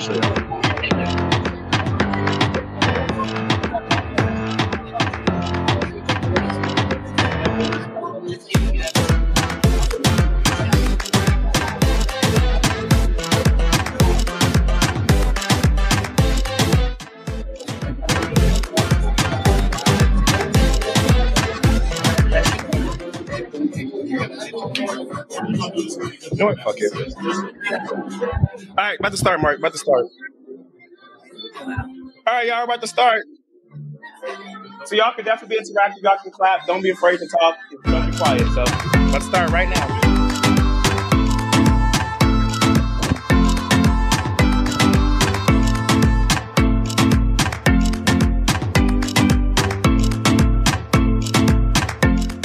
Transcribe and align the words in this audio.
still 0.00 0.33
to 29.14 29.18
start, 29.18 29.40
Mark. 29.40 29.58
About 29.58 29.72
to 29.72 29.78
start. 29.78 30.06
All 32.26 32.34
right, 32.34 32.46
y'all 32.46 32.64
about 32.64 32.80
to 32.80 32.88
start. 32.88 33.22
So 34.86 34.96
y'all 34.96 35.14
can 35.14 35.24
definitely 35.24 35.56
be 35.56 35.62
interactive. 35.62 36.02
Y'all 36.02 36.18
can 36.20 36.32
clap. 36.32 36.66
Don't 36.66 36.82
be 36.82 36.90
afraid 36.90 37.18
to 37.18 37.28
talk. 37.28 37.56
Don't 37.84 38.10
be 38.10 38.16
quiet. 38.16 38.46
So 38.54 38.64
let's 39.12 39.26
start 39.26 39.50
right 39.50 39.68
now. 39.68 40.00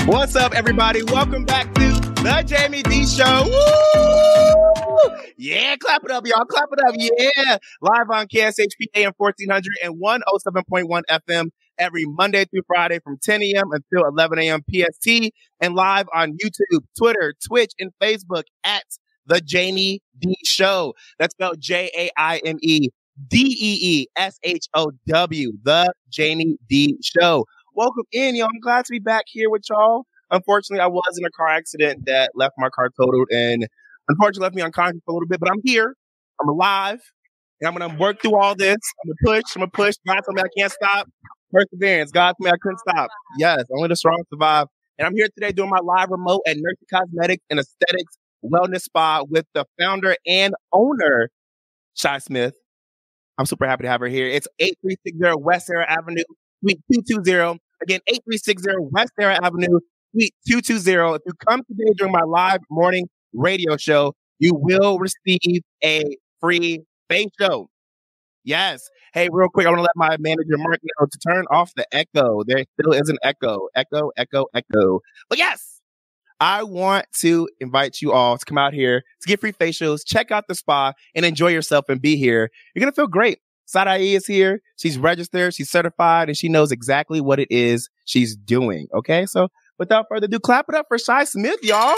What's 0.05 0.35
up, 0.35 0.53
everybody? 0.53 1.03
Welcome 1.03 1.45
back 1.45 1.73
to 1.75 1.89
the 2.21 2.45
Jaime 2.49 2.83
Dee 2.83 3.05
Show. 3.05 3.45
Woo! 3.45 4.68
Yeah, 5.37 5.75
clap 5.77 6.03
it 6.03 6.11
up, 6.11 6.25
y'all. 6.25 6.45
Clap 6.45 6.69
it 6.71 6.79
up. 6.85 6.95
Yeah. 6.97 7.57
Live 7.81 8.09
on 8.11 8.27
KSHPA 8.27 8.87
AM 8.95 9.13
1400 9.17 9.63
and 9.83 10.01
107.1 10.01 11.01
FM 11.09 11.49
every 11.77 12.05
Monday 12.05 12.45
through 12.45 12.63
Friday 12.67 12.99
from 12.99 13.17
10 13.21 13.41
a.m. 13.43 13.71
until 13.71 14.07
11 14.07 14.39
a.m. 14.39 14.61
PST 14.69 15.31
and 15.61 15.75
live 15.75 16.07
on 16.13 16.33
YouTube, 16.33 16.83
Twitter, 16.97 17.33
Twitch, 17.47 17.71
and 17.79 17.91
Facebook 18.01 18.43
at 18.63 18.83
the 19.25 19.41
Jaime 19.49 20.01
Dee 20.17 20.37
Show. 20.43 20.93
That's 21.17 21.33
spelled 21.33 21.59
J 21.59 21.89
A 21.97 22.09
I 22.17 22.41
M 22.45 22.57
E 22.61 22.89
D 23.27 23.37
E 23.59 23.79
E 23.81 24.07
S 24.15 24.37
H 24.43 24.65
O 24.73 24.91
W, 25.07 25.53
the 25.63 25.93
Jaime 26.15 26.57
Dee 26.67 26.97
Show. 27.01 27.45
Welcome 27.75 28.05
in, 28.11 28.35
y'all. 28.35 28.49
I'm 28.53 28.59
glad 28.59 28.85
to 28.85 28.91
be 28.91 28.99
back 28.99 29.25
here 29.27 29.49
with 29.49 29.63
y'all. 29.69 30.05
Unfortunately, 30.31 30.81
I 30.81 30.87
was 30.87 31.17
in 31.17 31.25
a 31.25 31.31
car 31.31 31.47
accident 31.47 32.05
that 32.05 32.31
left 32.35 32.55
my 32.57 32.69
car 32.69 32.89
totaled 32.89 33.29
and 33.31 33.67
unfortunately 34.09 34.43
left 34.43 34.55
me 34.55 34.61
unconscious 34.61 34.99
for 35.05 35.11
a 35.11 35.13
little 35.13 35.27
bit, 35.27 35.39
but 35.39 35.49
I'm 35.49 35.61
here. 35.63 35.95
I'm 36.41 36.49
alive. 36.49 36.99
And 37.61 37.67
I'm 37.67 37.75
gonna 37.77 37.97
work 37.99 38.21
through 38.21 38.37
all 38.37 38.55
this. 38.55 38.77
I'm 39.03 39.09
gonna 39.09 39.37
push, 39.41 39.55
I'm 39.55 39.61
gonna 39.61 39.71
push. 39.71 39.95
God 40.07 40.21
told 40.21 40.35
me 40.35 40.41
I 40.41 40.59
can't 40.59 40.71
stop. 40.71 41.07
Perseverance. 41.51 42.11
God 42.11 42.33
told 42.39 42.45
me 42.45 42.51
I 42.51 42.57
couldn't 42.61 42.79
stop. 42.79 43.09
Yes, 43.37 43.63
only 43.75 43.89
the 43.89 43.95
strong 43.95 44.23
survive. 44.29 44.67
And 44.97 45.05
I'm 45.07 45.15
here 45.15 45.27
today 45.37 45.51
doing 45.51 45.69
my 45.69 45.79
live 45.79 46.09
remote 46.09 46.41
at 46.47 46.57
Nursie 46.57 46.87
Cosmetics 46.91 47.43
and 47.49 47.59
Aesthetics 47.59 48.17
Wellness 48.43 48.81
Spa 48.81 49.23
with 49.29 49.45
the 49.53 49.65
founder 49.79 50.15
and 50.25 50.53
owner, 50.71 51.29
Shy 51.95 52.17
Smith. 52.19 52.53
I'm 53.37 53.45
super 53.45 53.65
happy 53.67 53.83
to 53.83 53.89
have 53.89 54.01
her 54.01 54.07
here. 54.07 54.27
It's 54.27 54.47
8360 54.59 55.41
West 55.41 55.67
Sahara 55.67 55.89
Avenue, 55.89 56.23
Suite 56.61 56.81
220. 56.91 57.59
Again, 57.81 58.01
8360 58.07 58.73
West 58.91 59.13
Sahara 59.19 59.39
Avenue, 59.43 59.79
Suite 60.13 60.33
220. 60.47 61.15
If 61.15 61.21
you 61.25 61.33
come 61.47 61.61
today 61.63 61.93
during 61.97 62.13
my 62.13 62.23
live 62.23 62.59
morning 62.69 63.07
radio 63.33 63.77
show, 63.77 64.13
you 64.39 64.53
will 64.53 64.99
receive 64.99 65.61
a 65.83 66.03
free 66.39 66.81
face 67.09 67.27
show. 67.39 67.69
Yes. 68.43 68.89
Hey, 69.13 69.29
real 69.31 69.49
quick, 69.49 69.67
I 69.67 69.69
want 69.69 69.79
to 69.79 69.83
let 69.83 69.91
my 69.95 70.15
manager 70.17 70.57
Mark 70.57 70.79
know 70.83 71.07
to 71.11 71.19
turn 71.19 71.45
off 71.51 71.71
the 71.75 71.85
echo. 71.91 72.43
There 72.45 72.63
still 72.79 72.93
is 72.93 73.09
an 73.09 73.17
echo, 73.23 73.67
echo, 73.75 74.11
echo, 74.17 74.45
echo. 74.53 75.01
But 75.27 75.37
yes, 75.37 75.81
I 76.39 76.63
want 76.63 77.05
to 77.19 77.49
invite 77.59 78.01
you 78.01 78.13
all 78.13 78.37
to 78.37 78.45
come 78.45 78.57
out 78.57 78.73
here 78.73 79.03
to 79.21 79.27
get 79.27 79.41
free 79.41 79.51
facials, 79.51 80.01
check 80.05 80.31
out 80.31 80.47
the 80.47 80.55
spa, 80.55 80.93
and 81.15 81.25
enjoy 81.25 81.49
yourself 81.49 81.89
and 81.89 82.01
be 82.01 82.15
here. 82.15 82.49
You're 82.73 82.81
gonna 82.81 82.93
feel 82.93 83.07
great. 83.07 83.39
Sadai 83.67 84.15
is 84.15 84.25
here. 84.25 84.61
She's 84.77 84.97
registered, 84.97 85.53
she's 85.53 85.69
certified, 85.69 86.27
and 86.27 86.37
she 86.37 86.49
knows 86.49 86.71
exactly 86.71 87.21
what 87.21 87.39
it 87.39 87.49
is 87.51 87.89
she's 88.05 88.35
doing. 88.35 88.87
Okay, 88.93 89.25
so 89.25 89.49
without 89.77 90.05
further 90.09 90.25
ado, 90.25 90.39
clap 90.39 90.65
it 90.69 90.75
up 90.75 90.85
for 90.87 90.97
Shy 90.97 91.23
Smith, 91.25 91.59
y'all. 91.61 91.93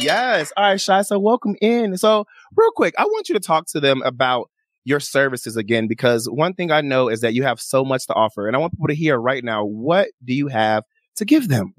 Yes. 0.00 0.52
All 0.56 0.64
right, 0.64 0.80
Shy. 0.80 1.02
So 1.02 1.18
welcome 1.18 1.56
in. 1.60 1.96
So 1.96 2.26
real 2.56 2.70
quick, 2.72 2.94
I 2.98 3.04
want 3.04 3.28
you 3.28 3.34
to 3.34 3.40
talk 3.40 3.66
to 3.68 3.80
them 3.80 4.02
about 4.02 4.50
your 4.84 5.00
services 5.00 5.56
again, 5.56 5.86
because 5.86 6.26
one 6.26 6.54
thing 6.54 6.70
I 6.70 6.80
know 6.80 7.08
is 7.08 7.20
that 7.20 7.34
you 7.34 7.42
have 7.42 7.60
so 7.60 7.84
much 7.84 8.06
to 8.06 8.14
offer. 8.14 8.46
And 8.46 8.56
I 8.56 8.58
want 8.58 8.72
people 8.72 8.88
to 8.88 8.94
hear 8.94 9.18
right 9.18 9.44
now, 9.44 9.64
what 9.64 10.08
do 10.24 10.32
you 10.32 10.48
have 10.48 10.84
to 11.16 11.24
give 11.24 11.48
them? 11.48 11.74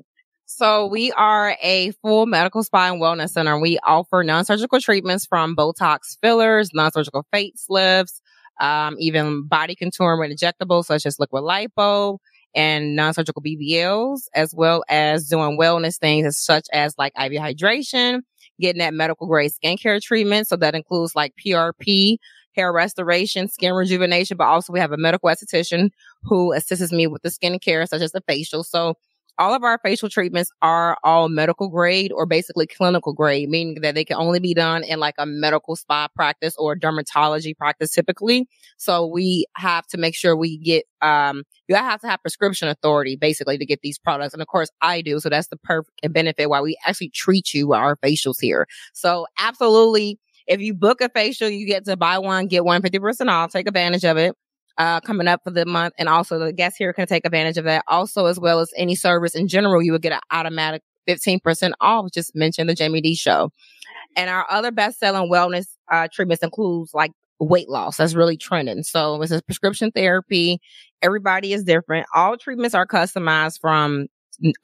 So 0.45 0.85
we 0.85 1.11
are 1.13 1.55
a 1.63 1.91
full 2.01 2.25
medical 2.25 2.61
spa 2.63 2.91
and 2.91 3.01
wellness 3.01 3.29
center. 3.29 3.59
We 3.59 3.79
offer 3.79 4.23
non-surgical 4.23 4.81
treatments 4.81 5.25
from 5.25 5.55
Botox 5.55 6.17
fillers, 6.21 6.71
non-surgical 6.73 7.25
facelifts, 7.33 8.21
um, 8.59 8.97
even 8.99 9.47
body 9.47 9.75
contouring 9.75 10.19
with 10.19 10.37
injectables 10.37 10.85
such 10.85 11.05
as 11.05 11.19
liquid 11.19 11.43
lipo 11.43 12.19
and 12.55 12.95
non-surgical 12.95 13.41
BBLs, 13.41 14.23
as 14.35 14.53
well 14.55 14.83
as 14.89 15.27
doing 15.27 15.57
wellness 15.57 15.97
things 15.97 16.37
such 16.37 16.67
as 16.73 16.95
like 16.97 17.13
IV 17.17 17.33
hydration, 17.33 18.21
getting 18.59 18.79
that 18.79 18.93
medical 18.93 19.27
grade 19.27 19.51
skincare 19.51 20.01
treatment. 20.01 20.47
So 20.47 20.55
that 20.57 20.75
includes 20.75 21.15
like 21.15 21.33
PRP, 21.43 22.17
hair 22.55 22.73
restoration, 22.73 23.47
skin 23.47 23.73
rejuvenation, 23.73 24.37
but 24.37 24.45
also 24.45 24.73
we 24.73 24.79
have 24.79 24.91
a 24.91 24.97
medical 24.97 25.29
esthetician 25.29 25.89
who 26.23 26.51
assists 26.53 26.91
me 26.91 27.07
with 27.07 27.21
the 27.21 27.29
skincare 27.29 27.87
such 27.87 28.01
as 28.01 28.11
the 28.11 28.21
facial. 28.27 28.63
So 28.63 28.95
all 29.37 29.53
of 29.53 29.63
our 29.63 29.79
facial 29.83 30.09
treatments 30.09 30.51
are 30.61 30.97
all 31.03 31.29
medical 31.29 31.69
grade 31.69 32.11
or 32.11 32.25
basically 32.25 32.67
clinical 32.67 33.13
grade, 33.13 33.49
meaning 33.49 33.81
that 33.81 33.95
they 33.95 34.05
can 34.05 34.17
only 34.17 34.39
be 34.39 34.53
done 34.53 34.83
in 34.83 34.99
like 34.99 35.15
a 35.17 35.25
medical 35.25 35.75
spa 35.75 36.07
practice 36.15 36.55
or 36.57 36.75
dermatology 36.75 37.55
practice 37.55 37.91
typically. 37.91 38.47
So 38.77 39.05
we 39.05 39.45
have 39.55 39.87
to 39.87 39.97
make 39.97 40.15
sure 40.15 40.35
we 40.35 40.57
get, 40.57 40.85
um, 41.01 41.43
you 41.67 41.75
have 41.75 42.01
to 42.01 42.07
have 42.07 42.21
prescription 42.21 42.67
authority 42.67 43.15
basically 43.15 43.57
to 43.57 43.65
get 43.65 43.81
these 43.81 43.97
products. 43.97 44.33
And 44.33 44.41
of 44.41 44.47
course 44.47 44.69
I 44.81 45.01
do. 45.01 45.19
So 45.19 45.29
that's 45.29 45.47
the 45.47 45.57
perfect 45.57 45.91
benefit 46.11 46.49
why 46.49 46.61
we 46.61 46.77
actually 46.85 47.09
treat 47.09 47.53
you 47.53 47.69
with 47.69 47.79
our 47.79 47.95
facials 47.97 48.39
here. 48.39 48.67
So 48.93 49.25
absolutely. 49.39 50.19
If 50.47 50.59
you 50.59 50.73
book 50.73 51.01
a 51.01 51.09
facial, 51.09 51.49
you 51.49 51.65
get 51.65 51.85
to 51.85 51.95
buy 51.95 52.19
one, 52.19 52.47
get 52.47 52.65
one 52.65 52.81
50% 52.81 53.29
off. 53.29 53.51
Take 53.51 53.67
advantage 53.67 54.03
of 54.03 54.17
it 54.17 54.35
uh, 54.77 54.99
coming 55.01 55.27
up 55.27 55.41
for 55.43 55.51
the 55.51 55.65
month. 55.65 55.93
And 55.97 56.09
also 56.09 56.39
the 56.39 56.53
guests 56.53 56.77
here 56.77 56.93
can 56.93 57.07
take 57.07 57.25
advantage 57.25 57.57
of 57.57 57.65
that. 57.65 57.83
Also, 57.87 58.25
as 58.25 58.39
well 58.39 58.59
as 58.59 58.71
any 58.75 58.95
service 58.95 59.35
in 59.35 59.47
general, 59.47 59.81
you 59.81 59.91
would 59.91 60.01
get 60.01 60.13
an 60.13 60.19
automatic 60.31 60.83
15% 61.07 61.73
off. 61.81 62.11
Just 62.13 62.35
mention 62.35 62.67
the 62.67 62.75
Jaime 62.77 63.01
Dee 63.01 63.15
show. 63.15 63.51
And 64.15 64.29
our 64.29 64.45
other 64.49 64.71
best 64.71 64.99
selling 64.99 65.31
wellness, 65.31 65.67
uh, 65.91 66.07
treatments 66.11 66.43
includes 66.43 66.93
like 66.93 67.11
weight 67.39 67.69
loss. 67.69 67.97
That's 67.97 68.13
really 68.13 68.37
trending. 68.37 68.83
So 68.83 69.17
this 69.19 69.31
is 69.31 69.41
prescription 69.41 69.91
therapy. 69.91 70.59
Everybody 71.01 71.53
is 71.53 71.63
different. 71.63 72.05
All 72.13 72.37
treatments 72.37 72.75
are 72.75 72.85
customized 72.85 73.59
from 73.59 74.07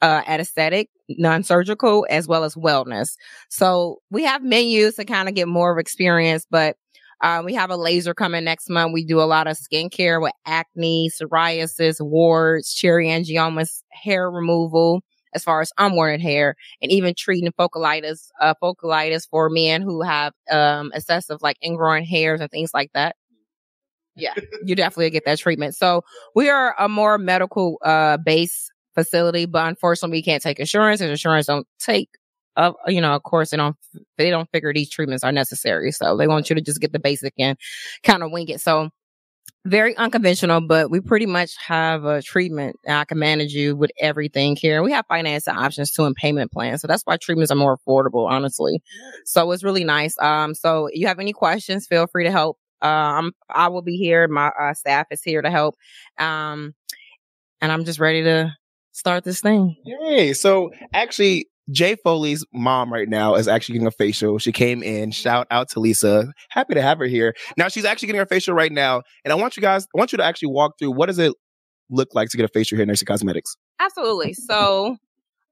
uh, 0.02 0.22
at 0.26 0.40
aesthetic, 0.40 0.88
non-surgical, 1.08 2.06
as 2.10 2.28
well 2.28 2.44
as 2.44 2.54
wellness. 2.54 3.10
So 3.48 3.98
we 4.10 4.24
have 4.24 4.42
menus 4.42 4.96
to 4.96 5.04
kind 5.04 5.28
of 5.28 5.34
get 5.34 5.48
more 5.48 5.72
of 5.72 5.78
experience, 5.78 6.46
but 6.50 6.76
um, 7.22 7.44
we 7.44 7.54
have 7.54 7.70
a 7.70 7.76
laser 7.76 8.14
coming 8.14 8.44
next 8.44 8.70
month. 8.70 8.92
We 8.92 9.04
do 9.04 9.20
a 9.20 9.22
lot 9.22 9.46
of 9.46 9.56
skincare 9.56 10.22
with 10.22 10.32
acne, 10.46 11.10
psoriasis, 11.10 12.00
warts, 12.00 12.74
cherry 12.74 13.08
angiomas, 13.08 13.82
hair 13.90 14.30
removal, 14.30 15.02
as 15.34 15.42
far 15.42 15.60
as 15.60 15.72
unwanted 15.78 16.20
hair, 16.20 16.54
and 16.80 16.92
even 16.92 17.14
treating 17.16 17.50
folliculitis, 17.52 18.28
uh, 18.40 18.54
folliculitis 18.62 19.28
for 19.28 19.50
men 19.50 19.82
who 19.82 20.02
have 20.02 20.32
um, 20.50 20.90
excessive 20.94 21.42
like 21.42 21.56
ingrowing 21.64 22.06
hairs 22.06 22.40
and 22.40 22.50
things 22.50 22.70
like 22.72 22.90
that. 22.94 23.16
Yeah, 24.14 24.34
you 24.64 24.74
definitely 24.74 25.10
get 25.10 25.24
that 25.26 25.38
treatment. 25.38 25.76
So 25.76 26.02
we 26.34 26.48
are 26.48 26.74
a 26.78 26.88
more 26.88 27.18
medical 27.18 27.78
uh 27.84 28.16
base 28.16 28.68
facility, 28.94 29.46
but 29.46 29.68
unfortunately 29.68 30.18
we 30.18 30.22
can't 30.22 30.42
take 30.42 30.58
insurance 30.58 31.00
and 31.00 31.10
insurance 31.10 31.46
don't 31.46 31.68
take 31.78 32.08
of 32.58 32.74
you 32.88 33.00
know, 33.00 33.14
of 33.14 33.22
course, 33.22 33.50
they 33.50 33.56
don't 33.56 33.76
they 34.18 34.30
don't 34.30 34.50
figure 34.50 34.74
these 34.74 34.90
treatments 34.90 35.24
are 35.24 35.32
necessary, 35.32 35.92
so 35.92 36.16
they 36.16 36.26
want 36.26 36.50
you 36.50 36.56
to 36.56 36.60
just 36.60 36.80
get 36.80 36.92
the 36.92 36.98
basic 36.98 37.32
and 37.38 37.56
kind 38.02 38.22
of 38.22 38.30
wing 38.32 38.48
it. 38.48 38.60
So 38.60 38.90
very 39.64 39.96
unconventional, 39.96 40.60
but 40.60 40.90
we 40.90 41.00
pretty 41.00 41.26
much 41.26 41.54
have 41.58 42.04
a 42.04 42.22
treatment 42.22 42.76
I 42.88 43.04
can 43.04 43.18
manage 43.18 43.52
you 43.52 43.76
with 43.76 43.90
everything 43.98 44.56
here. 44.56 44.82
We 44.82 44.92
have 44.92 45.06
financing 45.08 45.54
options 45.54 45.92
too 45.92 46.04
and 46.04 46.14
payment 46.14 46.52
plans. 46.52 46.80
So 46.80 46.88
that's 46.88 47.02
why 47.04 47.16
treatments 47.16 47.50
are 47.50 47.56
more 47.56 47.76
affordable, 47.76 48.28
honestly. 48.28 48.82
So 49.24 49.50
it's 49.52 49.64
really 49.64 49.84
nice. 49.84 50.14
Um, 50.20 50.54
so 50.54 50.88
you 50.92 51.06
have 51.06 51.18
any 51.18 51.32
questions, 51.32 51.86
feel 51.86 52.06
free 52.06 52.24
to 52.24 52.30
help. 52.30 52.58
Um, 52.80 53.32
I 53.50 53.68
will 53.68 53.82
be 53.82 53.96
here. 53.96 54.28
My 54.28 54.48
uh, 54.48 54.74
staff 54.74 55.06
is 55.10 55.22
here 55.22 55.42
to 55.42 55.50
help. 55.50 55.74
Um, 56.18 56.74
and 57.60 57.72
I'm 57.72 57.84
just 57.84 57.98
ready 57.98 58.22
to 58.22 58.54
start 58.92 59.24
this 59.24 59.40
thing. 59.40 59.76
Yay. 59.84 60.32
So 60.32 60.70
actually, 60.92 61.48
Jay 61.70 61.96
Foley's 62.02 62.44
mom 62.52 62.92
right 62.92 63.08
now 63.08 63.34
is 63.34 63.48
actually 63.48 63.74
getting 63.74 63.86
a 63.86 63.92
facial. 63.92 64.38
She 64.38 64.52
came 64.52 64.82
in. 64.82 65.10
Shout 65.10 65.46
out 65.50 65.68
to 65.70 65.80
Lisa. 65.80 66.32
Happy 66.50 66.74
to 66.74 66.82
have 66.82 66.98
her 66.98 67.04
here. 67.06 67.34
Now 67.56 67.68
she's 67.68 67.84
actually 67.84 68.06
getting 68.06 68.20
her 68.20 68.26
facial 68.26 68.54
right 68.54 68.72
now. 68.72 69.02
And 69.24 69.32
I 69.32 69.36
want 69.36 69.56
you 69.56 69.60
guys, 69.60 69.84
I 69.94 69.98
want 69.98 70.12
you 70.12 70.18
to 70.18 70.24
actually 70.24 70.48
walk 70.48 70.72
through 70.78 70.92
what 70.92 71.06
does 71.06 71.18
it 71.18 71.34
look 71.90 72.08
like 72.14 72.28
to 72.30 72.36
get 72.36 72.44
a 72.44 72.48
facial 72.48 72.76
here 72.76 72.82
at 72.82 72.88
Nursie 72.88 73.06
Cosmetics? 73.06 73.56
Absolutely. 73.80 74.34
So 74.34 74.96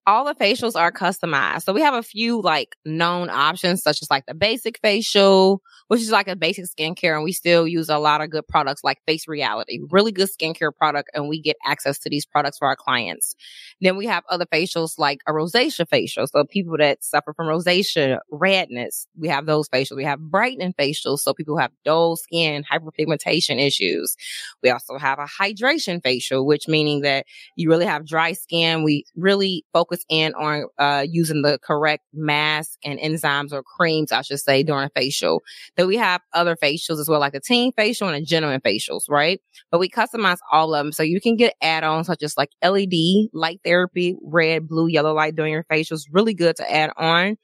all 0.06 0.25
the 0.25 0.35
facials 0.35 0.76
are 0.76 0.93
customized. 0.93 1.62
So 1.64 1.73
we 1.73 1.81
have 1.81 1.94
a 1.94 2.03
few 2.03 2.41
like 2.41 2.76
known 2.85 3.29
options, 3.29 3.82
such 3.82 4.00
as 4.03 4.11
like 4.11 4.25
the 4.26 4.35
basic 4.35 4.79
facial, 4.79 5.61
which 5.88 6.00
is 6.00 6.12
like 6.12 6.29
a 6.29 6.37
basic 6.37 6.67
skincare. 6.67 7.17
And 7.17 7.25
we 7.25 7.32
still 7.32 7.67
use 7.67 7.88
a 7.88 7.99
lot 7.99 8.20
of 8.20 8.31
good 8.31 8.47
products 8.47 8.85
like 8.85 8.99
Face 9.06 9.26
Reality, 9.26 9.81
really 9.91 10.12
good 10.12 10.29
skincare 10.29 10.73
product. 10.73 11.11
And 11.12 11.29
we 11.29 11.41
get 11.41 11.56
access 11.67 11.99
to 12.00 12.11
these 12.11 12.25
products 12.25 12.58
for 12.58 12.69
our 12.69 12.76
clients. 12.76 13.35
Then 13.81 13.97
we 13.97 14.06
have 14.06 14.23
other 14.31 14.47
facials 14.47 14.93
like 14.97 15.20
a 15.26 15.32
rosacea 15.32 15.88
facial. 15.88 16.26
So 16.29 16.44
people 16.44 16.76
that 16.79 17.02
suffer 17.02 17.35
from 17.35 17.49
rosacea, 17.49 18.19
redness, 18.31 19.09
we 19.19 19.26
have 19.29 19.47
those 19.47 19.69
facials. 19.69 19.97
We 19.97 20.05
have 20.05 20.20
brightening 20.20 20.75
facials. 20.75 21.20
So 21.20 21.35
people 21.35 21.55
who 21.55 21.61
have 21.61 21.73
dull 21.85 22.14
skin, 22.17 22.64
hyperpigmentation 22.70 23.61
issues. 23.61 24.17
We 24.62 24.70
also 24.70 24.99
have 24.99 25.19
a 25.19 25.26
hydration 25.26 26.00
facial, 26.00 26.47
which 26.47 26.69
meaning 26.69 27.00
that 27.00 27.26
you 27.56 27.69
really 27.69 27.87
have 27.87 28.06
dry 28.06 28.32
skin. 28.35 28.85
We 28.85 29.05
really 29.17 29.64
focus 29.73 29.95
focus 29.96 30.04
in 30.08 30.34
on 30.34 30.66
uh, 30.78 31.04
using 31.08 31.43
the 31.43 31.58
correct 31.62 32.04
mask 32.12 32.78
and 32.84 32.98
enzymes 32.98 33.52
or 33.52 33.62
creams, 33.62 34.12
I 34.12 34.22
should 34.22 34.40
say, 34.40 34.62
during 34.62 34.87
a 34.87 34.90
facial. 34.90 35.43
Then 35.76 35.87
we 35.87 35.96
have 35.96 36.20
other 36.32 36.56
facials 36.56 37.00
as 37.00 37.08
well, 37.08 37.20
like 37.20 37.34
a 37.34 37.40
teen 37.40 37.72
facial 37.72 38.08
and 38.08 38.16
a 38.16 38.25
gentleman 38.25 38.60
facials, 38.60 39.02
right? 39.08 39.40
But 39.70 39.81
we 39.81 39.88
customize 39.88 40.38
all 40.52 40.75
of 40.75 40.84
them. 40.84 40.93
So 40.93 41.02
you 41.02 41.20
can 41.20 41.37
get 41.37 41.54
add-ons 41.62 42.06
such 42.06 42.22
as 42.22 42.37
like 42.37 42.50
LED, 42.62 43.28
light 43.32 43.60
therapy, 43.64 44.16
red, 44.22 44.69
blue, 44.69 44.88
yellow 44.88 45.14
light 45.14 45.37
during 45.37 45.52
your 45.52 45.64
facials. 45.64 46.02
Really 46.10 46.34
good 46.34 46.56
to 46.56 46.72
add 46.72 46.90
on. 46.96 47.37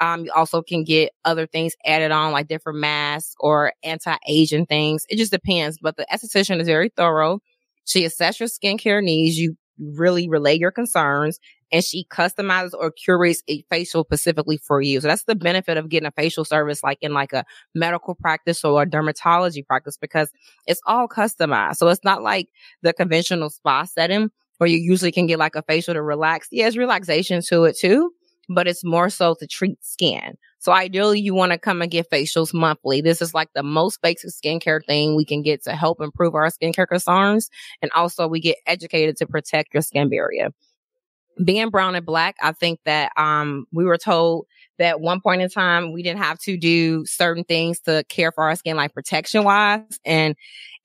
Um, 0.00 0.26
you 0.26 0.32
also 0.32 0.62
can 0.62 0.84
get 0.84 1.10
other 1.24 1.48
things 1.48 1.74
added 1.84 2.12
on, 2.12 2.30
like 2.30 2.46
different 2.46 2.78
masks 2.78 3.34
or 3.40 3.72
anti-aging 3.82 4.66
things. 4.66 5.04
It 5.08 5.16
just 5.16 5.32
depends. 5.32 5.78
But 5.82 5.96
the 5.96 6.06
esthetician 6.12 6.60
is 6.60 6.68
very 6.68 6.90
thorough. 6.96 7.40
She 7.84 8.04
assesses 8.04 8.38
your 8.38 8.48
skincare 8.48 9.02
needs. 9.02 9.36
You 9.36 9.56
really 9.78 10.28
relay 10.28 10.58
your 10.58 10.70
concerns 10.70 11.38
and 11.70 11.84
she 11.84 12.04
customizes 12.10 12.72
or 12.74 12.90
curates 12.90 13.42
a 13.48 13.62
facial 13.70 14.04
specifically 14.04 14.56
for 14.56 14.80
you. 14.80 15.00
So 15.00 15.08
that's 15.08 15.24
the 15.24 15.34
benefit 15.34 15.76
of 15.76 15.88
getting 15.88 16.06
a 16.06 16.12
facial 16.12 16.44
service 16.44 16.82
like 16.82 16.98
in 17.00 17.12
like 17.12 17.32
a 17.32 17.44
medical 17.74 18.14
practice 18.14 18.64
or 18.64 18.82
a 18.82 18.86
dermatology 18.86 19.66
practice 19.66 19.96
because 19.96 20.30
it's 20.66 20.80
all 20.86 21.08
customized. 21.08 21.76
So 21.76 21.88
it's 21.88 22.04
not 22.04 22.22
like 22.22 22.48
the 22.82 22.92
conventional 22.92 23.50
spa 23.50 23.84
setting 23.84 24.30
where 24.58 24.68
you 24.68 24.78
usually 24.78 25.12
can 25.12 25.26
get 25.26 25.38
like 25.38 25.54
a 25.54 25.62
facial 25.62 25.94
to 25.94 26.02
relax. 26.02 26.48
Yeah, 26.50 26.70
relaxation 26.76 27.42
to 27.48 27.64
it 27.64 27.76
too, 27.78 28.12
but 28.48 28.66
it's 28.66 28.84
more 28.84 29.08
so 29.10 29.34
to 29.38 29.46
treat 29.46 29.82
skin. 29.84 30.36
So 30.58 30.72
ideally 30.72 31.20
you 31.20 31.34
want 31.34 31.52
to 31.52 31.58
come 31.58 31.82
and 31.82 31.90
get 31.90 32.10
facials 32.10 32.52
monthly. 32.52 33.00
This 33.00 33.22
is 33.22 33.32
like 33.32 33.50
the 33.54 33.62
most 33.62 34.02
basic 34.02 34.30
skincare 34.30 34.84
thing 34.84 35.14
we 35.14 35.24
can 35.24 35.42
get 35.42 35.62
to 35.64 35.72
help 35.72 36.00
improve 36.00 36.34
our 36.34 36.48
skincare 36.48 36.88
concerns. 36.88 37.48
And 37.80 37.90
also 37.92 38.26
we 38.26 38.40
get 38.40 38.56
educated 38.66 39.16
to 39.18 39.26
protect 39.26 39.72
your 39.72 39.82
skin 39.82 40.08
barrier 40.08 40.50
being 41.44 41.70
brown 41.70 41.94
and 41.94 42.06
black, 42.06 42.36
I 42.42 42.52
think 42.52 42.80
that 42.84 43.12
um 43.16 43.66
we 43.72 43.84
were 43.84 43.98
told 43.98 44.46
that 44.78 45.00
one 45.00 45.20
point 45.20 45.42
in 45.42 45.48
time 45.48 45.92
we 45.92 46.02
didn't 46.02 46.22
have 46.22 46.38
to 46.40 46.56
do 46.56 47.04
certain 47.06 47.44
things 47.44 47.80
to 47.80 48.04
care 48.08 48.32
for 48.32 48.44
our 48.44 48.56
skin, 48.56 48.76
like 48.76 48.94
protection 48.94 49.44
wise. 49.44 50.00
And 50.04 50.34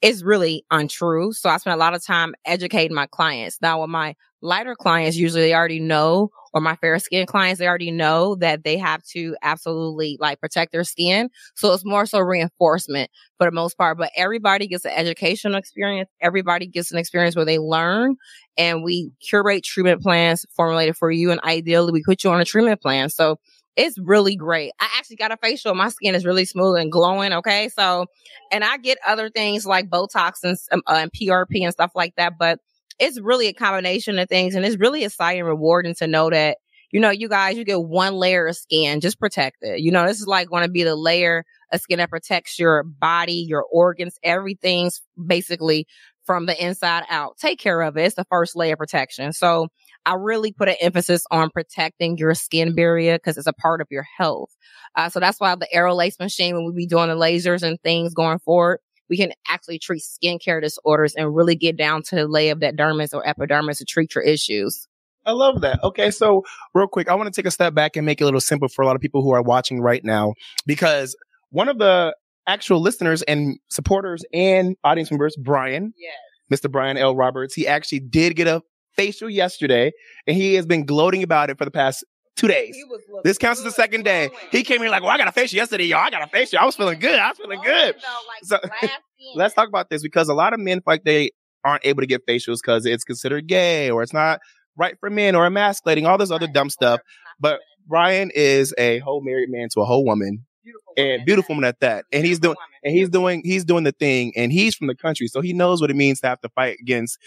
it's 0.02 0.22
really 0.22 0.66
untrue. 0.70 1.32
So 1.32 1.50
I 1.50 1.58
spent 1.58 1.76
a 1.76 1.80
lot 1.80 1.94
of 1.94 2.06
time 2.06 2.36
educating 2.46 2.94
my 2.94 3.08
clients. 3.08 3.58
Now 3.62 3.82
with 3.82 3.90
my 3.90 4.16
lighter 4.42 4.76
clients, 4.76 5.16
usually 5.16 5.44
they 5.44 5.54
already 5.54 5.80
know, 5.80 6.30
or 6.54 6.60
my 6.60 6.76
fair 6.76 7.00
skin 7.00 7.26
clients, 7.26 7.60
they 7.60 7.68
already 7.68 7.90
know 7.90 8.36
that 8.36 8.66
they 8.66 8.78
have 8.78 9.02
to 9.04 9.36
absolutely 9.42 10.18
like 10.20 10.42
protect 10.42 10.74
their 10.74 10.84
skin. 10.84 11.30
So 11.56 11.74
it's 11.74 11.86
more 11.86 12.06
so 12.06 12.20
reinforcement 12.20 13.10
for 13.38 13.48
the 13.48 13.52
most 13.52 13.78
part, 13.78 13.98
but 13.98 14.12
everybody 14.18 14.68
gets 14.68 14.84
an 14.84 14.92
educational 14.92 15.56
experience. 15.56 16.10
Everybody 16.20 16.68
gets 16.68 16.92
an 16.92 16.98
experience 16.98 17.38
where 17.38 17.46
they 17.46 17.58
learn 17.58 18.18
and 18.58 18.84
we 18.84 19.12
curate 19.22 19.64
treatment 19.64 20.02
plans 20.02 20.46
formulated 20.54 20.98
for 20.98 21.12
you. 21.12 21.32
And 21.32 21.40
ideally 21.46 21.94
we 21.94 22.04
put 22.04 22.26
you 22.26 22.30
on 22.30 22.42
a 22.42 22.46
treatment 22.46 22.82
plan. 22.82 23.10
So 23.10 23.38
it's 23.76 23.98
really 23.98 24.36
great. 24.36 24.72
I 24.80 24.88
actually 24.98 25.16
got 25.16 25.32
a 25.32 25.38
facial. 25.38 25.74
My 25.74 25.90
skin 25.90 26.16
is 26.16 26.26
really 26.26 26.46
smooth 26.46 26.80
and 26.80 26.92
glowing. 26.92 27.34
Okay. 27.34 27.70
So, 27.70 28.06
and 28.52 28.64
I 28.64 28.78
get 28.78 28.98
other 29.06 29.30
things 29.30 29.66
like 29.66 29.90
Botox 29.90 30.44
and, 30.44 30.58
um, 30.72 30.82
uh, 30.88 31.00
and 31.02 31.12
PRP 31.12 31.64
and 31.64 31.74
stuff 31.74 31.92
like 31.96 32.14
that, 32.18 32.34
but 32.38 32.60
it's 33.00 33.20
really 33.20 33.48
a 33.48 33.54
combination 33.54 34.20
of 34.20 34.30
things. 34.30 34.56
And 34.56 34.66
it's 34.66 34.78
really 34.78 35.04
exciting 35.04 35.44
rewarding 35.44 35.96
to 35.96 36.08
know 36.08 36.30
that, 36.30 36.58
you 36.92 37.00
know, 37.00 37.10
you 37.10 37.28
guys, 37.28 37.58
you 37.58 37.66
get 37.66 37.82
one 37.82 38.14
layer 38.14 38.46
of 38.46 38.56
skin, 38.56 39.02
just 39.02 39.20
protect 39.20 39.58
it. 39.62 39.80
You 39.80 39.92
know, 39.92 40.06
this 40.06 40.20
is 40.20 40.28
like 40.28 40.50
going 40.50 40.64
to 40.64 40.72
be 40.72 40.84
the 40.84 40.96
layer 40.96 41.44
of 41.72 41.82
skin 41.82 41.98
that 41.98 42.12
protects 42.12 42.60
your 42.60 42.84
body, 42.84 43.46
your 43.48 43.66
organs, 43.72 44.20
everything's 44.24 45.02
basically 45.26 45.88
from 46.26 46.46
the 46.46 46.64
inside 46.64 47.04
out. 47.10 47.38
Take 47.38 47.60
care 47.60 47.82
of 47.82 47.98
it. 47.98 48.04
It's 48.04 48.16
the 48.16 48.26
first 48.26 48.56
layer 48.56 48.74
of 48.74 48.80
protection. 48.80 49.34
So 49.34 49.70
I 50.06 50.16
really 50.16 50.52
put 50.52 50.70
an 50.70 50.76
emphasis 50.82 51.24
on 51.32 51.50
protecting 51.50 52.18
your 52.18 52.34
skin 52.34 52.76
barrier 52.76 53.18
because 53.18 53.38
it's 53.38 53.48
a 53.48 53.54
part 53.54 53.82
of 53.82 53.88
your 53.90 54.06
health. 54.18 54.50
Uh, 54.96 55.10
so 55.10 55.20
that's 55.20 55.40
why 55.40 55.56
the 55.56 55.68
Aerolase 55.74 56.20
machine, 56.20 56.56
when 56.56 56.66
we 56.66 56.74
be 56.74 56.88
doing 56.88 57.10
the 57.10 57.16
lasers 57.16 57.64
and 57.64 57.82
things 57.82 58.14
going 58.14 58.40
forward, 58.40 58.80
we 59.10 59.18
can 59.18 59.32
actually 59.48 59.80
treat 59.80 60.02
skincare 60.02 60.62
disorders 60.62 61.14
and 61.16 61.36
really 61.36 61.56
get 61.56 61.78
down 61.78 62.04
to 62.04 62.16
the 62.16 62.28
layer 62.28 62.52
of 62.52 62.60
that 62.62 62.76
dermis 62.76 63.14
or 63.14 63.28
epidermis 63.28 63.78
to 63.80 63.86
treat 63.86 64.16
your 64.16 64.24
issues. 64.24 64.88
I 65.26 65.32
love 65.32 65.62
that. 65.62 65.80
Okay. 65.84 66.12
So 66.12 66.44
real 66.74 66.88
quick, 66.88 67.10
I 67.10 67.16
want 67.16 67.34
to 67.34 67.42
take 67.42 67.48
a 67.48 67.52
step 67.52 67.74
back 67.74 67.96
and 67.96 68.06
make 68.06 68.20
it 68.20 68.24
a 68.24 68.26
little 68.26 68.42
simple 68.42 68.68
for 68.68 68.82
a 68.82 68.86
lot 68.86 68.96
of 68.96 69.02
people 69.02 69.22
who 69.22 69.32
are 69.32 69.42
watching 69.42 69.82
right 69.82 70.04
now, 70.04 70.34
because 70.66 71.16
one 71.50 71.70
of 71.70 71.78
the 71.78 72.16
actual 72.46 72.82
listeners 72.82 73.22
and 73.22 73.58
supporters 73.70 74.26
and 74.34 74.76
audience 74.84 75.12
members, 75.12 75.38
Brian, 75.38 75.94
yes. 75.98 76.14
Mr. 76.52 76.70
Brian 76.70 76.98
L. 76.98 77.16
Roberts, 77.16 77.54
he 77.54 77.68
actually 77.68 78.02
did 78.02 78.36
get 78.36 78.48
a 78.48 78.62
facial 78.96 79.30
yesterday 79.30 79.92
and 80.28 80.36
he 80.36 80.54
has 80.56 80.66
been 80.66 80.86
gloating 80.86 81.24
about 81.24 81.50
it 81.50 81.58
for 81.58 81.66
the 81.66 81.72
past 81.72 82.04
two 82.36 82.48
days. 82.48 82.78
This 83.24 83.38
counts 83.38 83.60
as 83.60 83.66
the 83.66 83.72
second 83.72 84.04
day. 84.04 84.30
He 84.52 84.64
came 84.64 84.80
here 84.80 84.90
like, 84.90 85.02
well, 85.02 85.12
I 85.12 85.18
got 85.18 85.28
a 85.28 85.32
facial 85.32 85.58
yesterday, 85.58 85.86
y'all. 85.86 86.00
I 86.00 86.10
got 86.10 86.24
a 86.24 86.28
facial. 86.28 86.60
I 86.60 86.66
was 86.66 86.76
feeling 86.76 87.00
good. 87.00 87.20
I 87.20 87.30
was 87.30 87.38
feeling 87.38 87.60
oh, 87.60 87.64
good. 87.64 87.96
so 88.44 88.58
let's 89.36 89.54
talk 89.54 89.68
about 89.68 89.90
this 89.90 90.02
because 90.02 90.30
a 90.30 90.34
lot 90.34 90.54
of 90.54 90.60
men 90.60 90.82
like 90.86 91.04
they 91.04 91.32
aren't 91.64 91.86
able 91.86 92.02
to 92.02 92.08
get 92.08 92.26
facials 92.28 92.58
because 92.64 92.86
it's 92.86 93.04
considered 93.04 93.48
gay 93.48 93.90
or 93.90 94.04
it's 94.04 94.14
not 94.14 94.40
right 94.78 94.98
for 95.00 95.10
men 95.10 95.36
or 95.36 95.46
emasculating, 95.46 96.06
all 96.06 96.18
this 96.18 96.32
other 96.32 96.48
dumb 96.48 96.70
stuff. 96.70 97.00
But 97.40 97.60
Brian 97.88 98.32
is 98.34 98.74
a 98.78 99.00
whole 99.00 99.22
married 99.24 99.50
man 99.50 99.70
to 99.74 99.82
a 99.82 99.86
whole 99.86 100.06
woman. 100.06 100.46
Beautiful 100.64 100.94
and 100.98 101.26
beautiful 101.26 101.56
woman 101.56 101.68
at 101.68 101.80
that. 101.82 102.06
And 102.12 102.26
he's 102.26 102.40
doing, 102.40 102.56
and 102.84 102.94
he's 102.94 103.10
doing, 103.10 103.42
he's 103.44 103.66
doing 103.66 103.84
the 103.84 103.92
thing 103.92 104.34
and 104.36 104.52
he's 104.52 104.76
from 104.76 104.88
the 104.88 104.96
country. 104.96 105.28
So 105.28 105.42
he 105.42 105.54
knows 105.54 105.82
what 105.82 105.90
it 105.90 105.96
means 105.96 106.22
to 106.22 106.28
have 106.28 106.42
to 106.42 106.50
fight 106.50 106.78
against. 106.82 107.18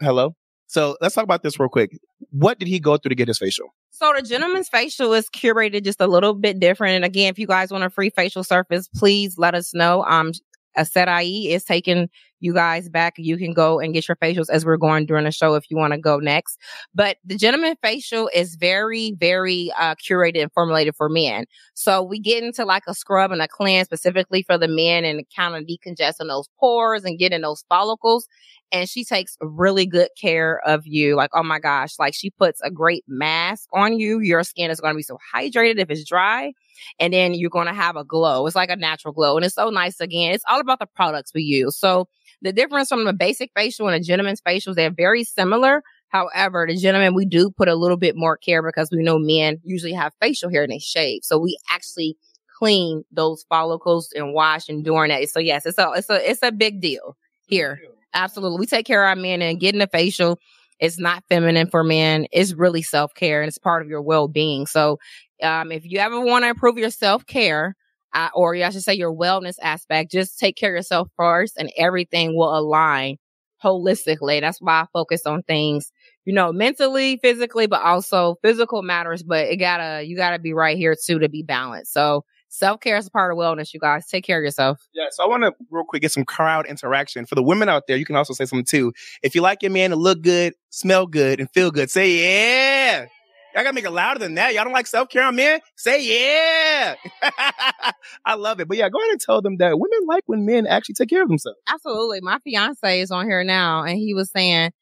Hello. 0.00 0.34
So 0.72 0.96
let's 1.02 1.14
talk 1.14 1.24
about 1.24 1.42
this 1.42 1.60
real 1.60 1.68
quick. 1.68 1.98
What 2.30 2.58
did 2.58 2.66
he 2.66 2.80
go 2.80 2.96
through 2.96 3.10
to 3.10 3.14
get 3.14 3.28
his 3.28 3.36
facial? 3.36 3.74
So 3.90 4.10
the 4.16 4.22
gentleman's 4.22 4.70
facial 4.70 5.12
is 5.12 5.28
curated 5.28 5.84
just 5.84 6.00
a 6.00 6.06
little 6.06 6.32
bit 6.32 6.60
different. 6.60 6.96
And 6.96 7.04
again, 7.04 7.28
if 7.28 7.38
you 7.38 7.46
guys 7.46 7.70
want 7.70 7.84
a 7.84 7.90
free 7.90 8.08
facial 8.08 8.42
surface, 8.42 8.88
please 8.88 9.36
let 9.36 9.54
us 9.54 9.74
know. 9.74 10.02
Um, 10.04 10.32
Aesthete 10.78 11.24
IE 11.24 11.52
is 11.52 11.64
taking 11.64 12.08
you 12.42 12.52
guys 12.54 12.88
back. 12.88 13.14
You 13.16 13.36
can 13.36 13.52
go 13.52 13.80
and 13.80 13.94
get 13.94 14.08
your 14.08 14.16
facials 14.16 14.50
as 14.50 14.64
we're 14.64 14.76
going 14.76 15.06
during 15.06 15.24
the 15.24 15.32
show 15.32 15.54
if 15.54 15.70
you 15.70 15.76
want 15.76 15.92
to 15.92 15.98
go 15.98 16.18
next. 16.18 16.58
But 16.94 17.18
the 17.24 17.36
gentleman 17.36 17.76
facial 17.82 18.30
is 18.34 18.56
very, 18.56 19.12
very 19.18 19.72
uh, 19.78 19.94
curated 19.94 20.42
and 20.42 20.52
formulated 20.52 20.94
for 20.96 21.08
men. 21.08 21.44
So 21.74 22.02
we 22.02 22.18
get 22.18 22.42
into 22.42 22.64
like 22.64 22.84
a 22.86 22.94
scrub 22.94 23.32
and 23.32 23.42
a 23.42 23.48
cleanse 23.48 23.86
specifically 23.86 24.42
for 24.42 24.58
the 24.58 24.68
men 24.68 25.04
and 25.04 25.24
kind 25.34 25.56
of 25.56 25.64
decongesting 25.64 26.28
those 26.28 26.48
pores 26.58 27.04
and 27.04 27.18
getting 27.18 27.42
those 27.42 27.64
follicles 27.68 28.28
and 28.72 28.88
she 28.88 29.04
takes 29.04 29.36
really 29.40 29.86
good 29.86 30.08
care 30.18 30.60
of 30.66 30.86
you. 30.86 31.14
Like, 31.14 31.30
oh 31.34 31.42
my 31.42 31.58
gosh, 31.60 31.98
like 31.98 32.14
she 32.14 32.30
puts 32.30 32.60
a 32.62 32.70
great 32.70 33.04
mask 33.06 33.68
on 33.72 33.98
you. 33.98 34.20
Your 34.20 34.42
skin 34.42 34.70
is 34.70 34.80
going 34.80 34.94
to 34.94 34.96
be 34.96 35.02
so 35.02 35.18
hydrated 35.34 35.78
if 35.78 35.90
it's 35.90 36.08
dry. 36.08 36.52
And 36.98 37.12
then 37.12 37.34
you're 37.34 37.50
going 37.50 37.66
to 37.66 37.74
have 37.74 37.96
a 37.96 38.04
glow. 38.04 38.46
It's 38.46 38.56
like 38.56 38.70
a 38.70 38.76
natural 38.76 39.12
glow. 39.12 39.36
And 39.36 39.44
it's 39.44 39.54
so 39.54 39.68
nice 39.68 40.00
again. 40.00 40.32
It's 40.32 40.44
all 40.48 40.58
about 40.58 40.78
the 40.78 40.86
products 40.86 41.32
we 41.34 41.42
use. 41.42 41.76
So 41.76 42.08
the 42.42 42.52
difference 42.52 42.88
from 42.88 43.04
the 43.04 43.12
basic 43.12 43.50
facial 43.56 43.88
and 43.88 43.96
a 43.96 44.00
gentleman's 44.00 44.40
facials, 44.40 44.74
they're 44.74 44.90
very 44.90 45.24
similar. 45.24 45.82
However, 46.08 46.66
the 46.68 46.76
gentleman, 46.76 47.14
we 47.14 47.24
do 47.24 47.50
put 47.50 47.68
a 47.68 47.74
little 47.74 47.96
bit 47.96 48.16
more 48.16 48.36
care 48.36 48.62
because 48.62 48.90
we 48.90 49.02
know 49.02 49.18
men 49.18 49.60
usually 49.64 49.92
have 49.92 50.12
facial 50.20 50.50
hair 50.50 50.62
and 50.62 50.72
they 50.72 50.78
shave. 50.78 51.22
So 51.24 51.38
we 51.38 51.56
actually 51.70 52.16
clean 52.58 53.04
those 53.10 53.44
follicles 53.48 54.12
and 54.14 54.34
wash 54.34 54.68
and 54.68 54.84
during 54.84 55.08
that. 55.08 55.28
So 55.30 55.40
yes, 55.40 55.64
it's 55.64 55.78
a, 55.78 55.90
it's 55.96 56.10
a, 56.10 56.30
it's 56.30 56.42
a 56.42 56.52
big 56.52 56.80
deal 56.80 57.16
here. 57.46 57.80
Absolutely. 58.14 58.58
We 58.58 58.66
take 58.66 58.86
care 58.86 59.04
of 59.04 59.08
our 59.08 59.16
men 59.16 59.40
and 59.40 59.58
getting 59.58 59.80
a 59.80 59.86
facial 59.86 60.38
is 60.80 60.98
not 60.98 61.24
feminine 61.28 61.68
for 61.68 61.84
men. 61.84 62.26
It's 62.32 62.52
really 62.52 62.82
self 62.82 63.14
care 63.14 63.40
and 63.40 63.48
it's 63.48 63.58
part 63.58 63.82
of 63.82 63.88
your 63.88 64.02
well 64.02 64.28
being. 64.28 64.66
So, 64.66 64.98
um, 65.42 65.72
if 65.72 65.84
you 65.84 65.98
ever 65.98 66.20
want 66.20 66.44
to 66.44 66.48
improve 66.48 66.76
your 66.76 66.90
self 66.90 67.24
care, 67.26 67.74
uh, 68.14 68.28
or 68.34 68.54
I 68.54 68.70
should 68.70 68.82
say 68.82 68.94
your 68.94 69.14
wellness 69.14 69.56
aspect, 69.62 70.10
just 70.10 70.38
take 70.38 70.56
care 70.56 70.70
of 70.70 70.76
yourself 70.76 71.08
first 71.16 71.56
and 71.56 71.70
everything 71.76 72.36
will 72.36 72.56
align 72.56 73.16
holistically. 73.62 74.40
That's 74.40 74.60
why 74.60 74.82
I 74.82 74.86
focus 74.92 75.24
on 75.26 75.42
things, 75.42 75.92
you 76.24 76.32
know, 76.32 76.52
mentally, 76.52 77.18
physically, 77.18 77.66
but 77.66 77.82
also 77.82 78.36
physical 78.42 78.82
matters, 78.82 79.22
but 79.22 79.46
it 79.46 79.56
gotta, 79.56 80.02
you 80.04 80.16
gotta 80.16 80.38
be 80.38 80.52
right 80.52 80.76
here 80.76 80.94
too 80.94 81.20
to 81.20 81.28
be 81.28 81.42
balanced. 81.42 81.92
So 81.92 82.24
self 82.48 82.80
care 82.80 82.96
is 82.96 83.06
a 83.06 83.10
part 83.10 83.32
of 83.32 83.38
wellness, 83.38 83.72
you 83.72 83.80
guys. 83.80 84.06
Take 84.06 84.24
care 84.24 84.38
of 84.38 84.44
yourself. 84.44 84.86
Yeah. 84.92 85.06
So 85.10 85.24
I 85.24 85.26
want 85.26 85.42
to 85.44 85.52
real 85.70 85.84
quick 85.84 86.02
get 86.02 86.12
some 86.12 86.24
crowd 86.24 86.66
interaction 86.66 87.24
for 87.26 87.34
the 87.34 87.42
women 87.42 87.68
out 87.68 87.84
there. 87.88 87.96
You 87.96 88.04
can 88.04 88.16
also 88.16 88.34
say 88.34 88.44
something 88.44 88.64
too. 88.64 88.92
If 89.22 89.34
you 89.34 89.40
like 89.40 89.62
your 89.62 89.72
man 89.72 89.90
to 89.90 89.96
look 89.96 90.22
good, 90.22 90.54
smell 90.70 91.06
good, 91.06 91.40
and 91.40 91.50
feel 91.50 91.70
good, 91.70 91.90
say 91.90 92.10
yeah. 92.22 93.06
Y'all 93.54 93.64
gotta 93.64 93.74
make 93.74 93.84
it 93.84 93.90
louder 93.90 94.18
than 94.18 94.34
that. 94.34 94.54
Y'all 94.54 94.64
don't 94.64 94.72
like 94.72 94.86
self 94.86 95.08
care 95.08 95.24
on 95.24 95.36
men? 95.36 95.60
Say 95.76 96.04
yeah. 96.04 96.94
I 98.24 98.34
love 98.34 98.60
it. 98.60 98.68
But 98.68 98.78
yeah, 98.78 98.88
go 98.88 98.98
ahead 98.98 99.10
and 99.10 99.20
tell 99.20 99.42
them 99.42 99.58
that 99.58 99.78
women 99.78 100.06
like 100.06 100.24
when 100.26 100.46
men 100.46 100.66
actually 100.66 100.94
take 100.94 101.10
care 101.10 101.22
of 101.22 101.28
themselves. 101.28 101.58
Absolutely. 101.68 102.20
My 102.22 102.38
fiance 102.44 103.00
is 103.00 103.10
on 103.10 103.26
here 103.26 103.44
now 103.44 103.84
and 103.84 103.98
he 103.98 104.14
was 104.14 104.30
saying, 104.30 104.72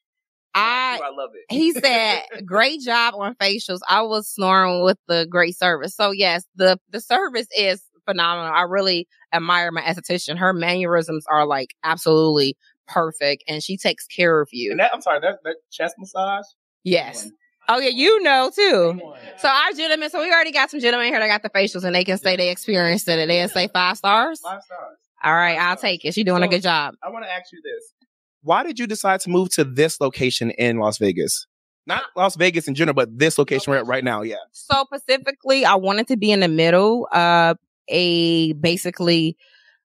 I, 0.54 1.00
I 1.02 1.10
love 1.10 1.30
it. 1.34 1.52
he 1.52 1.72
said, 1.80 2.22
great 2.44 2.80
job 2.80 3.14
on 3.16 3.34
facials. 3.36 3.80
I 3.88 4.02
was 4.02 4.28
snoring 4.28 4.84
with 4.84 4.98
the 5.08 5.26
great 5.28 5.56
service. 5.56 5.94
So 5.94 6.12
yes, 6.12 6.44
the, 6.54 6.78
the 6.90 7.00
service 7.00 7.46
is 7.56 7.82
phenomenal. 8.04 8.52
I 8.52 8.62
really 8.62 9.08
admire 9.32 9.70
my 9.72 9.82
esthetician. 9.82 10.38
Her 10.38 10.52
mannerisms 10.52 11.24
are 11.28 11.46
like 11.46 11.74
absolutely 11.82 12.56
perfect 12.86 13.44
and 13.48 13.62
she 13.62 13.76
takes 13.76 14.06
care 14.06 14.40
of 14.40 14.48
you. 14.52 14.72
And 14.72 14.80
that, 14.80 14.92
I'm 14.92 15.00
sorry, 15.00 15.20
that, 15.20 15.38
that 15.44 15.56
chest 15.70 15.96
massage? 15.98 16.44
Yes. 16.82 17.30
Oh 17.72 17.78
yeah, 17.78 17.90
you 17.90 18.20
know 18.22 18.50
too. 18.52 19.00
So 19.38 19.48
our 19.48 19.72
gentlemen, 19.72 20.10
so 20.10 20.20
we 20.20 20.28
already 20.32 20.50
got 20.50 20.70
some 20.70 20.80
gentlemen 20.80 21.06
here 21.06 21.20
that 21.20 21.28
got 21.28 21.42
the 21.42 21.50
facials 21.50 21.84
and 21.84 21.94
they 21.94 22.02
can 22.02 22.18
say 22.18 22.34
they 22.34 22.50
experienced 22.50 23.06
it 23.06 23.16
and 23.16 23.30
they'll 23.30 23.48
say 23.48 23.68
five 23.68 23.96
stars. 23.96 24.40
Five 24.40 24.60
stars. 24.64 24.96
All 25.22 25.32
right, 25.32 25.56
I'll 25.56 25.76
take 25.76 26.04
it. 26.04 26.12
She's 26.12 26.24
doing 26.24 26.42
a 26.42 26.48
good 26.48 26.62
job. 26.62 26.94
I 27.00 27.10
want 27.10 27.26
to 27.26 27.32
ask 27.32 27.52
you 27.52 27.60
this. 27.62 27.92
Why 28.42 28.64
did 28.64 28.80
you 28.80 28.88
decide 28.88 29.20
to 29.20 29.30
move 29.30 29.50
to 29.50 29.62
this 29.62 30.00
location 30.00 30.50
in 30.50 30.78
Las 30.78 30.98
Vegas? 30.98 31.46
Not 31.86 32.02
Las 32.16 32.34
Vegas 32.34 32.66
in 32.66 32.74
general, 32.74 32.94
but 32.94 33.16
this 33.16 33.38
location 33.38 33.70
we're 33.70 33.78
at 33.78 33.86
right 33.86 34.02
now. 34.02 34.22
Yeah. 34.22 34.36
So 34.50 34.84
specifically, 34.92 35.64
I 35.64 35.76
wanted 35.76 36.08
to 36.08 36.16
be 36.16 36.32
in 36.32 36.40
the 36.40 36.48
middle 36.48 37.06
of 37.12 37.56
a 37.88 38.52
basically 38.54 39.36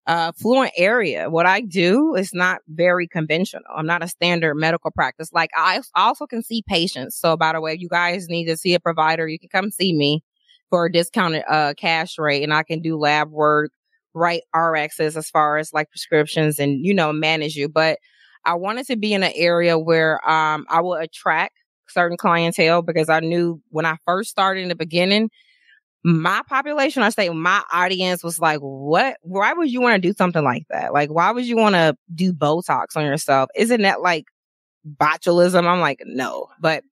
uh, 0.08 0.32
fluent 0.34 0.72
area. 0.78 1.30
What 1.30 1.46
I 1.46 1.62
do 1.62 2.16
is 2.16 2.34
not 2.34 2.62
very 2.68 3.08
conventional. 3.08 3.64
I'm 3.76 3.88
not 3.88 4.04
a 4.04 4.08
standard 4.08 4.56
medical 4.56 4.92
practice. 4.92 5.34
Like 5.34 5.50
I 5.56 5.82
also 5.96 6.28
can 6.28 6.44
see 6.44 6.64
patients. 6.68 7.18
So 7.18 7.36
by 7.36 7.54
the 7.54 7.62
way, 7.62 7.74
if 7.74 7.82
you 7.82 7.90
guys 7.90 8.28
need 8.30 8.46
to 8.46 8.58
see 8.58 8.74
a 8.74 8.80
provider, 8.80 9.28
you 9.28 9.40
can 9.40 9.50
come 9.50 9.72
see 9.72 9.94
me 9.94 10.24
for 10.70 10.86
a 10.86 10.92
discounted 10.92 11.44
uh, 11.50 11.74
cash 11.78 12.18
rate 12.18 12.44
and 12.44 12.54
I 12.54 12.64
can 12.64 12.82
do 12.82 12.98
lab 12.98 13.32
work, 13.32 13.72
write 14.14 14.44
RXs 14.56 15.16
as 15.16 15.30
far 15.30 15.58
as 15.58 15.74
like 15.74 15.90
prescriptions 15.90 16.60
and, 16.60 16.86
you 16.86 16.94
know, 16.94 17.12
manage 17.12 17.56
you. 17.56 17.68
But 17.68 18.00
I 18.46 18.54
wanted 18.54 18.86
to 18.88 18.96
be 18.96 19.14
in 19.14 19.24
an 19.24 19.34
area 19.36 19.78
where 19.78 20.28
um, 20.30 20.66
I 20.70 20.82
will 20.82 20.94
attract 20.94 21.56
certain 21.88 22.18
clientele 22.18 22.84
because 22.84 23.10
I 23.10 23.20
knew 23.22 23.62
when 23.70 23.86
I 23.86 23.98
first 24.06 24.30
started 24.30 24.62
in 24.62 24.70
the 24.70 24.76
beginning, 24.76 25.30
my 26.06 26.44
population, 26.48 27.02
I 27.02 27.10
say 27.10 27.30
my 27.30 27.64
audience 27.74 28.24
was 28.24 28.38
like, 28.38 28.60
what? 28.60 29.18
Why 29.24 29.54
would 29.54 29.72
you 29.72 29.82
want 29.82 30.00
to 30.00 30.08
do 30.08 30.14
something 30.16 30.44
like 30.44 30.68
that? 30.70 30.94
Like, 30.94 31.10
why 31.10 31.32
would 31.32 31.46
you 31.46 31.58
want 31.58 31.74
to 31.74 31.98
do 32.14 32.32
Botox 32.32 32.96
on 32.96 33.06
yourself? 33.06 33.50
Isn't 33.56 33.82
that 33.82 34.02
like 34.02 34.26
botulism? 34.88 35.66
I'm 35.66 35.80
like, 35.80 36.04
no. 36.06 36.46
But 36.62 36.84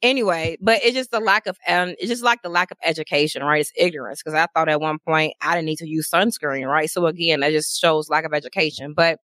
anyway, 0.00 0.56
but 0.62 0.80
it's 0.82 0.94
just 0.96 1.10
the 1.10 1.20
lack 1.20 1.46
of, 1.46 1.58
um, 1.68 1.90
it's 1.98 2.08
just 2.08 2.22
like 2.22 2.40
the 2.40 2.48
lack 2.48 2.70
of 2.70 2.78
education, 2.82 3.42
right? 3.42 3.60
It's 3.60 3.72
ignorance. 3.76 4.22
Cause 4.22 4.32
I 4.32 4.46
thought 4.54 4.70
at 4.70 4.80
one 4.80 4.98
point 5.06 5.34
I 5.42 5.54
didn't 5.54 5.66
need 5.66 5.78
to 5.78 5.86
use 5.86 6.08
sunscreen, 6.10 6.66
right? 6.66 6.88
So 6.88 7.04
again, 7.04 7.40
that 7.40 7.52
just 7.52 7.78
shows 7.78 8.08
lack 8.08 8.24
of 8.24 8.32
education. 8.32 8.94
But 8.94 9.18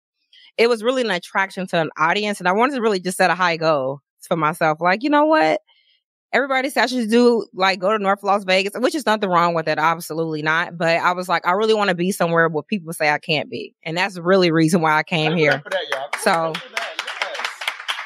it 0.57 0.69
was 0.69 0.81
really 0.81 1.03
an 1.03 1.11
attraction 1.11 1.67
to 1.67 1.81
an 1.81 1.91
audience. 1.99 2.39
And 2.39 2.47
I 2.47 2.53
wanted 2.53 2.77
to 2.77 2.81
really 2.81 2.99
just 2.99 3.17
set 3.17 3.29
a 3.29 3.35
high 3.35 3.57
goal 3.57 3.99
for 4.21 4.37
myself. 4.37 4.81
Like, 4.81 5.03
you 5.03 5.11
know 5.11 5.25
what? 5.25 5.61
Everybody 6.35 6.69
said 6.69 6.83
I 6.83 6.87
should 6.87 7.09
do 7.09 7.47
like 7.53 7.79
go 7.79 7.95
to 7.97 8.03
North 8.03 8.21
Las 8.21 8.43
Vegas, 8.43 8.73
which 8.75 8.93
is 8.93 9.05
nothing 9.05 9.29
wrong 9.29 9.53
with 9.53 9.69
it. 9.69 9.77
Absolutely 9.79 10.41
not. 10.41 10.77
But 10.77 10.97
I 10.97 11.13
was 11.13 11.29
like, 11.29 11.47
I 11.47 11.51
really 11.51 11.73
want 11.73 11.87
to 11.89 11.95
be 11.95 12.11
somewhere 12.11 12.49
where 12.49 12.61
people 12.61 12.91
say 12.91 13.09
I 13.09 13.19
can't 13.19 13.49
be. 13.49 13.73
And 13.83 13.97
that's 13.97 14.17
really 14.17 14.51
reason 14.51 14.81
why 14.81 14.97
I 14.97 15.03
came 15.03 15.31
here. 15.37 15.63
So- 16.19 16.53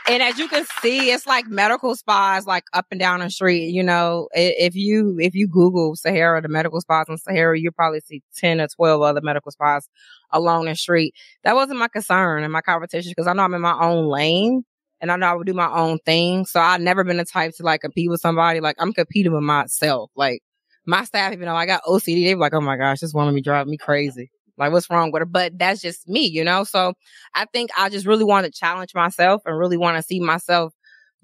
And 0.08 0.24
as 0.24 0.40
you 0.40 0.48
can 0.48 0.66
see, 0.82 1.12
it's 1.12 1.28
like 1.28 1.46
medical 1.48 1.96
spas 1.96 2.48
like 2.48 2.64
up 2.74 2.88
and 2.90 3.00
down 3.00 3.20
the 3.20 3.30
street. 3.30 3.68
You 3.72 3.84
know, 3.84 4.28
if 4.34 4.76
you 4.76 5.18
if 5.20 5.36
you 5.36 5.48
Google 5.48 5.96
Sahara, 5.96 6.42
the 6.42 6.48
medical 6.48 6.82
spas 6.82 7.06
in 7.10 7.18
Sahara, 7.20 7.60
you 7.60 7.72
probably 7.72 8.00
see 8.00 8.24
ten 8.36 8.60
or 8.60 8.68
twelve 8.68 9.04
other 9.04 9.22
medical 9.22 9.52
spas 9.52 9.88
along 10.32 10.66
the 10.66 10.76
street. 10.76 11.14
That 11.44 11.54
wasn't 11.56 11.78
my 11.78 11.90
concern 11.90 12.44
in 12.44 12.50
my 12.52 12.62
competition 12.62 13.12
because 13.12 13.28
I 13.28 13.34
know 13.34 13.44
I'm 13.44 13.54
in 13.54 13.62
my 13.62 13.80
own 13.80 14.08
lane 14.08 14.66
and 15.02 15.12
I 15.12 15.16
know 15.16 15.28
I 15.28 15.34
would 15.34 15.48
do 15.48 15.54
my 15.54 15.72
own 15.72 16.00
thing. 16.00 16.46
So 16.46 16.60
I've 16.60 16.82
never 16.82 17.04
been 17.04 17.18
the 17.18 17.26
type 17.26 17.56
to 17.58 17.64
like 17.64 17.82
compete 17.82 18.10
with 18.10 18.22
somebody. 18.22 18.60
Like 18.60 18.76
I'm 18.80 18.94
competing 18.94 19.34
with 19.34 19.44
myself. 19.44 20.12
Like 20.16 20.42
my 20.86 21.04
staff, 21.04 21.34
even 21.34 21.48
though 21.48 21.56
I 21.56 21.66
got 21.66 21.84
OCD, 21.84 22.26
they 22.26 22.36
were 22.36 22.42
like, 22.42 22.54
"Oh 22.54 22.62
my 22.62 22.78
gosh, 22.78 23.00
this 23.00 23.14
woman 23.14 23.36
be 23.36 23.42
driving 23.42 23.72
me 23.72 23.78
crazy." 23.78 24.32
Like, 24.58 24.74
what's 24.74 24.90
wrong 24.90 25.12
with 25.12 25.22
her? 25.22 25.26
But 25.26 25.58
that's 25.58 25.82
just 25.82 26.08
me, 26.08 26.28
you 26.28 26.44
know? 26.44 26.66
So 26.66 26.94
I 27.34 27.46
think 27.46 27.72
I 27.78 27.90
just 27.90 28.06
really 28.06 28.26
want 28.26 28.46
to 28.46 28.52
challenge 28.52 28.94
myself 28.94 29.42
and 29.46 29.58
really 29.58 29.78
want 29.78 29.98
to 29.98 30.04
see 30.04 30.20
myself 30.20 30.74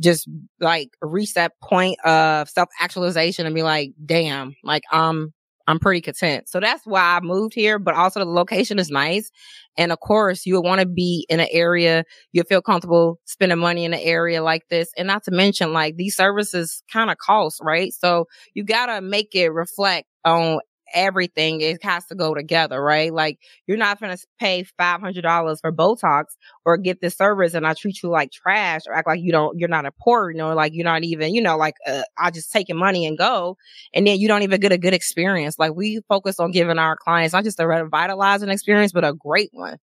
just 0.02 0.28
like 0.60 0.90
reach 1.02 1.34
that 1.34 1.54
point 1.62 2.00
of 2.06 2.50
self 2.50 2.70
actualization 2.80 3.46
and 3.46 3.54
be 3.54 3.64
like, 3.64 3.92
damn, 4.06 4.56
like, 4.64 4.84
um, 4.92 5.34
I'm 5.68 5.80
pretty 5.80 6.02
content. 6.02 6.48
So 6.48 6.60
that's 6.60 6.86
why 6.86 7.02
I 7.18 7.20
moved 7.22 7.54
here, 7.56 7.80
but 7.80 7.96
also 7.96 8.20
the 8.20 8.26
location 8.26 8.78
is 8.80 8.90
nice. 8.92 9.32
And 9.78 9.92
of 9.92 10.00
course, 10.00 10.46
you 10.46 10.56
would 10.56 10.66
want 10.66 10.82
to 10.82 10.88
be 10.88 11.26
in 11.30 11.40
an 11.40 11.48
area 11.52 12.04
you 12.34 12.44
feel 12.44 12.62
comfortable 12.62 13.20
spending 13.26 13.58
money 13.60 13.84
in 13.86 13.94
an 13.94 14.00
area 14.02 14.44
like 14.44 14.64
this. 14.70 14.90
And 14.98 15.08
not 15.08 15.24
to 15.24 15.32
mention, 15.32 15.74
like, 15.74 15.96
these 15.98 16.16
services 16.16 16.84
kind 16.92 17.10
of 17.10 17.18
cost, 17.18 17.60
right? 17.64 17.92
So 17.94 18.26
you 18.54 18.64
gotta 18.64 19.02
make 19.02 19.34
it 19.36 19.50
reflect 19.50 20.08
on 20.24 20.60
everything. 20.94 21.62
It 21.62 21.82
has 21.84 22.06
to 22.08 22.16
go 22.16 22.34
together, 22.34 22.82
right? 22.82 23.14
Like, 23.14 23.40
you're 23.68 23.78
not 23.78 24.00
going 24.00 24.16
to 24.16 24.26
pay 24.40 24.66
$500 24.78 25.62
for 25.62 25.72
Botox 25.72 26.26
or 26.66 26.78
get 26.78 27.00
this 27.02 27.16
service 27.16 27.54
and 27.54 27.66
I 27.66 27.74
treat 27.74 28.04
you 28.04 28.10
like 28.10 28.32
trash 28.32 28.82
or 28.88 28.94
act 28.94 29.08
like 29.08 29.22
you 29.22 29.32
don't, 29.32 29.58
you're 29.58 29.70
not 29.70 29.86
important 29.86 30.44
or 30.44 30.54
like 30.56 30.74
you're 30.74 30.84
not 30.84 31.04
even, 31.04 31.34
you 31.34 31.42
know, 31.42 31.58
like, 31.58 31.76
uh, 31.88 32.02
I 32.18 32.32
just 32.32 32.52
take 32.52 32.66
taking 32.66 32.78
money 32.80 33.06
and 33.06 33.18
go. 33.18 33.58
And 33.94 34.08
then 34.08 34.20
you 34.20 34.28
don't 34.28 34.44
even 34.44 34.60
get 34.60 34.72
a 34.72 34.78
good 34.78 34.94
experience. 34.94 35.58
Like 35.60 35.76
we 35.76 36.02
focus 36.10 36.40
on 36.40 36.52
giving 36.52 36.80
our 36.80 36.96
clients 36.98 37.34
not 37.34 37.44
just 37.44 37.60
a 37.60 37.68
revitalizing 37.68 38.50
experience, 38.50 38.92
but 38.92 39.06
a 39.06 39.14
great 39.14 39.50
one. 39.54 39.78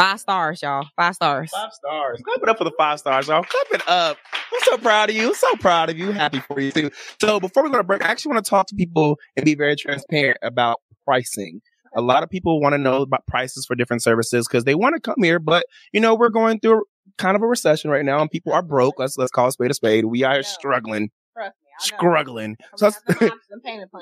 Five 0.00 0.18
stars, 0.18 0.62
y'all. 0.62 0.86
Five 0.96 1.14
stars. 1.14 1.50
Five 1.50 1.74
stars. 1.74 2.22
Clap 2.24 2.42
it 2.42 2.48
up 2.48 2.56
for 2.56 2.64
the 2.64 2.72
five 2.78 2.98
stars, 2.98 3.28
y'all. 3.28 3.42
Clap 3.42 3.66
it 3.70 3.86
up. 3.86 4.16
I'm 4.32 4.60
so 4.62 4.78
proud 4.78 5.10
of 5.10 5.16
you. 5.16 5.34
So 5.34 5.56
proud 5.56 5.90
of 5.90 5.98
you. 5.98 6.10
Happy 6.10 6.40
for 6.40 6.58
you 6.58 6.72
too. 6.72 6.90
So 7.20 7.38
before 7.38 7.62
we 7.62 7.68
go 7.68 7.76
to 7.76 7.84
break, 7.84 8.02
I 8.02 8.08
actually 8.08 8.32
want 8.32 8.46
to 8.46 8.48
talk 8.48 8.66
to 8.68 8.74
people 8.74 9.18
and 9.36 9.44
be 9.44 9.54
very 9.54 9.76
transparent 9.76 10.38
about 10.40 10.80
pricing. 11.04 11.60
A 11.94 12.00
lot 12.00 12.22
of 12.22 12.30
people 12.30 12.62
want 12.62 12.72
to 12.72 12.78
know 12.78 13.02
about 13.02 13.26
prices 13.26 13.66
for 13.66 13.74
different 13.74 14.02
services 14.02 14.48
because 14.48 14.64
they 14.64 14.74
want 14.74 14.94
to 14.94 15.02
come 15.02 15.22
here, 15.22 15.38
but 15.38 15.66
you 15.92 16.00
know, 16.00 16.14
we're 16.14 16.30
going 16.30 16.60
through 16.60 16.84
kind 17.18 17.36
of 17.36 17.42
a 17.42 17.46
recession 17.46 17.90
right 17.90 18.04
now 18.04 18.22
and 18.22 18.30
people 18.30 18.54
are 18.54 18.62
broke. 18.62 18.98
Let's 18.98 19.18
let's 19.18 19.30
call 19.30 19.48
a 19.48 19.52
spade 19.52 19.70
a 19.70 19.74
spade. 19.74 20.06
We 20.06 20.24
are 20.24 20.42
struggling. 20.42 21.10
Trust 21.36 21.56
me. 21.62 21.68
Struggling. 21.78 22.56
So 22.76 22.86
let's, 22.86 23.00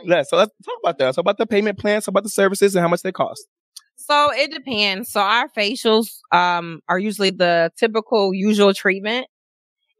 yeah, 0.05 0.23
so 0.29 0.37
let's 0.37 0.53
talk 0.65 0.79
about 0.81 0.99
that. 0.99 1.17
So 1.17 1.21
about 1.21 1.39
the 1.39 1.47
payment 1.47 1.77
plans, 1.77 2.05
so 2.05 2.11
about 2.11 2.23
the 2.23 2.31
services 2.31 2.77
and 2.77 2.83
how 2.83 2.89
much 2.89 3.03
they 3.03 3.11
cost. 3.11 3.49
So 4.01 4.31
it 4.33 4.53
depends. 4.53 5.11
So 5.11 5.21
our 5.21 5.49
facials 5.49 6.19
um 6.33 6.81
are 6.89 6.99
usually 6.99 7.31
the 7.31 7.73
typical 7.77 8.33
usual 8.33 8.73
treatment 8.73 9.27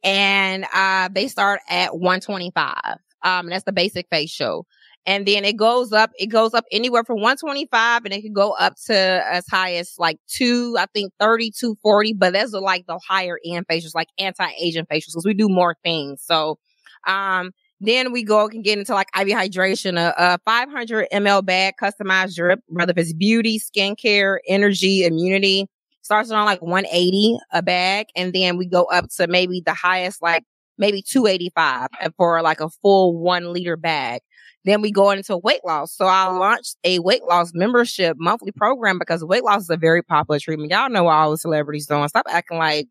and 0.05 0.67
uh 0.75 1.09
they 1.13 1.29
start 1.29 1.61
at 1.71 1.99
125. 1.99 2.99
Um 3.25 3.49
that's 3.49 3.65
the 3.65 3.73
basic 3.73 4.07
facial. 4.11 4.67
And 5.07 5.27
then 5.27 5.45
it 5.45 5.57
goes 5.57 5.93
up, 5.93 6.11
it 6.19 6.27
goes 6.29 6.55
up 6.55 6.65
anywhere 6.73 7.05
from 7.05 7.21
125 7.23 8.05
and 8.05 8.15
it 8.15 8.23
can 8.23 8.33
go 8.35 8.53
up 8.53 8.75
to 8.87 8.97
as 9.31 9.47
high 9.49 9.75
as 9.77 9.95
like 9.99 10.19
two, 10.29 10.77
I 10.79 10.87
think 10.95 11.13
30, 11.21 11.51
240, 11.51 12.13
but 12.15 12.35
that's 12.35 12.53
like 12.53 12.87
the 12.87 13.01
higher 13.09 13.39
end 13.45 13.67
facials, 13.69 13.95
like 13.95 14.09
anti-aging 14.19 14.87
facials, 14.87 15.13
because 15.15 15.27
we 15.27 15.35
do 15.35 15.49
more 15.49 15.77
things. 15.85 16.23
So, 16.25 16.59
um, 17.07 17.53
then 17.81 18.13
we 18.13 18.23
go 18.23 18.47
and 18.49 18.65
get 18.65 18.79
into 18.79 18.93
like 18.93 19.09
IV 19.19 19.29
hydration, 19.29 19.99
a, 19.99 20.15
a 20.17 20.39
500 20.45 21.09
ml 21.13 21.45
bag, 21.45 21.75
customized 21.81 22.35
drip, 22.37 22.61
whether 22.67 22.91
if 22.91 22.99
it's 22.99 23.13
beauty, 23.13 23.61
skincare, 23.61 24.39
energy, 24.49 25.05
immunity, 25.05 25.69
starts 26.03 26.31
around 26.31 26.47
like 26.47 26.63
180 26.63 27.39
a 27.53 27.63
bag. 27.63 28.07
And 28.17 28.33
then 28.33 28.57
we 28.57 28.67
go 28.67 28.85
up 28.85 29.09
to 29.17 29.29
maybe 29.29 29.63
the 29.65 29.75
highest, 29.75 30.23
like 30.23 30.45
maybe 30.77 31.03
285 31.03 31.89
for 32.17 32.43
like 32.43 32.61
a 32.61 32.69
full 32.83 33.17
one 33.17 33.53
liter 33.53 33.77
bag. 33.77 34.23
Then 34.69 34.83
we 34.83 34.93
go 34.93 35.11
into 35.11 35.37
weight 35.39 35.65
loss. 35.65 35.93
So 35.93 36.05
I 36.05 36.29
oh. 36.29 36.39
launched 36.39 36.77
a 36.85 36.99
weight 36.99 37.25
loss 37.25 37.53
membership 37.55 38.17
monthly 38.19 38.53
program 38.53 38.99
because 38.99 39.25
weight 39.25 39.45
loss 39.45 39.63
is 39.63 39.71
a 39.71 39.77
very 39.77 40.03
popular 40.03 40.39
treatment. 40.39 40.71
Y'all 40.71 40.91
know 40.91 41.05
what 41.05 41.13
all 41.15 41.31
the 41.31 41.39
celebrities 41.39 41.87
doing. 41.87 42.07
Stop 42.09 42.27
acting 42.29 42.59
like 42.59 42.87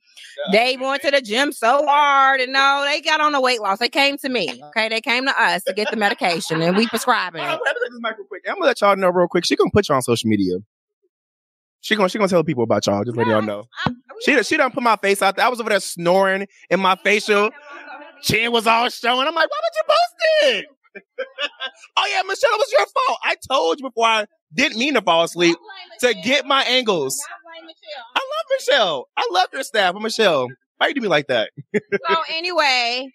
they 0.51 0.77
went 0.77 1.03
to 1.03 1.11
the 1.11 1.21
gym 1.21 1.51
so 1.51 1.85
hard 1.85 2.41
and 2.41 2.51
no, 2.51 2.83
they 2.85 3.01
got 3.01 3.21
on 3.21 3.31
the 3.31 3.41
weight 3.41 3.61
loss. 3.61 3.79
They 3.79 3.89
came 3.89 4.17
to 4.17 4.29
me. 4.29 4.49
Uh-huh. 4.49 4.69
Okay. 4.69 4.89
They 4.89 5.01
came 5.01 5.25
to 5.25 5.41
us 5.41 5.63
to 5.63 5.73
get 5.73 5.91
the 5.91 5.97
medication 5.97 6.61
and 6.61 6.75
we 6.75 6.87
prescribing 6.87 7.41
Hold 7.41 7.53
on, 7.53 7.57
it. 7.57 7.61
let 7.65 7.75
take 7.75 7.91
this 7.91 7.99
mic 8.01 8.17
real 8.17 8.27
quick. 8.27 8.43
I'm 8.47 8.55
gonna 8.55 8.65
let 8.65 8.81
y'all 8.81 8.95
know 8.95 9.09
real 9.09 9.27
quick. 9.27 9.45
She 9.45 9.55
gonna 9.55 9.69
put 9.71 9.87
you 9.87 9.95
on 9.95 10.01
social 10.01 10.29
media. 10.29 10.57
She 11.81 11.95
gonna 11.95 12.09
she 12.09 12.17
gonna 12.17 12.27
tell 12.27 12.43
people 12.43 12.63
about 12.63 12.87
y'all. 12.87 13.03
Just 13.03 13.15
let 13.17 13.27
y'all 13.27 13.41
know. 13.41 13.67
She 14.25 14.33
done- 14.33 14.43
she 14.43 14.57
done 14.57 14.71
put 14.71 14.81
my 14.81 14.95
face 14.95 15.21
out 15.21 15.35
there. 15.35 15.45
I 15.45 15.49
was 15.49 15.59
over 15.59 15.69
there 15.69 15.79
snoring 15.79 16.47
in 16.69 16.79
my 16.79 16.95
facial. 16.95 17.51
chin 18.23 18.51
was 18.51 18.65
all 18.65 18.89
showing. 18.89 19.27
I'm 19.27 19.35
like, 19.35 19.47
why 19.49 19.59
would 19.61 19.75
you 19.75 19.83
post 19.85 20.55
it? 20.55 20.76
Oh 21.97 22.07
yeah, 22.11 22.21
Michelle, 22.23 22.51
it 22.51 22.57
was 22.57 22.71
your 22.71 22.85
fault. 22.85 23.19
I 23.23 23.35
told 23.49 23.79
you 23.79 23.89
before 23.89 24.05
I 24.05 24.25
didn't 24.53 24.77
mean 24.77 24.93
to 24.95 25.01
fall 25.01 25.23
asleep 25.23 25.57
to 25.99 26.13
get 26.13 26.45
my 26.45 26.63
angles. 26.63 27.17
I 28.15 28.19
love 28.19 28.45
Michelle. 28.57 29.07
I 29.17 29.29
love 29.31 29.47
your 29.53 29.63
staff. 29.63 29.95
I'm 29.95 30.03
Michelle. 30.03 30.47
Why 30.77 30.87
you 30.87 30.93
do 30.93 31.01
me 31.01 31.07
like 31.07 31.27
that? 31.27 31.51
so 31.75 32.21
anyway, 32.33 33.09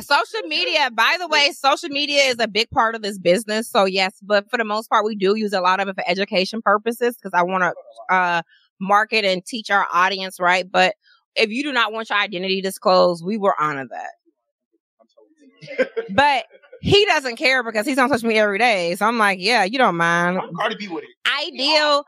social 0.00 0.46
media, 0.46 0.90
by 0.92 1.16
the 1.18 1.26
way, 1.28 1.50
social 1.52 1.88
media 1.88 2.22
is 2.24 2.36
a 2.38 2.48
big 2.48 2.70
part 2.70 2.94
of 2.94 3.02
this 3.02 3.18
business. 3.18 3.68
So 3.70 3.84
yes, 3.84 4.14
but 4.22 4.48
for 4.50 4.56
the 4.56 4.64
most 4.64 4.88
part, 4.88 5.04
we 5.04 5.16
do 5.16 5.36
use 5.36 5.52
a 5.52 5.60
lot 5.60 5.80
of 5.80 5.88
it 5.88 5.96
for 5.96 6.04
education 6.06 6.62
purposes 6.62 7.16
because 7.16 7.32
I 7.34 7.42
want 7.42 7.64
to 7.64 8.14
uh, 8.14 8.42
market 8.80 9.24
and 9.24 9.44
teach 9.44 9.70
our 9.70 9.86
audience, 9.92 10.38
right? 10.38 10.70
But 10.70 10.94
if 11.34 11.50
you 11.50 11.62
do 11.62 11.72
not 11.72 11.92
want 11.92 12.10
your 12.10 12.18
identity 12.18 12.60
disclosed, 12.60 13.24
we 13.24 13.36
will 13.36 13.54
honor 13.58 13.86
that. 13.90 14.10
but 16.10 16.44
he 16.80 17.04
doesn't 17.06 17.36
care 17.36 17.62
because 17.62 17.86
he's 17.86 17.98
on 17.98 18.08
social 18.08 18.28
media 18.28 18.42
every 18.42 18.58
day. 18.58 18.94
So 18.94 19.06
I'm 19.06 19.18
like, 19.18 19.38
yeah, 19.40 19.64
you 19.64 19.78
don't 19.78 19.96
mind. 19.96 20.38
I'm 20.38 20.54
Cardi 20.54 20.76
B 20.76 20.88
with 20.88 21.04
it. 21.04 21.10
Ideal, 21.46 22.04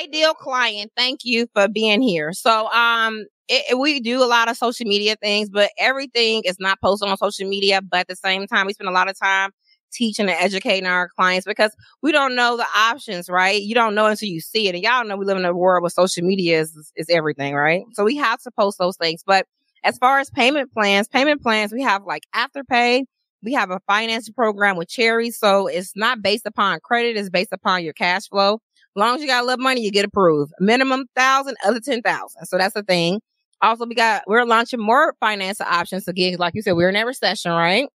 ideal 0.00 0.34
client. 0.34 0.92
Thank 0.96 1.20
you 1.24 1.46
for 1.54 1.68
being 1.68 2.02
here. 2.02 2.32
So, 2.32 2.70
um, 2.72 3.24
it, 3.48 3.78
we 3.78 4.00
do 4.00 4.22
a 4.22 4.26
lot 4.26 4.48
of 4.48 4.56
social 4.56 4.86
media 4.86 5.16
things, 5.16 5.50
but 5.50 5.70
everything 5.78 6.42
is 6.46 6.56
not 6.58 6.80
posted 6.80 7.10
on 7.10 7.16
social 7.18 7.46
media. 7.46 7.82
But 7.82 8.00
at 8.00 8.08
the 8.08 8.16
same 8.16 8.46
time, 8.46 8.66
we 8.66 8.72
spend 8.72 8.88
a 8.88 8.92
lot 8.92 9.08
of 9.10 9.18
time 9.18 9.50
teaching 9.92 10.28
and 10.28 10.36
educating 10.40 10.86
our 10.86 11.08
clients 11.08 11.46
because 11.46 11.74
we 12.02 12.12
don't 12.12 12.34
know 12.34 12.56
the 12.56 12.66
options, 12.76 13.28
right? 13.28 13.60
You 13.60 13.74
don't 13.74 13.94
know 13.94 14.06
until 14.06 14.28
you 14.28 14.40
see 14.40 14.68
it. 14.68 14.74
And 14.74 14.82
y'all 14.82 15.04
know 15.04 15.16
we 15.16 15.24
live 15.24 15.36
in 15.36 15.44
a 15.44 15.54
world 15.54 15.82
where 15.82 15.90
social 15.90 16.24
media 16.24 16.60
is, 16.60 16.92
is 16.96 17.08
everything, 17.08 17.54
right? 17.54 17.82
So 17.92 18.04
we 18.04 18.16
have 18.16 18.40
to 18.42 18.50
post 18.50 18.78
those 18.78 18.96
things. 18.96 19.22
But 19.24 19.46
as 19.84 19.98
far 19.98 20.18
as 20.18 20.30
payment 20.30 20.72
plans, 20.72 21.08
payment 21.08 21.42
plans, 21.42 21.72
we 21.72 21.82
have 21.82 22.04
like 22.04 22.24
afterpay. 22.34 23.04
We 23.44 23.52
have 23.52 23.70
a 23.70 23.80
finance 23.86 24.28
program 24.30 24.76
with 24.76 24.88
Cherry. 24.88 25.30
So 25.30 25.66
it's 25.66 25.92
not 25.94 26.22
based 26.22 26.46
upon 26.46 26.80
credit. 26.80 27.16
It's 27.16 27.28
based 27.30 27.52
upon 27.52 27.84
your 27.84 27.92
cash 27.92 28.28
flow. 28.28 28.54
As 28.54 29.00
long 29.00 29.16
as 29.16 29.20
you 29.20 29.26
got 29.26 29.42
a 29.42 29.46
little 29.46 29.62
money, 29.62 29.82
you 29.82 29.90
get 29.90 30.04
approved. 30.04 30.52
Minimum 30.60 31.06
thousand, 31.14 31.56
other 31.64 31.80
ten 31.80 32.00
thousand. 32.00 32.46
So 32.46 32.56
that's 32.56 32.74
the 32.74 32.82
thing. 32.82 33.20
Also, 33.60 33.86
we 33.86 33.94
got 33.94 34.22
we're 34.26 34.44
launching 34.44 34.80
more 34.80 35.14
finance 35.20 35.60
options 35.60 36.08
again. 36.08 36.36
Like 36.38 36.54
you 36.54 36.62
said, 36.62 36.72
we're 36.72 36.88
in 36.88 36.96
a 36.96 37.04
recession, 37.04 37.52
right? 37.52 37.88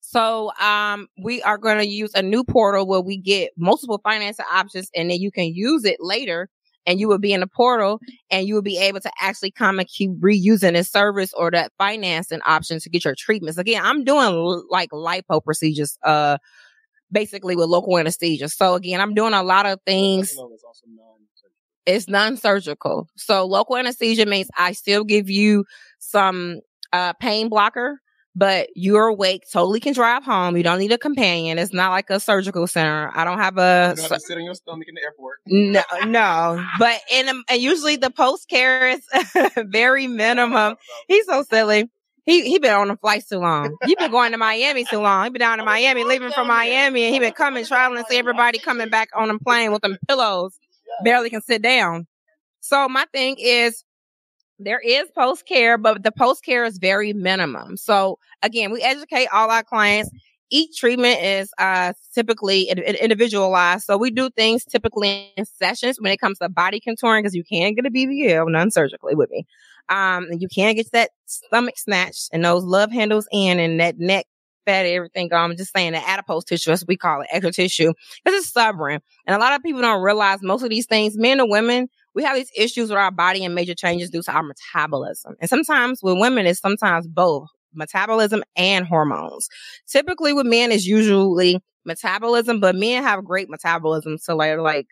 So 0.00 0.52
um, 0.60 1.08
we 1.22 1.42
are 1.42 1.58
going 1.58 1.78
to 1.78 1.86
use 1.86 2.12
a 2.14 2.22
new 2.22 2.44
portal 2.44 2.86
where 2.86 3.00
we 3.00 3.16
get 3.16 3.50
multiple 3.56 4.00
financing 4.04 4.46
options, 4.52 4.88
and 4.94 5.10
then 5.10 5.18
you 5.20 5.32
can 5.32 5.52
use 5.52 5.84
it 5.84 5.96
later. 5.98 6.48
And 6.86 7.00
you 7.00 7.08
will 7.08 7.18
be 7.18 7.32
in 7.32 7.40
the 7.40 7.48
portal, 7.48 8.00
and 8.30 8.46
you 8.46 8.54
will 8.54 8.62
be 8.62 8.78
able 8.78 9.00
to 9.00 9.10
actually 9.20 9.50
come 9.50 9.78
and 9.80 9.88
keep 9.88 10.10
reusing 10.20 10.74
this 10.74 10.90
service 10.90 11.32
or 11.34 11.50
that 11.50 11.72
financing 11.78 12.40
option 12.46 12.78
to 12.78 12.88
get 12.88 13.04
your 13.04 13.14
treatments. 13.16 13.58
Again, 13.58 13.82
I'm 13.84 14.04
doing 14.04 14.26
l- 14.26 14.64
like 14.70 14.90
lipo 14.90 15.42
procedures, 15.44 15.98
uh, 16.04 16.38
basically 17.10 17.56
with 17.56 17.68
local 17.68 17.98
anesthesia. 17.98 18.48
So 18.48 18.74
again, 18.74 19.00
I'm 19.00 19.14
doing 19.14 19.34
a 19.34 19.42
lot 19.42 19.66
of 19.66 19.80
things. 19.84 20.32
It's 21.86 22.08
non-surgical. 22.08 23.08
So 23.16 23.46
local 23.46 23.76
anesthesia 23.76 24.26
means 24.26 24.48
I 24.56 24.72
still 24.72 25.04
give 25.04 25.30
you 25.30 25.64
some 25.98 26.60
uh, 26.92 27.12
pain 27.14 27.48
blocker, 27.48 28.00
but 28.36 28.68
you're 28.76 29.06
awake, 29.06 29.44
totally 29.50 29.80
can 29.80 29.94
drive 29.94 30.22
home. 30.22 30.56
You 30.58 30.62
don't 30.62 30.78
need 30.78 30.92
a 30.92 30.98
companion. 30.98 31.58
It's 31.58 31.72
not 31.72 31.90
like 31.90 32.10
a 32.10 32.20
surgical 32.20 32.66
center. 32.66 33.10
I 33.14 33.24
don't 33.24 33.38
have 33.38 33.56
a. 33.56 33.94
You 33.96 34.02
don't 34.02 34.10
have 34.10 34.20
to 34.20 34.20
sit 34.20 34.36
on 34.36 34.44
your 34.44 34.54
stomach 34.54 34.86
in 34.88 34.94
the 34.94 35.02
airport. 35.02 35.38
No, 35.46 35.82
no. 36.04 36.64
But 36.78 37.00
in 37.10 37.28
and 37.28 37.60
usually 37.60 37.96
the 37.96 38.10
post 38.10 38.48
care 38.48 38.90
is 38.90 39.00
very 39.56 40.06
minimum. 40.06 40.76
He's 41.08 41.24
so 41.24 41.42
silly. 41.42 41.90
He 42.26 42.42
he 42.42 42.58
been 42.58 42.74
on 42.74 42.88
the 42.88 42.96
flights 42.96 43.28
too 43.28 43.38
long. 43.38 43.74
He 43.86 43.94
been 43.94 44.10
going 44.10 44.32
to 44.32 44.38
Miami 44.38 44.84
too 44.84 44.98
long. 44.98 45.24
He 45.24 45.30
been 45.30 45.40
down 45.40 45.58
to 45.58 45.64
Miami, 45.64 46.04
leaving 46.04 46.32
from 46.32 46.48
Miami, 46.48 47.04
and 47.04 47.14
he 47.14 47.20
been 47.20 47.32
coming, 47.32 47.64
traveling, 47.64 48.04
see 48.08 48.18
everybody 48.18 48.58
coming 48.58 48.90
back 48.90 49.08
on 49.16 49.30
a 49.30 49.38
plane 49.38 49.72
with 49.72 49.80
them 49.82 49.96
pillows 50.06 50.58
barely 51.04 51.30
can 51.30 51.40
sit 51.40 51.62
down. 51.62 52.06
So 52.60 52.88
my 52.88 53.06
thing 53.12 53.36
is 53.38 53.84
there 54.58 54.80
is 54.80 55.04
post 55.16 55.46
care, 55.46 55.78
but 55.78 56.02
the 56.02 56.12
post 56.12 56.44
care 56.44 56.64
is 56.64 56.78
very 56.78 57.12
minimum. 57.12 57.76
So 57.76 58.18
again, 58.42 58.70
we 58.70 58.82
educate 58.82 59.28
all 59.32 59.50
our 59.50 59.62
clients. 59.62 60.10
Each 60.48 60.78
treatment 60.78 61.20
is 61.20 61.50
uh, 61.58 61.92
typically 62.14 62.70
individualized. 62.70 63.84
So 63.84 63.96
we 63.96 64.10
do 64.10 64.30
things 64.30 64.64
typically 64.64 65.32
in 65.36 65.44
sessions 65.44 66.00
when 66.00 66.12
it 66.12 66.20
comes 66.20 66.38
to 66.38 66.48
body 66.48 66.80
contouring 66.80 67.20
because 67.20 67.34
you 67.34 67.44
can 67.44 67.74
get 67.74 67.86
a 67.86 67.90
BBL 67.90 68.50
non-surgically 68.50 69.16
with 69.16 69.30
me. 69.30 69.44
Um, 69.88 70.26
and 70.30 70.40
you 70.40 70.48
can 70.48 70.74
get 70.74 70.90
that 70.92 71.10
stomach 71.26 71.78
snatched 71.78 72.30
and 72.32 72.44
those 72.44 72.64
love 72.64 72.92
handles 72.92 73.28
in 73.32 73.58
and 73.58 73.80
that 73.80 73.98
neck 73.98 74.26
fat, 74.66 74.84
everything 74.84 75.32
I'm 75.32 75.56
just 75.56 75.72
saying 75.74 75.92
the 75.92 76.06
adipose 76.06 76.44
tissue, 76.44 76.72
as 76.72 76.84
we 76.86 76.96
call 76.96 77.22
it, 77.22 77.28
extra 77.30 77.52
tissue, 77.52 77.92
because 78.24 78.38
it's 78.38 78.48
stubborn. 78.48 79.00
And 79.26 79.36
a 79.36 79.38
lot 79.38 79.54
of 79.54 79.62
people 79.62 79.80
don't 79.80 80.02
realize 80.02 80.40
most 80.42 80.62
of 80.62 80.70
these 80.70 80.86
things, 80.86 81.16
men 81.16 81.40
and 81.40 81.48
women, 81.48 81.88
we 82.16 82.24
have 82.24 82.34
these 82.34 82.50
issues 82.56 82.88
with 82.88 82.98
our 82.98 83.10
body 83.12 83.44
and 83.44 83.54
major 83.54 83.74
changes 83.74 84.08
due 84.08 84.22
to 84.22 84.32
our 84.32 84.42
metabolism. 84.42 85.36
And 85.38 85.50
sometimes 85.50 86.02
with 86.02 86.18
women, 86.18 86.46
it's 86.46 86.60
sometimes 86.60 87.06
both 87.06 87.46
metabolism 87.74 88.42
and 88.56 88.86
hormones. 88.86 89.48
Typically 89.86 90.32
with 90.32 90.46
men, 90.46 90.72
it's 90.72 90.86
usually 90.86 91.62
metabolism, 91.84 92.58
but 92.58 92.74
men 92.74 93.02
have 93.02 93.22
great 93.22 93.50
metabolism. 93.50 94.16
So 94.16 94.34
like, 94.34 94.58
like 94.58 94.86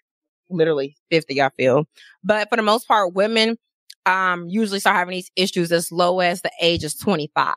literally 0.50 0.96
50, 1.10 1.40
I 1.40 1.48
feel. 1.56 1.86
But 2.22 2.50
for 2.50 2.56
the 2.56 2.62
most 2.62 2.86
part, 2.86 3.14
women, 3.14 3.56
um, 4.04 4.46
usually 4.50 4.78
start 4.78 4.96
having 4.96 5.14
these 5.14 5.30
issues 5.34 5.72
as 5.72 5.90
low 5.90 6.20
as 6.20 6.42
the 6.42 6.52
age 6.60 6.84
is 6.84 6.94
25 6.94 7.54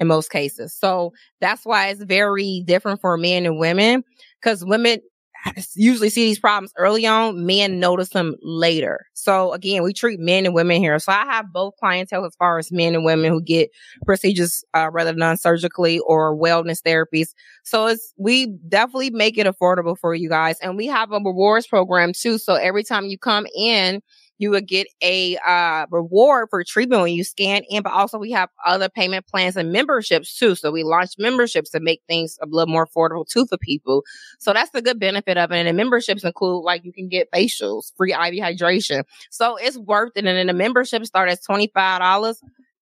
in 0.00 0.06
most 0.06 0.30
cases. 0.30 0.74
So 0.74 1.12
that's 1.42 1.66
why 1.66 1.88
it's 1.88 2.02
very 2.02 2.62
different 2.64 3.02
for 3.02 3.18
men 3.18 3.44
and 3.44 3.58
women 3.58 4.02
because 4.40 4.64
women 4.64 5.00
usually 5.74 6.10
see 6.10 6.26
these 6.26 6.38
problems 6.38 6.72
early 6.76 7.06
on. 7.06 7.46
Men 7.46 7.78
notice 7.80 8.10
them 8.10 8.36
later. 8.42 9.06
So 9.14 9.52
again, 9.52 9.82
we 9.82 9.92
treat 9.92 10.20
men 10.20 10.46
and 10.46 10.54
women 10.54 10.78
here. 10.80 10.98
So 10.98 11.12
I 11.12 11.24
have 11.26 11.52
both 11.52 11.74
clientele 11.78 12.24
as 12.24 12.34
far 12.36 12.58
as 12.58 12.72
men 12.72 12.94
and 12.94 13.04
women 13.04 13.30
who 13.30 13.42
get 13.42 13.70
procedures, 14.04 14.64
uh, 14.74 14.90
rather 14.92 15.12
non-surgically 15.12 16.00
or 16.00 16.36
wellness 16.36 16.82
therapies. 16.82 17.28
So 17.64 17.86
it's, 17.86 18.12
we 18.16 18.46
definitely 18.68 19.10
make 19.10 19.38
it 19.38 19.46
affordable 19.46 19.96
for 19.98 20.14
you 20.14 20.28
guys. 20.28 20.58
And 20.60 20.76
we 20.76 20.86
have 20.86 21.12
a 21.12 21.16
rewards 21.16 21.66
program 21.66 22.12
too. 22.12 22.38
So 22.38 22.54
every 22.54 22.84
time 22.84 23.06
you 23.06 23.18
come 23.18 23.46
in, 23.56 24.02
you 24.38 24.50
would 24.50 24.66
get 24.66 24.86
a 25.02 25.36
uh, 25.46 25.86
reward 25.90 26.48
for 26.50 26.62
treatment 26.64 27.02
when 27.02 27.12
you 27.12 27.24
scan 27.24 27.62
in, 27.68 27.82
but 27.82 27.92
also 27.92 28.18
we 28.18 28.30
have 28.30 28.48
other 28.64 28.88
payment 28.88 29.26
plans 29.26 29.56
and 29.56 29.72
memberships 29.72 30.38
too. 30.38 30.54
So 30.54 30.70
we 30.70 30.84
launched 30.84 31.18
memberships 31.18 31.70
to 31.70 31.80
make 31.80 32.02
things 32.08 32.38
a 32.40 32.46
little 32.46 32.72
more 32.72 32.86
affordable 32.86 33.26
too 33.28 33.46
for 33.46 33.58
people. 33.58 34.04
So 34.38 34.52
that's 34.52 34.70
the 34.70 34.80
good 34.80 35.00
benefit 35.00 35.36
of 35.36 35.50
it. 35.50 35.56
And 35.56 35.68
the 35.68 35.72
memberships 35.72 36.24
include 36.24 36.64
like 36.64 36.84
you 36.84 36.92
can 36.92 37.08
get 37.08 37.30
facials, 37.32 37.92
free 37.96 38.12
IV 38.12 38.34
hydration. 38.34 39.04
So 39.30 39.56
it's 39.56 39.76
worth 39.76 40.12
it. 40.14 40.24
And 40.24 40.38
then 40.38 40.46
the 40.46 40.52
membership 40.52 41.04
start 41.04 41.28
at 41.28 41.42
$25 41.42 42.36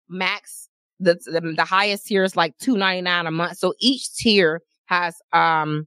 max. 0.09 0.69
The, 1.01 1.15
the, 1.27 1.55
the 1.57 1.65
highest 1.65 2.07
tier 2.07 2.25
is 2.25 2.37
like 2.37 2.57
two 2.59 2.77
ninety 2.77 3.03
nine 3.03 3.27
a 3.27 3.31
month. 3.31 3.59
So 3.59 3.75
each 3.81 4.15
tier 4.15 4.63
has, 4.87 5.17
um, 5.33 5.87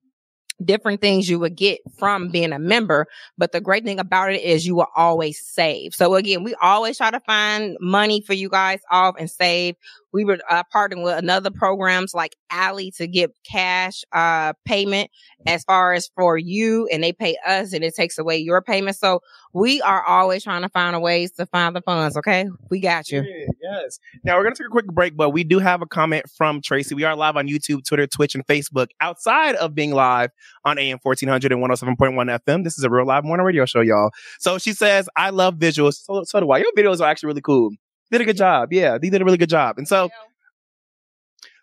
different 0.64 1.02
things 1.02 1.30
you 1.30 1.40
would 1.40 1.56
get 1.56 1.80
from 1.98 2.30
being 2.30 2.52
a 2.54 2.60
member. 2.60 3.08
But 3.38 3.52
the 3.52 3.62
great 3.62 3.84
thing 3.84 4.00
about 4.00 4.34
it 4.34 4.42
is 4.42 4.66
you 4.66 4.76
will 4.76 4.88
always 4.96 5.40
save. 5.44 5.94
So 5.94 6.16
again, 6.16 6.44
we 6.44 6.56
always 6.62 6.98
try 6.98 7.12
to 7.12 7.20
find 7.22 7.78
money 7.80 8.22
for 8.22 8.34
you 8.34 8.50
guys 8.50 8.80
off 8.92 9.16
and 9.18 9.30
save. 9.30 9.76
We 10.14 10.26
were 10.26 10.40
uh, 10.50 10.64
partnering 10.74 11.04
with 11.04 11.18
another 11.18 11.52
programs 11.52 12.14
like 12.14 12.36
Ally 12.50 12.90
to 12.98 13.08
give 13.08 13.32
cash 13.50 14.04
uh, 14.12 14.54
payment 14.66 15.12
as 15.46 15.64
far 15.64 15.94
as 15.94 16.10
for 16.16 16.38
you, 16.38 16.88
and 16.92 17.04
they 17.04 17.14
pay 17.14 17.38
us, 17.46 17.74
and 17.74 17.84
it 17.84 17.96
takes 17.96 18.18
away 18.18 18.38
your 18.38 18.62
payment. 18.62 18.98
So 18.98 19.22
we 19.54 19.82
are 19.82 20.04
always 20.04 20.44
trying 20.44 20.62
to 20.64 20.70
find 20.70 20.96
a 20.96 21.00
ways 21.00 21.32
to 21.34 21.46
find 21.46 21.76
the 21.76 21.82
funds. 21.82 22.18
Okay, 22.18 22.48
we 22.70 22.80
got 22.80 23.10
you. 23.10 23.24
Yes. 23.62 24.00
Now 24.24 24.38
we're 24.38 24.44
gonna 24.44 24.56
take 24.56 24.68
a 24.68 24.72
quick 24.72 24.88
break, 24.88 25.16
but 25.16 25.30
we 25.30 25.44
do 25.44 25.60
have 25.60 25.82
a 25.82 25.86
comment 25.86 26.26
from 26.30 26.62
Tracy. 26.62 26.96
We 26.96 27.04
are 27.04 27.16
live 27.16 27.38
on 27.38 27.48
YouTube, 27.48 27.86
Twitter, 27.86 28.08
Twitch, 28.08 28.36
and 28.36 28.46
Facebook. 28.46 28.88
Outside 29.02 29.56
of 29.56 29.76
being 29.76 29.92
live 29.92 30.32
on 30.66 30.78
AM 30.78 31.00
1400 31.02 31.52
and 31.52 31.62
107.1 31.62 32.40
FM, 32.40 32.64
this 32.64 32.78
is 32.78 32.84
a 32.84 32.90
real 32.90 33.06
live 33.06 33.24
morning 33.24 33.46
radio 33.46 33.66
show, 33.66 33.82
y'all. 33.82 34.12
So 34.40 34.58
she 34.58 34.74
says, 34.74 35.08
"I 35.16 35.30
love 35.30 35.56
visuals. 35.56 36.04
So, 36.04 36.24
so 36.24 36.40
do 36.40 36.52
I. 36.52 36.60
Your 36.60 36.72
videos 36.78 37.00
are 37.00 37.10
actually 37.10 37.28
really 37.28 37.42
cool." 37.42 37.72
Did 38.12 38.22
a 38.22 38.26
good 38.26 38.38
job. 38.38 38.72
Yeah, 38.72 38.98
they 38.98 39.10
did 39.10 39.22
a 39.22 39.26
really 39.26 39.38
good 39.38 39.50
job. 39.50 39.78
And 39.78 39.88
so, 39.88 40.10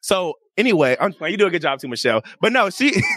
so 0.00 0.34
anyway, 0.56 0.96
I'm, 1.00 1.14
you 1.20 1.36
do 1.36 1.46
a 1.46 1.50
good 1.50 1.62
job 1.62 1.80
too, 1.80 1.88
Michelle. 1.88 2.22
But 2.40 2.52
no, 2.52 2.70
she. 2.70 2.92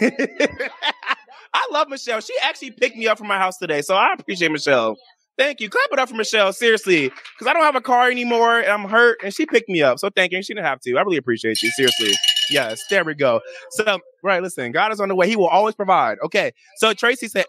I 1.52 1.68
love 1.72 1.88
Michelle. 1.88 2.20
She 2.20 2.34
actually 2.42 2.70
picked 2.70 2.96
me 2.96 3.08
up 3.08 3.18
from 3.18 3.26
my 3.26 3.38
house 3.38 3.58
today, 3.58 3.82
so 3.82 3.94
I 3.96 4.14
appreciate 4.18 4.52
Michelle. 4.52 4.96
Thank 5.36 5.60
you. 5.60 5.70
Clap 5.70 5.88
it 5.90 5.98
up 5.98 6.08
for 6.08 6.16
Michelle, 6.16 6.52
seriously, 6.52 7.08
because 7.08 7.46
I 7.46 7.54
don't 7.54 7.62
have 7.62 7.74
a 7.74 7.80
car 7.80 8.10
anymore 8.10 8.60
and 8.60 8.68
I'm 8.68 8.84
hurt, 8.84 9.18
and 9.24 9.32
she 9.32 9.46
picked 9.46 9.68
me 9.68 9.82
up. 9.82 9.98
So 9.98 10.10
thank 10.14 10.32
you. 10.32 10.36
And 10.38 10.44
she 10.44 10.52
didn't 10.52 10.66
have 10.66 10.80
to. 10.80 10.96
I 10.96 11.00
really 11.00 11.16
appreciate 11.16 11.62
you, 11.62 11.70
seriously. 11.70 12.12
Yes, 12.50 12.82
there 12.90 13.04
we 13.04 13.14
go. 13.14 13.40
So, 13.70 14.00
right, 14.22 14.42
listen, 14.42 14.70
God 14.72 14.92
is 14.92 15.00
on 15.00 15.08
the 15.08 15.14
way. 15.14 15.28
He 15.28 15.36
will 15.36 15.46
always 15.46 15.74
provide. 15.74 16.18
Okay. 16.22 16.52
So 16.76 16.92
Tracy 16.92 17.28
said, 17.28 17.46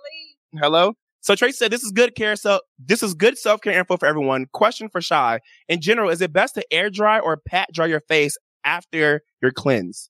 "Hello." 0.58 0.96
So 1.22 1.36
Tracy 1.36 1.54
said, 1.54 1.72
this 1.72 1.84
is 1.84 1.92
good 1.92 2.16
care. 2.16 2.36
So 2.36 2.62
this 2.80 3.04
is 3.04 3.14
good 3.14 3.38
self 3.38 3.62
care 3.62 3.78
info 3.78 3.98
for 3.98 4.08
everyone. 4.08 4.48
Question 4.54 4.90
for 4.90 5.02
Shy. 5.02 5.40
In 5.70 5.80
general, 5.80 6.10
is 6.10 6.22
it 6.22 6.34
best 6.34 6.56
to 6.56 6.74
air 6.74 6.90
dry 6.90 7.20
or 7.20 7.38
pat 7.38 7.70
dry 7.72 7.86
your 7.86 8.02
face 8.02 8.38
after 8.64 9.22
your 9.42 9.52
cleanse? 9.52 10.10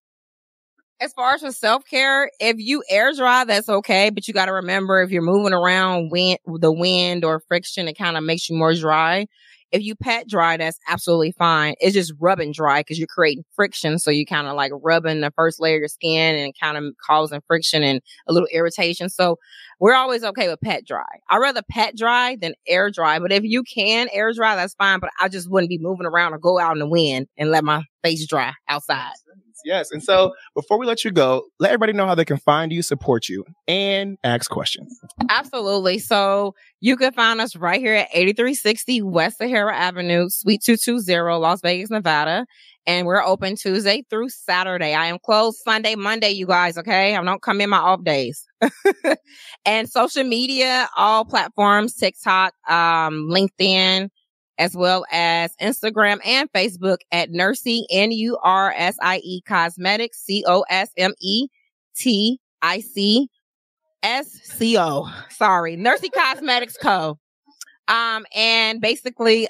As 1.01 1.13
far 1.13 1.33
as 1.33 1.41
for 1.41 1.51
self 1.51 1.83
care, 1.85 2.29
if 2.39 2.57
you 2.59 2.83
air 2.89 3.11
dry, 3.13 3.43
that's 3.43 3.67
okay. 3.67 4.09
But 4.09 4.27
you 4.27 4.33
got 4.33 4.45
to 4.45 4.53
remember 4.53 5.01
if 5.01 5.11
you're 5.11 5.21
moving 5.21 5.53
around 5.53 6.11
wind, 6.11 6.39
the 6.45 6.71
wind 6.71 7.25
or 7.25 7.41
friction, 7.47 7.87
it 7.87 7.97
kind 7.97 8.17
of 8.17 8.23
makes 8.23 8.49
you 8.49 8.55
more 8.55 8.73
dry. 8.73 9.27
If 9.71 9.83
you 9.83 9.95
pat 9.95 10.27
dry, 10.27 10.57
that's 10.57 10.77
absolutely 10.87 11.31
fine. 11.31 11.75
It's 11.79 11.93
just 11.93 12.13
rubbing 12.19 12.51
dry 12.51 12.81
because 12.81 12.99
you're 12.99 13.07
creating 13.07 13.45
friction. 13.55 13.99
So 13.99 14.11
you 14.11 14.25
kind 14.25 14.47
of 14.47 14.55
like 14.55 14.71
rubbing 14.83 15.21
the 15.21 15.31
first 15.31 15.61
layer 15.61 15.75
of 15.75 15.79
your 15.79 15.87
skin 15.87 16.35
and 16.35 16.53
kind 16.61 16.77
of 16.77 16.93
causing 17.05 17.41
friction 17.47 17.81
and 17.81 18.01
a 18.27 18.33
little 18.33 18.49
irritation. 18.51 19.09
So 19.09 19.37
we're 19.79 19.93
always 19.93 20.23
okay 20.23 20.49
with 20.49 20.59
pat 20.61 20.85
dry. 20.85 21.05
I'd 21.29 21.37
rather 21.37 21.61
pat 21.69 21.95
dry 21.95 22.35
than 22.39 22.53
air 22.67 22.91
dry. 22.91 23.19
But 23.19 23.31
if 23.31 23.43
you 23.43 23.63
can 23.63 24.09
air 24.11 24.33
dry, 24.33 24.55
that's 24.55 24.75
fine. 24.75 24.99
But 24.99 25.11
I 25.19 25.29
just 25.29 25.49
wouldn't 25.49 25.69
be 25.69 25.79
moving 25.79 26.05
around 26.05 26.33
or 26.33 26.37
go 26.39 26.59
out 26.59 26.73
in 26.73 26.79
the 26.79 26.87
wind 26.87 27.27
and 27.37 27.49
let 27.49 27.63
my 27.63 27.83
face 28.03 28.27
dry 28.27 28.53
outside. 28.67 29.13
Yes. 29.65 29.91
And 29.91 30.03
so 30.03 30.33
before 30.55 30.77
we 30.77 30.85
let 30.85 31.03
you 31.03 31.11
go, 31.11 31.45
let 31.59 31.69
everybody 31.69 31.93
know 31.93 32.05
how 32.05 32.15
they 32.15 32.25
can 32.25 32.37
find 32.37 32.71
you, 32.71 32.81
support 32.81 33.29
you, 33.29 33.45
and 33.67 34.17
ask 34.23 34.49
questions. 34.49 34.99
Absolutely. 35.29 35.99
So 35.99 36.55
you 36.79 36.97
can 36.97 37.13
find 37.13 37.41
us 37.41 37.55
right 37.55 37.79
here 37.79 37.93
at 37.93 38.09
8360 38.13 39.01
West 39.03 39.37
Sahara 39.37 39.75
Avenue, 39.75 40.29
Suite 40.29 40.61
220, 40.63 41.39
Las 41.39 41.61
Vegas, 41.61 41.89
Nevada. 41.89 42.45
And 42.87 43.05
we're 43.05 43.23
open 43.23 43.55
Tuesday 43.55 44.03
through 44.09 44.29
Saturday. 44.29 44.95
I 44.95 45.05
am 45.07 45.19
closed 45.19 45.59
Sunday, 45.59 45.95
Monday, 45.95 46.31
you 46.31 46.47
guys. 46.47 46.77
Okay. 46.77 47.15
I 47.15 47.23
don't 47.23 47.41
come 47.41 47.61
in 47.61 47.69
my 47.69 47.77
off 47.77 48.03
days. 48.03 48.47
and 49.65 49.87
social 49.87 50.23
media, 50.23 50.89
all 50.97 51.23
platforms, 51.23 51.93
TikTok, 51.93 52.53
um, 52.67 53.29
LinkedIn, 53.29 54.09
as 54.61 54.75
well 54.75 55.03
as 55.11 55.55
Instagram 55.59 56.19
and 56.23 56.49
Facebook 56.53 56.97
at 57.11 57.31
Nursie, 57.31 57.81
N-U-R-S-I-E 57.89 59.41
Cosmetics, 59.47 60.23
C-O-S-M-E-T-I-C-S-C-O. 60.23 60.63
Sorry, 65.29 65.77
Nursie 65.77 66.11
Cosmetics 66.15 66.77
Co. 66.77 67.17
Um, 67.87 68.27
and 68.35 68.79
basically 68.79 69.47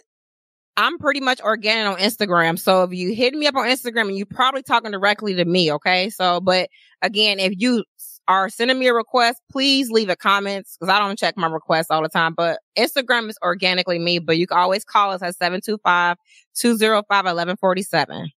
I'm 0.78 0.97
pretty 0.97 1.19
much 1.19 1.41
organic 1.41 1.91
on 1.91 2.00
Instagram. 2.00 2.58
So 2.58 2.84
if 2.84 2.93
you 2.93 3.13
hit 3.13 3.34
me 3.34 3.47
up 3.47 3.56
on 3.56 3.67
Instagram, 3.67 4.08
and 4.08 4.15
you're 4.17 4.26
probably 4.26 4.63
talking 4.63 4.91
directly 4.91 5.34
to 5.36 5.43
me. 5.43 5.74
Okay. 5.74 6.10
So, 6.10 6.39
but 6.39 6.69
again, 7.02 7.39
if 7.39 7.54
you 7.58 7.84
are 8.27 8.49
sending 8.49 8.79
me 8.79 8.88
a 8.88 8.93
request, 8.93 9.41
please 9.51 9.89
leave 9.89 10.10
a 10.10 10.15
comment 10.15 10.67
because 10.79 10.93
I 10.93 10.99
don't 10.99 11.17
check 11.17 11.38
my 11.38 11.47
requests 11.47 11.88
all 11.89 12.01
the 12.01 12.10
time. 12.10 12.34
But 12.34 12.60
Instagram 12.77 13.29
is 13.29 13.38
organically 13.43 13.99
me, 13.99 14.19
but 14.19 14.38
you 14.38 14.47
can 14.47 14.57
always 14.57 14.84
call 14.84 15.12
us 15.12 15.21
at 15.21 15.36
725 15.36 16.17
205 16.55 17.05
1147. 17.10 18.31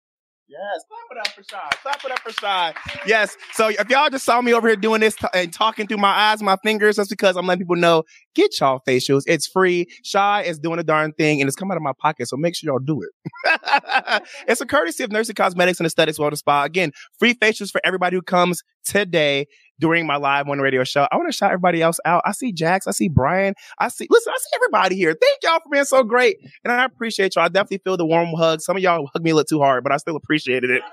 Yes, 0.54 0.84
clap 0.88 1.02
it 1.10 1.18
up 1.18 1.28
for 1.30 1.44
Shy. 1.44 1.70
Clap 1.82 2.06
it 2.06 2.12
up 2.12 2.20
for 2.20 2.32
Shy. 2.32 2.74
Yes. 3.08 3.38
So 3.54 3.70
if 3.70 3.90
y'all 3.90 4.10
just 4.12 4.24
saw 4.24 4.40
me 4.40 4.54
over 4.54 4.68
here 4.68 4.76
doing 4.76 5.02
this 5.02 5.16
t- 5.16 5.28
and 5.34 5.52
talking 5.52 5.88
through 5.88 5.98
my 5.98 6.10
eyes, 6.10 6.44
my 6.44 6.58
fingers, 6.64 6.98
that's 6.98 7.10
because 7.10 7.36
I'm 7.36 7.48
letting 7.48 7.62
people 7.62 7.76
know 7.76 8.04
get 8.36 8.60
y'all 8.60 8.80
facials. 8.88 9.24
It's 9.26 9.48
free. 9.48 9.88
Shy 10.04 10.44
is 10.44 10.60
doing 10.60 10.78
a 10.78 10.84
darn 10.84 11.12
thing 11.14 11.42
and 11.42 11.48
it's 11.48 11.56
coming 11.56 11.72
out 11.72 11.78
of 11.78 11.82
my 11.82 11.94
pocket. 12.00 12.28
So 12.28 12.38
make 12.38 12.56
sure 12.56 12.72
y'all 12.72 12.80
do 12.80 13.02
it. 13.02 14.24
it's 14.48 14.62
a 14.62 14.68
courtesy 14.68 15.04
of 15.04 15.10
Nursie 15.10 15.36
Cosmetics 15.36 15.80
and 15.80 15.88
Aesthetics 15.88 16.20
Wellness 16.20 16.38
Spa. 16.38 16.66
Again, 16.66 16.92
free 17.18 17.34
facials 17.34 17.72
for 17.72 17.82
everybody 17.84 18.16
who 18.16 18.22
comes 18.22 18.62
today 18.86 19.48
during 19.84 20.08
my 20.08 20.16
live 20.16 20.48
one 20.48 20.60
radio 20.60 20.86
show. 20.86 21.10
I 21.12 21.18
want 21.18 21.28
to 21.28 21.36
shout 21.36 21.52
everybody 21.52 21.82
else 21.82 22.00
out. 22.06 22.22
I 22.26 22.32
see 22.32 22.54
Jax. 22.54 22.88
I 22.88 22.92
see 22.92 23.10
Brian. 23.10 23.54
I 23.80 23.90
see, 23.90 24.08
listen, 24.10 24.32
I 24.34 24.38
see 24.40 24.56
everybody 24.56 24.96
here. 24.96 25.14
Thank 25.14 25.40
y'all 25.44 25.60
for 25.62 25.68
being 25.70 25.84
so 25.84 26.06
great. 26.06 26.38
And 26.64 26.72
I 26.72 26.86
appreciate 26.86 27.36
y'all. 27.36 27.44
I 27.44 27.50
definitely 27.50 27.80
feel 27.80 27.98
the 27.98 28.06
warm 28.06 28.30
hug. 28.30 28.62
Some 28.62 28.78
of 28.78 28.82
y'all 28.82 29.10
hug 29.12 29.22
me 29.22 29.32
a 29.32 29.36
little 29.36 29.46
too 29.46 29.60
hard, 29.60 29.84
but 29.84 29.92
I 29.92 29.98
still 29.98 30.16
appreciated 30.16 30.70
it. 30.70 30.84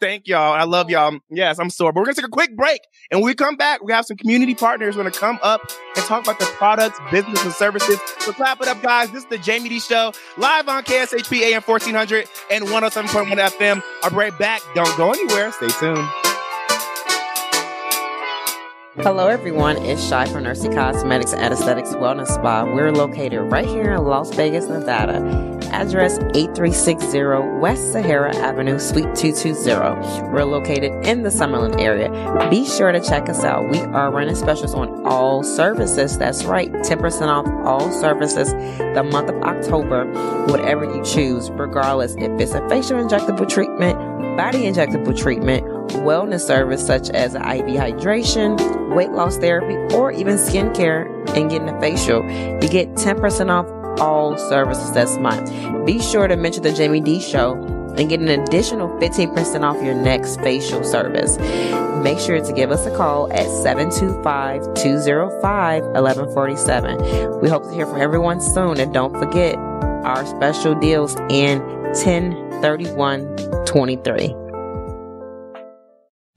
Thank 0.00 0.26
y'all. 0.26 0.52
I 0.52 0.64
love 0.64 0.90
y'all. 0.90 1.16
Yes, 1.30 1.60
I'm 1.60 1.70
sore, 1.70 1.92
but 1.92 2.00
we're 2.00 2.06
going 2.06 2.16
to 2.16 2.22
take 2.22 2.28
a 2.28 2.32
quick 2.32 2.56
break. 2.56 2.80
And 3.12 3.20
when 3.20 3.26
we 3.28 3.34
come 3.34 3.54
back, 3.54 3.84
we 3.84 3.92
have 3.92 4.04
some 4.04 4.16
community 4.16 4.56
partners 4.56 4.96
going 4.96 5.08
to 5.08 5.16
come 5.16 5.38
up 5.42 5.60
and 5.94 6.04
talk 6.06 6.24
about 6.24 6.40
their 6.40 6.48
products, 6.48 6.98
business, 7.12 7.44
and 7.44 7.52
services. 7.52 8.00
So 8.18 8.32
clap 8.32 8.60
it 8.62 8.66
up, 8.66 8.82
guys. 8.82 9.12
This 9.12 9.22
is 9.22 9.30
the 9.30 9.38
Jaime 9.38 9.68
Dee 9.68 9.78
Show 9.78 10.12
live 10.38 10.68
on 10.68 10.82
KSHP 10.82 11.42
AM 11.42 11.62
1400 11.62 12.26
and 12.50 12.64
107.1 12.64 13.48
FM. 13.48 13.80
I'll 14.02 14.10
be 14.10 14.16
right 14.16 14.36
back. 14.40 14.60
Don't 14.74 14.96
go 14.96 15.12
anywhere. 15.12 15.52
Stay 15.52 15.68
tuned. 15.68 16.29
Hello, 19.02 19.28
everyone. 19.28 19.78
It's 19.78 20.06
Shy 20.06 20.26
from 20.26 20.44
Nursie 20.44 20.74
Cosmetics 20.74 21.32
and 21.32 21.54
Aesthetics 21.54 21.94
Wellness 21.94 22.26
Spa. 22.26 22.64
We're 22.64 22.92
located 22.92 23.40
right 23.50 23.64
here 23.64 23.94
in 23.94 24.04
Las 24.04 24.30
Vegas, 24.34 24.66
Nevada. 24.66 25.16
Address 25.72 26.18
8360 26.34 27.58
West 27.60 27.92
Sahara 27.92 28.36
Avenue, 28.36 28.78
Suite 28.78 29.14
220. 29.14 30.28
We're 30.28 30.44
located 30.44 31.06
in 31.06 31.22
the 31.22 31.30
Summerlin 31.30 31.80
area. 31.80 32.10
Be 32.50 32.66
sure 32.66 32.92
to 32.92 33.00
check 33.00 33.30
us 33.30 33.42
out. 33.42 33.70
We 33.70 33.80
are 33.80 34.10
running 34.10 34.34
specials 34.34 34.74
on 34.74 35.06
all 35.06 35.42
services. 35.44 36.18
That's 36.18 36.44
right, 36.44 36.70
10% 36.70 37.28
off 37.28 37.46
all 37.66 37.90
services 37.90 38.52
the 38.52 39.02
month 39.02 39.30
of 39.30 39.36
October, 39.42 40.04
whatever 40.48 40.84
you 40.84 41.02
choose, 41.02 41.50
regardless 41.52 42.16
if 42.16 42.38
it's 42.38 42.52
a 42.52 42.68
facial 42.68 42.98
injectable 42.98 43.48
treatment, 43.48 43.96
body 44.36 44.64
injectable 44.64 45.16
treatment, 45.18 45.64
wellness 46.00 46.40
service 46.40 46.84
such 46.84 47.10
as 47.10 47.34
IV 47.34 47.66
hydration, 47.76 48.94
weight 48.94 49.10
loss 49.10 49.36
therapy, 49.38 49.74
or 49.94 50.12
even 50.12 50.36
skincare 50.36 51.06
and 51.36 51.50
getting 51.50 51.68
a 51.68 51.80
facial, 51.80 52.22
you 52.24 52.68
get 52.68 52.88
10% 52.94 53.50
off 53.50 53.66
all 54.00 54.36
services 54.36 54.92
this 54.92 55.16
month. 55.18 55.50
Be 55.84 56.00
sure 56.00 56.28
to 56.28 56.36
mention 56.36 56.62
the 56.62 56.72
Jaime 56.74 57.00
Dee 57.00 57.20
Show 57.20 57.54
and 57.96 58.08
get 58.08 58.20
an 58.20 58.28
additional 58.28 58.88
15% 58.98 59.62
off 59.62 59.82
your 59.82 59.94
next 59.94 60.40
facial 60.40 60.84
service. 60.84 61.38
Make 62.02 62.18
sure 62.18 62.40
to 62.42 62.52
give 62.52 62.70
us 62.70 62.86
a 62.86 62.96
call 62.96 63.30
at 63.32 63.46
725 63.46 64.74
205 64.74 65.82
1147. 65.82 67.40
We 67.40 67.48
hope 67.48 67.64
to 67.64 67.74
hear 67.74 67.86
from 67.86 68.00
everyone 68.00 68.40
soon 68.40 68.78
and 68.80 68.94
don't 68.94 69.12
forget 69.18 69.56
our 69.56 70.24
special 70.24 70.74
deals 70.74 71.16
in 71.28 71.60
1031 71.92 73.36
23. 73.66 74.39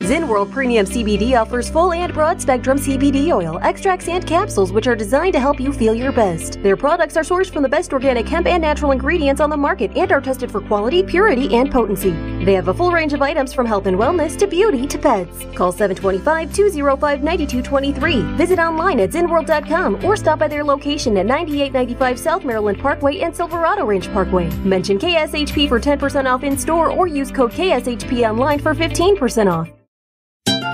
Zen 0.06 0.28
World 0.28 0.52
Premium 0.52 0.86
CBD 0.86 1.40
offers 1.40 1.70
full 1.70 1.94
and 1.94 2.14
broad 2.14 2.42
spectrum 2.42 2.78
CBD 2.78 3.32
oil, 3.34 3.58
extracts, 3.64 4.10
and 4.10 4.28
capsules 4.28 4.74
which 4.74 4.86
are 4.86 4.98
designed 4.98 5.32
to 5.32 5.40
help 5.40 5.62
you 5.62 5.72
feel 5.72 5.96
your 5.96 6.12
best. 6.12 6.62
Their 6.62 6.76
products 6.76 7.16
are 7.16 7.24
sourced 7.24 7.50
from 7.50 7.64
the 7.64 7.70
best 7.70 7.94
organic 7.94 8.28
hemp 8.28 8.46
and 8.46 8.62
natural 8.62 8.92
ingredients 8.92 9.40
on 9.40 9.50
the 9.50 9.56
market 9.56 9.96
and 9.96 10.12
are 10.12 10.20
tested 10.20 10.52
for 10.52 10.60
quality, 10.60 11.04
purity, 11.04 11.56
and 11.56 11.72
potency. 11.72 12.12
They 12.44 12.54
have 12.54 12.68
a 12.68 12.74
full 12.74 12.92
range 12.92 13.14
of 13.14 13.22
items 13.22 13.54
from 13.54 13.66
health 13.66 13.86
and 13.86 13.98
wellness 13.98 14.38
to 14.40 14.46
beauty 14.46 14.86
to 14.88 14.98
pets. 14.98 15.46
Call 15.56 15.72
725 15.72 16.54
205 16.54 17.24
9223. 17.24 18.36
Visit 18.36 18.60
online 18.60 19.00
at 19.00 19.12
zenworld.com 19.12 20.04
or 20.04 20.18
stop 20.18 20.38
by 20.38 20.50
their 20.50 20.66
location 20.66 21.16
at 21.16 21.28
9895 21.28 22.20
South 22.20 22.44
Maryland 22.44 22.78
Parkway 22.78 23.20
and 23.20 23.34
Silverado 23.34 23.86
Range 23.86 24.12
Parkway. 24.12 24.50
Mention 24.66 25.00
KSHP 25.00 25.70
for 25.70 25.80
10% 25.80 26.30
off 26.30 26.44
in 26.44 26.58
store 26.58 26.92
or 26.92 27.08
use 27.08 27.32
code 27.32 27.54
KSHP 27.54 28.30
online 28.30 28.60
for 28.60 28.76
15% 28.76 29.50
off. 29.50 29.72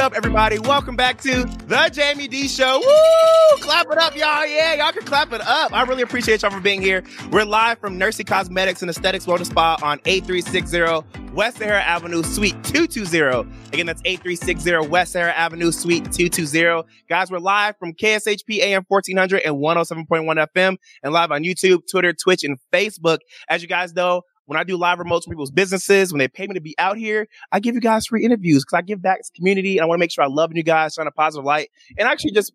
Up, 0.00 0.14
everybody? 0.14 0.58
Welcome 0.58 0.96
back 0.96 1.20
to 1.20 1.44
the 1.66 1.92
Jaime 1.94 2.26
Dee 2.26 2.48
Show. 2.48 2.78
Woo! 2.78 3.62
Clap 3.62 3.86
it 3.90 3.98
up, 3.98 4.16
y'all. 4.16 4.46
Yeah, 4.46 4.72
y'all 4.72 4.92
can 4.92 5.04
clap 5.04 5.30
it 5.34 5.42
up. 5.42 5.74
I 5.74 5.82
really 5.82 6.00
appreciate 6.00 6.40
y'all 6.40 6.50
for 6.50 6.58
being 6.58 6.80
here. 6.80 7.04
We're 7.30 7.44
live 7.44 7.80
from 7.80 8.00
Nursie 8.00 8.26
Cosmetics 8.26 8.80
and 8.80 8.88
Aesthetics 8.90 9.26
Wellness 9.26 9.48
Spa 9.48 9.76
on 9.82 10.00
8360 10.06 11.34
West 11.34 11.58
Sahara 11.58 11.82
Avenue, 11.82 12.22
Suite 12.22 12.56
220. 12.64 13.46
Again, 13.74 13.84
that's 13.84 14.00
8360 14.06 14.88
West 14.88 15.12
Sahara 15.12 15.32
Avenue, 15.32 15.70
Suite 15.70 16.10
220. 16.10 16.88
Guys, 17.10 17.30
we're 17.30 17.38
live 17.38 17.76
from 17.78 17.92
KSHP 17.92 18.60
AM 18.60 18.86
1400 18.88 19.42
and 19.42 19.56
107.1 19.56 20.46
FM 20.54 20.76
and 21.02 21.12
live 21.12 21.30
on 21.30 21.42
YouTube, 21.42 21.82
Twitter, 21.90 22.14
Twitch, 22.14 22.42
and 22.42 22.56
Facebook. 22.72 23.18
As 23.50 23.60
you 23.60 23.68
guys 23.68 23.92
know, 23.92 24.22
when 24.50 24.58
I 24.58 24.64
do 24.64 24.76
live 24.76 24.98
remotes 24.98 25.22
for 25.22 25.30
people's 25.30 25.52
businesses, 25.52 26.12
when 26.12 26.18
they 26.18 26.26
pay 26.26 26.48
me 26.48 26.54
to 26.54 26.60
be 26.60 26.74
out 26.76 26.98
here, 26.98 27.28
I 27.52 27.60
give 27.60 27.76
you 27.76 27.80
guys 27.80 28.06
free 28.06 28.24
interviews 28.24 28.64
because 28.64 28.78
I 28.78 28.82
give 28.82 29.00
back 29.00 29.18
to 29.18 29.30
the 29.32 29.38
community 29.38 29.78
and 29.78 29.84
I 29.84 29.86
want 29.86 29.98
to 29.98 30.00
make 30.00 30.10
sure 30.10 30.24
I 30.24 30.26
love 30.26 30.50
you 30.52 30.64
guys, 30.64 30.94
shine 30.94 31.06
a 31.06 31.12
positive 31.12 31.44
light, 31.44 31.70
and 31.96 32.08
actually 32.08 32.32
just 32.32 32.52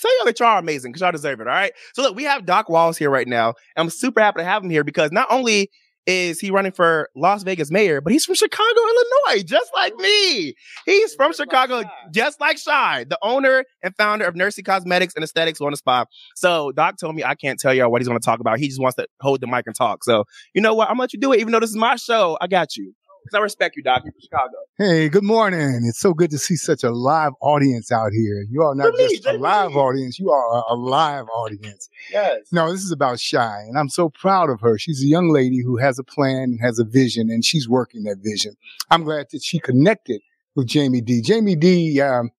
tell 0.00 0.16
y'all 0.16 0.24
that 0.24 0.40
y'all 0.40 0.48
are 0.48 0.58
amazing 0.58 0.92
because 0.92 1.02
y'all 1.02 1.12
deserve 1.12 1.42
it. 1.42 1.46
All 1.46 1.52
right. 1.52 1.74
So 1.92 2.00
look, 2.00 2.16
we 2.16 2.22
have 2.22 2.46
Doc 2.46 2.70
Walls 2.70 2.96
here 2.96 3.10
right 3.10 3.28
now. 3.28 3.52
I'm 3.76 3.90
super 3.90 4.18
happy 4.18 4.38
to 4.40 4.44
have 4.44 4.64
him 4.64 4.70
here 4.70 4.82
because 4.82 5.12
not 5.12 5.26
only 5.30 5.70
is 6.06 6.40
he 6.40 6.50
running 6.50 6.72
for 6.72 7.08
Las 7.16 7.42
Vegas 7.42 7.70
mayor, 7.70 8.00
but 8.00 8.12
he's 8.12 8.24
from 8.24 8.36
Chicago, 8.36 8.80
Illinois, 8.80 9.42
just 9.42 9.70
like 9.74 9.94
me. 9.96 10.54
He's 10.84 11.14
from 11.14 11.32
Chicago, 11.32 11.82
just 12.12 12.40
like 12.40 12.58
Shy, 12.58 13.04
the 13.08 13.18
owner 13.22 13.64
and 13.82 13.94
founder 13.96 14.24
of 14.24 14.34
Nursie 14.34 14.64
Cosmetics 14.64 15.14
and 15.14 15.24
Aesthetics 15.24 15.60
on 15.60 15.72
the 15.72 15.76
spot. 15.76 16.08
So 16.34 16.72
Doc 16.72 16.96
told 16.98 17.16
me 17.16 17.24
I 17.24 17.34
can't 17.34 17.58
tell 17.58 17.74
y'all 17.74 17.90
what 17.90 18.00
he's 18.00 18.08
going 18.08 18.20
to 18.20 18.24
talk 18.24 18.40
about. 18.40 18.58
He 18.58 18.68
just 18.68 18.80
wants 18.80 18.96
to 18.96 19.06
hold 19.20 19.40
the 19.40 19.46
mic 19.46 19.66
and 19.66 19.74
talk. 19.74 20.04
So 20.04 20.24
you 20.54 20.60
know 20.60 20.74
what? 20.74 20.88
I'm 20.88 20.94
gonna 20.94 21.02
let 21.02 21.12
you 21.12 21.18
do 21.20 21.32
it, 21.32 21.40
even 21.40 21.52
though 21.52 21.60
this 21.60 21.70
is 21.70 21.76
my 21.76 21.96
show. 21.96 22.38
I 22.40 22.46
got 22.46 22.76
you. 22.76 22.94
Because 23.26 23.38
I 23.38 23.42
respect 23.42 23.74
you, 23.74 23.82
Doc. 23.82 24.02
You're 24.04 24.12
from 24.12 24.20
Chicago. 24.20 24.54
Hey, 24.78 25.08
good 25.08 25.24
morning. 25.24 25.82
It's 25.84 25.98
so 25.98 26.14
good 26.14 26.30
to 26.30 26.38
see 26.38 26.54
such 26.54 26.84
a 26.84 26.90
live 26.92 27.32
audience 27.40 27.90
out 27.90 28.12
here. 28.12 28.46
You 28.48 28.62
are 28.62 28.72
not 28.72 28.94
just 28.96 29.26
a 29.26 29.32
live 29.32 29.74
audience, 29.74 30.16
you 30.20 30.30
are 30.30 30.58
a, 30.58 30.74
a 30.74 30.76
live 30.76 31.26
audience. 31.34 31.88
Yes. 32.12 32.42
No, 32.52 32.70
this 32.70 32.84
is 32.84 32.92
about 32.92 33.18
Shy, 33.18 33.62
and 33.66 33.76
I'm 33.76 33.88
so 33.88 34.10
proud 34.10 34.48
of 34.48 34.60
her. 34.60 34.78
She's 34.78 35.02
a 35.02 35.06
young 35.06 35.30
lady 35.30 35.60
who 35.60 35.76
has 35.78 35.98
a 35.98 36.04
plan 36.04 36.50
and 36.50 36.60
has 36.60 36.78
a 36.78 36.84
vision, 36.84 37.28
and 37.28 37.44
she's 37.44 37.68
working 37.68 38.04
that 38.04 38.18
vision. 38.22 38.54
I'm 38.92 39.02
glad 39.02 39.26
that 39.32 39.42
she 39.42 39.58
connected 39.58 40.20
with 40.54 40.72
Jaime 40.72 41.00
Dee. 41.00 41.24
Jaime 41.26 41.56
Dee 41.56 42.00
um, 42.00 42.30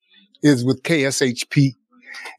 is 0.42 0.64
with 0.64 0.84
KSHP, 0.84 1.74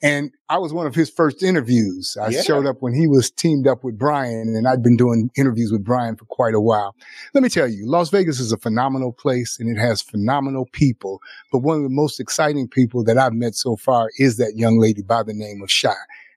and 0.03 0.31
I 0.49 0.59
was 0.59 0.73
one 0.73 0.87
of 0.87 0.95
his 0.95 1.11
first 1.11 1.43
interviews. 1.43 2.17
I 2.21 2.29
Yeah. 2.31 2.43
showed 2.43 2.67
up 2.67 2.77
when 2.81 2.95
he 2.95 3.07
was 3.07 3.31
teamed 3.31 3.67
up 3.67 3.85
with 3.85 3.99
Brian, 3.99 4.55
and 4.57 4.67
I'd 4.69 4.83
been 4.83 4.97
doing 4.97 5.31
interviews 5.37 5.71
with 5.73 5.85
Brian 5.85 6.17
for 6.17 6.25
quite 6.27 6.55
a 6.55 6.61
while. 6.61 6.95
Let 7.35 7.43
me 7.43 7.49
tell 7.49 7.69
you, 7.69 7.87
Las 7.89 8.11
Vegas 8.11 8.41
is 8.41 8.53
a 8.53 8.57
phenomenal 8.57 9.13
place, 9.13 9.59
and 9.59 9.69
it 9.69 9.81
has 9.81 10.01
phenomenal 10.03 10.67
people. 10.73 11.21
But 11.53 11.59
one 11.61 11.77
of 11.77 11.83
the 11.83 11.89
most 11.89 12.21
exciting 12.21 12.69
people 12.69 13.05
that 13.05 13.19
I've 13.19 13.35
met 13.35 13.55
so 13.55 13.77
far 13.77 14.11
is 14.19 14.37
that 14.37 14.55
young 14.57 14.79
lady 14.79 15.03
by 15.03 15.23
the 15.23 15.35
name 15.35 15.63
of 15.63 15.71
Shy. 15.71 15.93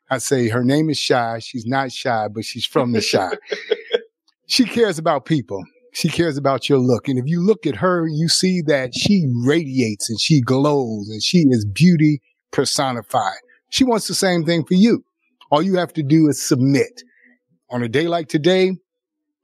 I 0.09 0.17
say 0.17 0.49
her 0.49 0.63
name 0.63 0.89
is 0.89 0.97
Shy. 0.97 1.39
She's 1.39 1.65
not 1.65 1.91
shy, 1.91 2.27
but 2.27 2.43
she's 2.43 2.65
from 2.65 2.91
the 2.91 2.99
Shy. 2.99 3.29
she 4.47 4.65
cares 4.65 4.97
about 4.99 5.25
people. 5.25 5.63
She 5.93 6.09
cares 6.09 6.37
about 6.37 6.69
your 6.69 6.79
look. 6.79 7.07
And 7.07 7.19
if 7.19 7.25
you 7.27 7.41
look 7.41 7.65
at 7.65 7.75
her, 7.77 8.07
you 8.07 8.27
see 8.29 8.61
that 8.63 8.95
she 8.95 9.25
radiates 9.45 10.09
and 10.09 10.19
she 10.19 10.41
glows 10.41 11.09
and 11.09 11.21
she 11.23 11.45
is 11.49 11.65
beauty 11.65 12.21
personified. 12.51 13.37
She 13.69 13.83
wants 13.83 14.07
the 14.07 14.15
same 14.15 14.43
thing 14.43 14.65
for 14.65 14.73
you. 14.75 15.03
All 15.49 15.61
you 15.61 15.75
have 15.77 15.93
to 15.93 16.03
do 16.03 16.27
is 16.29 16.41
submit. 16.41 17.03
On 17.69 17.81
a 17.83 17.87
day 17.89 18.07
like 18.07 18.27
today, 18.27 18.73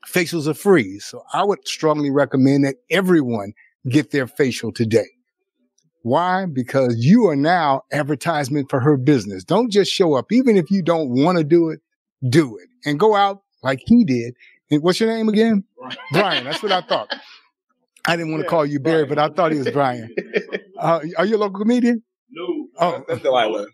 facials 0.07 0.47
are 0.47 0.53
free. 0.53 0.99
So 0.99 1.23
I 1.33 1.43
would 1.43 1.65
strongly 1.67 2.11
recommend 2.11 2.65
that 2.65 2.75
everyone 2.89 3.53
get 3.89 4.11
their 4.11 4.27
facial 4.27 4.71
today. 4.71 5.07
Why? 6.03 6.45
Because 6.45 6.97
you 6.99 7.27
are 7.27 7.35
now 7.35 7.81
advertisement 7.91 8.69
for 8.69 8.79
her 8.79 8.95
business. 8.97 9.43
Don't 9.43 9.71
just 9.71 9.91
show 9.91 10.13
up. 10.15 10.31
Even 10.31 10.55
if 10.55 10.71
you 10.71 10.81
don't 10.81 11.09
want 11.09 11.37
to 11.37 11.43
do 11.43 11.69
it, 11.69 11.79
do 12.29 12.57
it 12.57 12.69
and 12.85 12.99
go 12.99 13.15
out 13.15 13.41
like 13.63 13.81
he 13.85 14.05
did. 14.05 14.33
And 14.71 14.81
what's 14.81 14.99
your 14.99 15.09
name 15.09 15.27
again? 15.29 15.63
Brian. 16.11 16.43
That's 16.45 16.63
what 16.63 16.71
I 16.71 16.81
thought. 16.81 17.13
I 18.07 18.15
didn't 18.15 18.31
want 18.31 18.41
to 18.41 18.45
Yeah, 18.45 18.49
call 18.49 18.65
you 18.65 18.79
Barry, 18.79 19.03
Brian. 19.05 19.09
but 19.09 19.31
I 19.31 19.35
thought 19.35 19.51
he 19.51 19.57
was 19.57 19.69
Brian. 19.71 20.13
Uh, 20.77 21.01
are 21.17 21.25
you 21.25 21.35
a 21.35 21.39
local 21.39 21.59
comedian? 21.59 22.03
Oh. 22.79 23.03
that's 23.07 23.21
Delilah. 23.21 23.67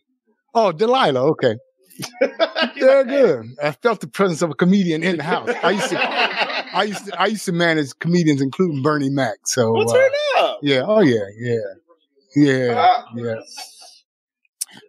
Oh, 0.53 0.71
Delilah. 0.71 1.23
Okay. 1.31 1.55
They're 2.79 3.03
good. 3.03 3.55
I 3.61 3.71
felt 3.71 4.01
the 4.01 4.07
presence 4.07 4.41
of 4.41 4.49
a 4.49 4.55
comedian 4.55 5.03
in 5.03 5.17
the 5.17 5.23
house. 5.23 5.49
I 5.63 5.71
used 5.71 5.89
to, 5.89 5.99
I 5.99 6.83
used 6.83 7.05
to, 7.05 7.21
I 7.21 7.25
used 7.27 7.45
to 7.45 7.51
manage 7.51 7.91
comedians, 7.99 8.41
including 8.41 8.81
Bernie 8.81 9.09
Mac. 9.09 9.35
So, 9.45 9.71
What's 9.73 9.91
uh, 9.91 9.97
her 9.97 10.09
name? 10.09 10.55
yeah. 10.63 10.81
Oh, 10.85 11.01
yeah. 11.01 11.25
Yeah. 11.37 11.57
Yeah. 12.35 12.73
Ah. 12.75 13.05
Yeah. 13.15 13.35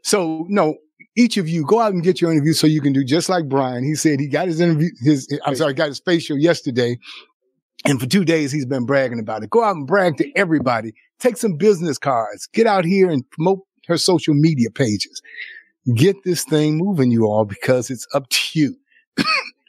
So, 0.03 0.47
no, 0.49 0.77
each 1.17 1.37
of 1.37 1.49
you 1.49 1.65
go 1.65 1.81
out 1.81 1.93
and 1.93 2.03
get 2.03 2.21
your 2.21 2.33
interview 2.33 2.53
so 2.53 2.67
you 2.67 2.81
can 2.81 2.93
do 2.93 3.05
just 3.05 3.29
like 3.29 3.49
Brian. 3.49 3.85
He 3.85 3.95
said 3.95 4.19
he 4.19 4.29
got 4.29 4.49
his 4.49 4.61
interview, 4.61 4.89
his, 5.03 5.29
I'm 5.45 5.55
sorry, 5.55 5.75
got 5.75 5.89
his 5.89 6.01
facial 6.01 6.39
yesterday. 6.39 6.99
And 7.87 8.01
for 8.01 8.07
two 8.07 8.25
days, 8.25 8.51
he's 8.51 8.65
been 8.65 8.87
bragging 8.87 9.19
about 9.19 9.43
it. 9.43 9.51
Go 9.51 9.63
out 9.63 9.77
and 9.77 9.87
brag 9.87 10.17
to 10.17 10.33
everybody. 10.37 10.95
Take 11.19 11.37
some 11.37 11.57
business 11.57 11.99
cards. 11.99 12.47
Get 12.47 12.67
out 12.67 12.85
here 12.87 13.11
and 13.11 13.29
promote 13.31 13.61
her 13.89 13.99
social 13.99 14.35
media 14.35 14.71
pages. 14.71 15.23
Get 15.95 16.17
this 16.25 16.45
thing 16.45 16.79
moving, 16.79 17.11
you 17.11 17.25
all, 17.27 17.45
because 17.45 17.91
it's 17.91 18.07
up 18.15 18.29
to 18.31 18.59
you. 18.59 18.77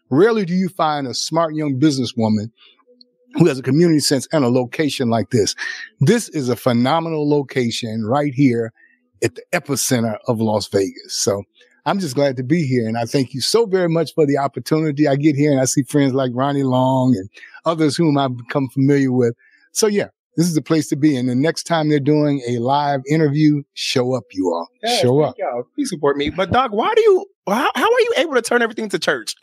Rarely 0.10 0.46
do 0.46 0.54
you 0.54 0.70
find 0.70 1.08
a 1.08 1.14
smart 1.14 1.56
young 1.56 1.80
businesswoman 1.80 2.52
who 3.36 3.48
has 3.48 3.60
a 3.60 3.64
community 3.64 4.00
sense 4.00 4.28
and 4.32 4.46
a 4.46 4.50
location 4.50 5.10
like 5.10 5.30
this. 5.30 5.56
This 6.00 6.30
is 6.30 6.50
a 6.50 6.56
phenomenal 6.56 7.30
location 7.30 8.06
right 8.06 8.34
here 8.34 8.72
at 9.24 9.36
the 9.36 9.44
epicenter 9.54 10.18
of 10.28 10.40
Las 10.40 10.68
Vegas. 10.68 11.14
So 11.14 11.44
I'm 11.86 12.00
just 12.00 12.16
glad 12.16 12.38
to 12.38 12.44
be 12.44 12.66
here. 12.66 12.88
And 12.88 12.98
I 12.98 13.06
thank 13.06 13.34
you 13.34 13.42
so 13.42 13.66
very 13.66 13.90
much 13.90 14.14
for 14.14 14.26
the 14.26 14.38
opportunity. 14.38 15.08
I 15.08 15.16
get 15.16 15.36
here 15.36 15.52
and 15.52 15.60
I 15.60 15.66
see 15.66 15.84
friends 15.84 16.14
like 16.14 16.32
Ronnie 16.34 16.64
Long 16.64 17.16
and 17.16 17.30
others 17.66 17.96
whom 17.96 18.18
I've 18.18 18.38
become 18.38 18.70
familiar 18.70 19.12
with. 19.12 19.36
So 19.72 19.88
yeah, 19.88 20.08
this 20.36 20.48
is 20.48 20.56
the 20.56 20.62
place 20.62 20.88
to 20.90 20.96
be. 20.96 21.16
And 21.16 21.30
the 21.30 21.36
next 21.36 21.64
time 21.64 21.90
they're 21.90 22.00
doing 22.00 22.42
a 22.48 22.60
live 22.60 23.02
interview, 23.10 23.64
show 23.74 24.14
up, 24.14 24.24
you 24.32 24.48
all. 24.54 24.68
Yes, 24.84 25.02
show 25.02 25.22
up. 25.22 25.36
y'all. 25.38 25.64
Please 25.76 25.90
support 25.90 26.18
me. 26.18 26.30
But 26.30 26.52
Doc, 26.52 26.72
why 26.72 26.94
do 26.96 27.02
you? 27.02 27.26
How, 27.48 27.72
how 27.76 27.84
are 27.84 28.02
you 28.02 28.14
able 28.18 28.34
to 28.34 28.42
turn 28.42 28.62
everything 28.62 28.90
to 28.90 29.00
church? 29.00 29.36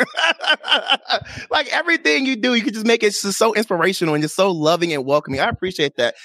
like 1.50 1.72
everything 1.72 2.26
you 2.26 2.36
do, 2.36 2.54
you 2.54 2.62
could 2.62 2.74
just 2.74 2.86
make 2.86 3.02
it 3.02 3.12
just 3.12 3.38
so 3.38 3.54
inspirational 3.54 4.14
and 4.14 4.22
just 4.22 4.34
so 4.34 4.50
loving 4.50 4.92
and 4.92 5.04
welcoming. 5.04 5.40
I 5.40 5.48
appreciate 5.48 5.96
that. 5.96 6.16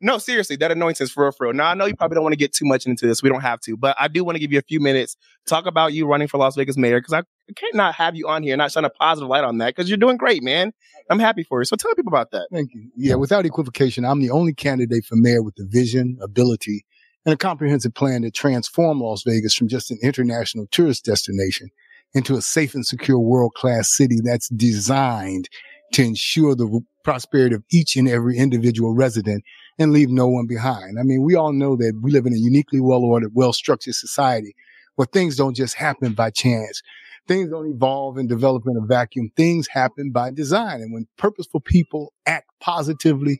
No, 0.00 0.18
seriously, 0.18 0.56
that 0.56 0.70
anointings 0.70 1.10
for 1.10 1.24
real, 1.24 1.32
for 1.32 1.46
real. 1.46 1.54
Now 1.54 1.68
I 1.70 1.74
know 1.74 1.86
you 1.86 1.96
probably 1.96 2.16
don't 2.16 2.24
want 2.24 2.34
to 2.34 2.38
get 2.38 2.52
too 2.52 2.66
much 2.66 2.86
into 2.86 3.06
this. 3.06 3.22
We 3.22 3.30
don't 3.30 3.40
have 3.40 3.60
to, 3.60 3.76
but 3.76 3.96
I 3.98 4.08
do 4.08 4.24
want 4.24 4.36
to 4.36 4.40
give 4.40 4.52
you 4.52 4.58
a 4.58 4.62
few 4.62 4.78
minutes 4.78 5.16
talk 5.46 5.64
about 5.66 5.92
you 5.92 6.06
running 6.06 6.28
for 6.28 6.38
Las 6.38 6.56
Vegas 6.56 6.76
mayor 6.76 7.00
because 7.00 7.14
I 7.14 7.22
can't 7.54 7.74
not 7.74 7.94
have 7.94 8.16
you 8.16 8.28
on 8.28 8.42
here 8.42 8.56
not 8.56 8.72
shine 8.72 8.84
a 8.84 8.90
positive 8.90 9.28
light 9.28 9.44
on 9.44 9.58
that 9.58 9.74
because 9.74 9.88
you're 9.88 9.96
doing 9.96 10.16
great, 10.16 10.42
man. 10.42 10.72
I'm 11.10 11.18
happy 11.18 11.44
for 11.44 11.60
you. 11.60 11.64
So 11.64 11.76
tell 11.76 11.94
people 11.94 12.12
about 12.12 12.30
that. 12.32 12.48
Thank 12.52 12.74
you. 12.74 12.90
Yeah, 12.96 13.14
without 13.14 13.46
equivocation, 13.46 14.04
I'm 14.04 14.20
the 14.20 14.30
only 14.30 14.52
candidate 14.52 15.04
for 15.04 15.16
mayor 15.16 15.42
with 15.42 15.54
the 15.54 15.66
vision, 15.66 16.18
ability, 16.20 16.84
and 17.24 17.32
a 17.32 17.36
comprehensive 17.36 17.94
plan 17.94 18.22
to 18.22 18.30
transform 18.30 19.00
Las 19.00 19.22
Vegas 19.22 19.54
from 19.54 19.68
just 19.68 19.90
an 19.90 19.98
international 20.02 20.66
tourist 20.70 21.04
destination 21.04 21.70
into 22.14 22.34
a 22.34 22.42
safe 22.42 22.74
and 22.74 22.86
secure 22.86 23.18
world 23.18 23.54
class 23.54 23.88
city 23.88 24.18
that's 24.22 24.48
designed 24.50 25.48
to 25.92 26.02
ensure 26.02 26.54
the 26.54 26.80
prosperity 27.04 27.54
of 27.54 27.62
each 27.70 27.96
and 27.96 28.08
every 28.08 28.36
individual 28.36 28.94
resident 28.94 29.44
and 29.78 29.92
leave 29.92 30.10
no 30.10 30.26
one 30.26 30.46
behind. 30.46 30.98
I 30.98 31.02
mean, 31.02 31.22
we 31.22 31.34
all 31.34 31.52
know 31.52 31.76
that 31.76 32.00
we 32.02 32.10
live 32.10 32.26
in 32.26 32.32
a 32.32 32.38
uniquely 32.38 32.80
well 32.80 33.04
ordered, 33.04 33.32
well 33.34 33.52
structured 33.52 33.94
society 33.94 34.54
where 34.96 35.06
things 35.06 35.36
don't 35.36 35.54
just 35.54 35.74
happen 35.74 36.14
by 36.14 36.30
chance. 36.30 36.82
Things 37.28 37.50
don't 37.50 37.70
evolve 37.70 38.16
and 38.16 38.28
develop 38.28 38.64
in 38.66 38.76
a 38.76 38.86
vacuum. 38.86 39.30
Things 39.36 39.68
happen 39.68 40.10
by 40.10 40.30
design. 40.30 40.80
And 40.80 40.92
when 40.92 41.06
purposeful 41.16 41.60
people 41.60 42.12
act 42.24 42.50
positively, 42.60 43.38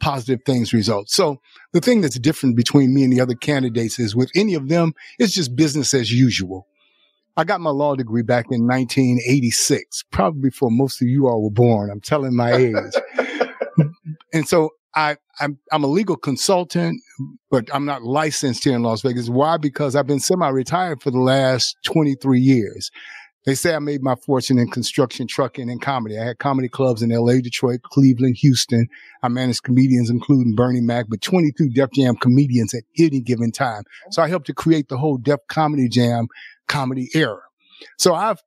positive 0.00 0.40
things 0.44 0.72
result. 0.72 1.08
So 1.08 1.40
the 1.72 1.80
thing 1.80 2.00
that's 2.00 2.18
different 2.18 2.56
between 2.56 2.94
me 2.94 3.04
and 3.04 3.12
the 3.12 3.20
other 3.20 3.34
candidates 3.34 3.98
is 3.98 4.14
with 4.14 4.30
any 4.34 4.54
of 4.54 4.68
them, 4.68 4.92
it's 5.18 5.32
just 5.32 5.56
business 5.56 5.94
as 5.94 6.12
usual. 6.12 6.66
I 7.36 7.44
got 7.44 7.60
my 7.60 7.70
law 7.70 7.94
degree 7.94 8.22
back 8.22 8.46
in 8.50 8.66
1986, 8.66 10.04
probably 10.10 10.50
before 10.50 10.70
most 10.70 11.00
of 11.00 11.08
you 11.08 11.28
all 11.28 11.42
were 11.42 11.50
born. 11.50 11.90
I'm 11.90 12.00
telling 12.00 12.36
my 12.36 12.52
age. 12.52 12.74
and 14.34 14.46
so 14.46 14.70
I, 14.94 15.16
I'm, 15.40 15.58
I'm 15.72 15.82
a 15.82 15.86
legal 15.86 16.16
consultant, 16.16 17.00
but 17.50 17.74
I'm 17.74 17.86
not 17.86 18.02
licensed 18.02 18.64
here 18.64 18.74
in 18.74 18.82
Las 18.82 19.00
Vegas. 19.00 19.30
Why? 19.30 19.56
Because 19.56 19.96
I've 19.96 20.06
been 20.06 20.20
semi-retired 20.20 21.02
for 21.02 21.10
the 21.10 21.20
last 21.20 21.76
23 21.84 22.38
years. 22.38 22.90
They 23.44 23.56
say 23.56 23.74
I 23.74 23.80
made 23.80 24.02
my 24.02 24.14
fortune 24.14 24.58
in 24.58 24.70
construction, 24.70 25.26
trucking, 25.26 25.68
and 25.68 25.82
comedy. 25.82 26.16
I 26.16 26.24
had 26.24 26.38
comedy 26.38 26.68
clubs 26.68 27.02
in 27.02 27.10
LA, 27.10 27.40
Detroit, 27.40 27.82
Cleveland, 27.82 28.36
Houston. 28.40 28.86
I 29.24 29.28
managed 29.28 29.64
comedians, 29.64 30.10
including 30.10 30.54
Bernie 30.54 30.80
Mac, 30.80 31.06
but 31.08 31.22
22 31.22 31.70
Def 31.70 31.90
Jam 31.92 32.14
comedians 32.14 32.72
at 32.72 32.84
any 32.98 33.20
given 33.20 33.50
time. 33.50 33.82
So 34.10 34.22
I 34.22 34.28
helped 34.28 34.46
to 34.46 34.54
create 34.54 34.88
the 34.88 34.96
whole 34.96 35.16
Def 35.16 35.40
Comedy 35.48 35.88
Jam 35.88 36.28
comedy 36.68 37.08
era. 37.14 37.40
So 37.98 38.14
I've 38.14 38.40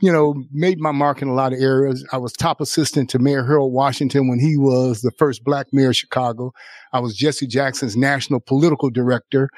you 0.00 0.12
know, 0.12 0.34
made 0.52 0.80
my 0.80 0.92
mark 0.92 1.22
in 1.22 1.28
a 1.28 1.34
lot 1.34 1.52
of 1.52 1.60
areas. 1.60 2.06
I 2.12 2.18
was 2.18 2.32
top 2.32 2.60
assistant 2.60 3.08
to 3.10 3.18
Mayor 3.18 3.44
Harold 3.44 3.72
Washington 3.72 4.28
when 4.28 4.38
he 4.38 4.56
was 4.56 5.00
the 5.00 5.12
first 5.12 5.44
black 5.44 5.68
mayor 5.72 5.90
of 5.90 5.96
Chicago. 5.96 6.52
I 6.92 7.00
was 7.00 7.16
Jesse 7.16 7.46
Jackson's 7.46 7.96
national 7.96 8.40
political 8.40 8.90
director. 8.90 9.48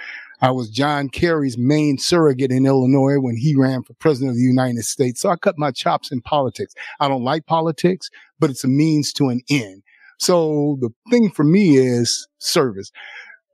I 0.43 0.51
was 0.51 0.69
John 0.69 1.09
Kerry's 1.09 1.57
main 1.57 1.97
surrogate 1.99 2.53
in 2.53 2.67
Illinois 2.67 3.19
when 3.19 3.37
he 3.37 3.57
ran 3.57 3.83
for 3.83 3.95
president 3.95 4.31
of 4.31 4.37
the 4.37 4.43
United 4.43 4.85
States. 4.85 5.23
So 5.23 5.31
I 5.31 5.37
cut 5.37 5.59
my 5.59 5.71
chops 5.71 6.13
in 6.13 6.21
politics. 6.21 6.75
I 7.01 7.09
don't 7.09 7.25
like 7.25 7.47
politics, 7.47 8.11
but 8.39 8.51
it's 8.51 8.63
a 8.63 8.69
means 8.69 9.13
to 9.15 9.31
an 9.31 9.41
end. 9.49 9.83
So 10.19 10.77
the 10.81 10.91
thing 11.11 11.31
for 11.31 11.45
me 11.45 11.77
is 11.77 12.29
service. 12.39 12.93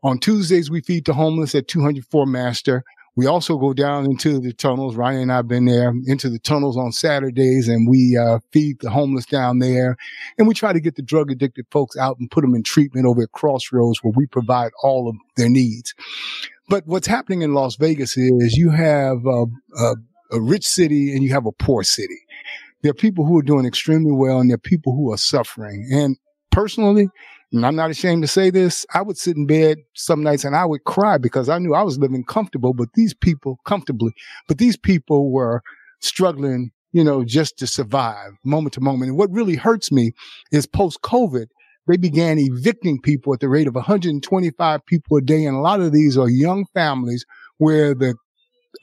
On 0.02 0.18
Tuesdays, 0.18 0.70
we 0.70 0.80
feed 0.80 1.06
the 1.06 1.14
homeless 1.14 1.54
at 1.54 1.68
204 1.68 2.26
Master. 2.26 2.82
We 3.14 3.26
also 3.26 3.58
go 3.58 3.74
down 3.74 4.06
into 4.06 4.38
the 4.38 4.54
tunnels. 4.54 4.96
Ryan 4.96 5.22
and 5.22 5.32
I 5.32 5.36
have 5.36 5.48
been 5.48 5.66
there 5.66 5.92
into 6.06 6.30
the 6.30 6.38
tunnels 6.38 6.78
on 6.78 6.92
Saturdays 6.92 7.68
and 7.68 7.88
we 7.88 8.16
uh, 8.16 8.38
feed 8.52 8.78
the 8.80 8.88
homeless 8.88 9.26
down 9.26 9.58
there. 9.58 9.96
And 10.38 10.48
we 10.48 10.54
try 10.54 10.72
to 10.72 10.80
get 10.80 10.96
the 10.96 11.02
drug 11.02 11.30
addicted 11.30 11.66
folks 11.70 11.96
out 11.96 12.18
and 12.18 12.30
put 12.30 12.40
them 12.40 12.54
in 12.54 12.62
treatment 12.62 13.06
over 13.06 13.22
at 13.22 13.32
Crossroads 13.32 14.02
where 14.02 14.14
we 14.16 14.26
provide 14.26 14.72
all 14.82 15.08
of 15.08 15.16
their 15.36 15.50
needs. 15.50 15.94
But 16.68 16.86
what's 16.86 17.06
happening 17.06 17.42
in 17.42 17.52
Las 17.52 17.76
Vegas 17.76 18.16
is 18.16 18.56
you 18.56 18.70
have 18.70 19.26
a, 19.26 19.44
a, 19.78 19.94
a 20.30 20.40
rich 20.40 20.64
city 20.64 21.12
and 21.12 21.22
you 21.22 21.30
have 21.32 21.44
a 21.44 21.52
poor 21.52 21.82
city. 21.82 22.18
There 22.80 22.90
are 22.90 22.94
people 22.94 23.26
who 23.26 23.38
are 23.38 23.42
doing 23.42 23.66
extremely 23.66 24.12
well 24.12 24.40
and 24.40 24.48
there 24.48 24.54
are 24.54 24.58
people 24.58 24.94
who 24.94 25.12
are 25.12 25.18
suffering. 25.18 25.86
And 25.92 26.16
personally, 26.50 27.08
and 27.52 27.66
I'm 27.66 27.76
not 27.76 27.90
ashamed 27.90 28.22
to 28.22 28.28
say 28.28 28.50
this, 28.50 28.86
I 28.94 29.02
would 29.02 29.18
sit 29.18 29.36
in 29.36 29.46
bed 29.46 29.78
some 29.94 30.22
nights 30.22 30.44
and 30.44 30.56
I 30.56 30.64
would 30.64 30.84
cry 30.84 31.18
because 31.18 31.48
I 31.48 31.58
knew 31.58 31.74
I 31.74 31.82
was 31.82 31.98
living 31.98 32.24
comfortable, 32.24 32.72
but 32.72 32.88
these 32.94 33.12
people 33.12 33.58
comfortably, 33.66 34.12
but 34.48 34.58
these 34.58 34.76
people 34.76 35.30
were 35.30 35.62
struggling, 36.00 36.70
you 36.92 37.04
know, 37.04 37.24
just 37.24 37.58
to 37.58 37.66
survive 37.66 38.32
moment 38.44 38.74
to 38.74 38.80
moment. 38.80 39.10
And 39.10 39.18
what 39.18 39.30
really 39.30 39.56
hurts 39.56 39.92
me 39.92 40.12
is 40.50 40.66
post 40.66 41.02
COVID, 41.02 41.46
they 41.86 41.96
began 41.98 42.38
evicting 42.38 43.00
people 43.00 43.34
at 43.34 43.40
the 43.40 43.48
rate 43.48 43.66
of 43.66 43.74
125 43.74 44.86
people 44.86 45.16
a 45.18 45.20
day. 45.20 45.44
And 45.44 45.56
a 45.56 45.60
lot 45.60 45.80
of 45.80 45.92
these 45.92 46.16
are 46.16 46.30
young 46.30 46.64
families 46.72 47.26
where 47.58 47.94
the 47.94 48.14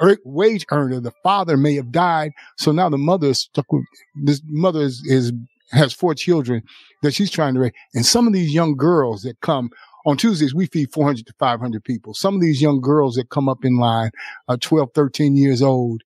er, 0.01 0.17
wage 0.25 0.65
earner, 0.71 0.99
the 0.99 1.13
father 1.23 1.58
may 1.58 1.75
have 1.75 1.91
died. 1.91 2.32
So 2.58 2.71
now 2.71 2.89
the 2.89 2.97
mother 2.97 3.29
is 3.29 3.41
stuck 3.41 3.71
with 3.71 3.84
this 4.23 4.41
mother 4.45 4.82
is, 4.82 5.01
is 5.05 5.32
has 5.71 5.93
four 5.93 6.13
children 6.13 6.63
that 7.01 7.13
she's 7.13 7.32
trying 7.32 7.53
to 7.53 7.60
raise. 7.60 7.71
And 7.93 8.05
some 8.05 8.27
of 8.27 8.34
these 8.34 8.53
young 8.53 8.75
girls 8.75 9.23
that 9.23 9.39
come 9.41 9.69
on 10.05 10.17
Tuesdays, 10.17 10.55
we 10.55 10.67
feed 10.67 10.91
400 10.91 11.25
to 11.25 11.34
500 11.39 11.84
people. 11.84 12.13
Some 12.13 12.36
of 12.36 12.41
these 12.41 12.62
young 12.62 12.82
girls 12.82 13.15
that 13.15 13.29
come 13.29 13.49
up 13.49 13.63
in 13.63 13.77
line 13.77 14.12
are 14.47 14.58
12, 14.58 14.89
13 14.93 15.36
years 15.36 15.62
old. 15.62 16.01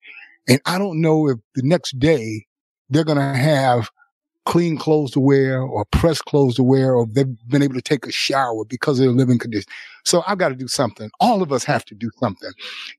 And 0.48 0.60
I 0.66 0.78
don't 0.78 1.00
know 1.00 1.30
if 1.30 1.38
the 1.56 1.62
next 1.64 2.00
day 2.00 2.46
they're 2.90 3.04
going 3.04 3.18
to 3.18 3.24
have 3.24 3.90
clean 4.46 4.78
clothes 4.78 5.12
to 5.12 5.20
wear 5.20 5.62
or 5.62 5.86
pressed 5.86 6.26
clothes 6.26 6.56
to 6.56 6.64
wear 6.64 6.94
or 6.94 7.06
they've 7.06 7.38
been 7.48 7.62
able 7.64 7.76
to 7.76 7.82
take 7.82 8.06
a 8.06 8.12
shower 8.12 8.66
because 8.66 9.00
of 9.00 9.06
their 9.06 9.14
living 9.14 9.40
conditions. 9.40 9.72
So 10.04 10.22
I've 10.28 10.38
got 10.38 10.50
to 10.50 10.56
do 10.56 10.68
something. 10.68 11.10
All 11.20 11.42
of 11.42 11.54
us 11.54 11.64
have 11.64 11.86
to 11.86 11.96
do 11.96 12.10
something. 12.20 12.52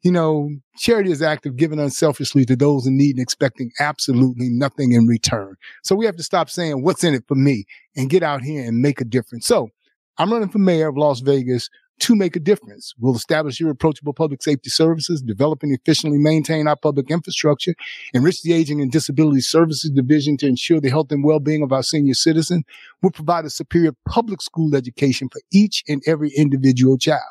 You 0.03 0.13
know, 0.13 0.51
charity 0.79 1.11
is 1.11 1.21
active, 1.21 1.57
giving 1.57 1.79
unselfishly 1.79 2.45
to 2.47 2.57
those 2.57 2.87
in 2.87 2.97
need 2.97 3.17
and 3.17 3.23
expecting 3.23 3.73
absolutely 3.79 4.49
nothing 4.49 4.93
in 4.93 5.07
return. 5.07 5.57
So 5.83 5.95
we 5.95 6.07
have 6.07 6.17
to 6.17 6.23
stop 6.23 6.49
saying 6.49 6.83
what's 6.83 7.05
in 7.05 7.15
it 7.15 7.25
for 7.29 7.35
me 7.35 7.67
and 7.97 8.09
get 8.09 8.23
out 8.23 8.43
here 8.43 8.67
and 8.67 8.81
make 8.81 9.01
a 9.01 9.05
difference. 9.05 9.47
So 9.47 9.69
I'm 10.17 10.33
running 10.33 10.49
for 10.49 10.59
mayor 10.59 10.89
of 10.89 10.97
Las 10.97 11.21
Vegas 11.21 11.69
to 12.01 12.15
make 12.15 12.37
a 12.37 12.41
difference. 12.41 12.95
We'll 12.99 13.15
establish 13.15 13.61
irreproachable 13.61 14.15
public 14.15 14.43
safety 14.43 14.71
services, 14.71 15.23
develop 15.23 15.63
and 15.63 15.73
efficiently 15.73 16.19
maintain 16.19 16.67
our 16.67 16.77
public 16.77 17.11
infrastructure, 17.11 17.75
enrich 18.13 18.43
the 18.43 18.53
Aging 18.53 18.81
and 18.81 18.91
Disability 18.91 19.41
Services 19.41 19.91
Division 19.91 20.37
to 20.39 20.47
ensure 20.47 20.81
the 20.81 20.91
health 20.91 21.13
and 21.13 21.25
well-being 21.25 21.63
of 21.63 21.73
our 21.73 21.83
senior 21.83 22.15
citizens. 22.15 22.65
We'll 23.03 23.13
provide 23.13 23.45
a 23.45 23.51
superior 23.51 23.93
public 24.09 24.43
school 24.43 24.75
education 24.75 25.29
for 25.31 25.41
each 25.53 25.85
and 25.89 26.03
every 26.07 26.31
individual 26.31 26.99
child. 26.99 27.23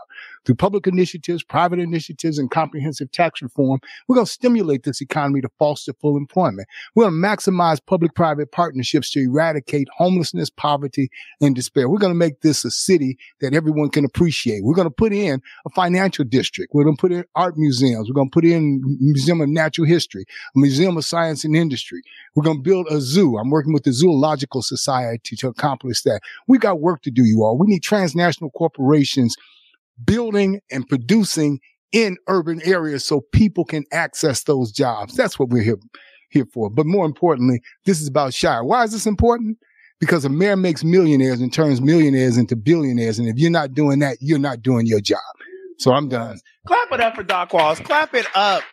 Through 0.45 0.55
public 0.55 0.87
initiatives, 0.87 1.43
private 1.43 1.79
initiatives, 1.79 2.37
and 2.37 2.51
comprehensive 2.51 3.11
tax 3.11 3.41
reform, 3.41 3.79
we're 4.07 4.15
going 4.15 4.25
to 4.25 4.31
stimulate 4.31 4.83
this 4.83 5.01
economy 5.01 5.41
to 5.41 5.49
foster 5.57 5.93
full 5.93 6.17
employment. 6.17 6.67
We're 6.95 7.09
going 7.09 7.21
to 7.21 7.27
maximize 7.27 7.79
public-private 7.85 8.51
partnerships 8.51 9.11
to 9.11 9.21
eradicate 9.21 9.87
homelessness, 9.95 10.49
poverty, 10.49 11.09
and 11.39 11.55
despair. 11.55 11.87
We're 11.87 11.99
going 11.99 12.13
to 12.13 12.17
make 12.17 12.41
this 12.41 12.65
a 12.65 12.71
city 12.71 13.17
that 13.39 13.53
everyone 13.53 13.89
can 13.89 14.03
appreciate. 14.03 14.63
We're 14.63 14.75
going 14.75 14.87
to 14.87 14.93
put 14.93 15.13
in 15.13 15.41
a 15.65 15.69
financial 15.69 16.25
district. 16.25 16.73
We're 16.73 16.83
going 16.83 16.97
to 16.97 17.01
put 17.01 17.11
in 17.11 17.23
art 17.35 17.57
museums. 17.57 18.09
We're 18.09 18.15
going 18.15 18.29
to 18.29 18.33
put 18.33 18.45
in 18.45 18.81
Museum 18.99 19.39
of 19.39 19.49
Natural 19.49 19.87
History, 19.87 20.25
a 20.55 20.59
Museum 20.59 20.97
of 20.97 21.05
Science 21.05 21.45
and 21.45 21.55
Industry. 21.55 22.01
We're 22.35 22.43
going 22.43 22.57
to 22.57 22.63
build 22.63 22.87
a 22.89 22.99
zoo. 22.99 23.37
I'm 23.37 23.49
working 23.49 23.73
with 23.73 23.83
the 23.83 23.93
Zoological 23.93 24.61
Society 24.61 25.35
to 25.37 25.47
accomplish 25.47 26.01
that. 26.01 26.19
We 26.47 26.57
got 26.57 26.81
work 26.81 27.01
to 27.03 27.11
do, 27.11 27.23
you 27.23 27.43
all. 27.43 27.57
We 27.57 27.67
need 27.67 27.83
transnational 27.83 28.51
corporations 28.51 29.35
building 30.03 30.59
and 30.71 30.87
producing 30.87 31.59
in 31.91 32.17
urban 32.27 32.61
areas 32.63 33.05
so 33.05 33.21
people 33.31 33.63
can 33.65 33.83
access 33.91 34.43
those 34.43 34.71
jobs. 34.71 35.15
That's 35.15 35.37
what 35.37 35.49
we're 35.49 35.63
here, 35.63 35.77
here 36.29 36.45
for. 36.51 36.69
But 36.69 36.85
more 36.85 37.05
importantly, 37.05 37.61
this 37.85 38.01
is 38.01 38.07
about 38.07 38.33
Shire. 38.33 38.63
Why 38.63 38.83
is 38.83 38.91
this 38.91 39.05
important? 39.05 39.57
Because 39.99 40.25
a 40.25 40.29
mayor 40.29 40.57
makes 40.57 40.83
millionaires 40.83 41.39
and 41.39 41.53
turns 41.53 41.81
millionaires 41.81 42.37
into 42.37 42.55
billionaires. 42.55 43.19
And 43.19 43.27
if 43.27 43.37
you're 43.37 43.51
not 43.51 43.73
doing 43.73 43.99
that, 43.99 44.17
you're 44.19 44.39
not 44.39 44.61
doing 44.61 44.85
your 44.85 44.99
job. 44.99 45.19
So 45.77 45.93
I'm 45.93 46.09
done. 46.09 46.39
Clap 46.67 46.91
it 46.91 46.99
up 46.99 47.15
for 47.15 47.23
Doc 47.23 47.53
Walls. 47.53 47.79
Clap 47.79 48.13
it 48.13 48.25
up. 48.35 48.63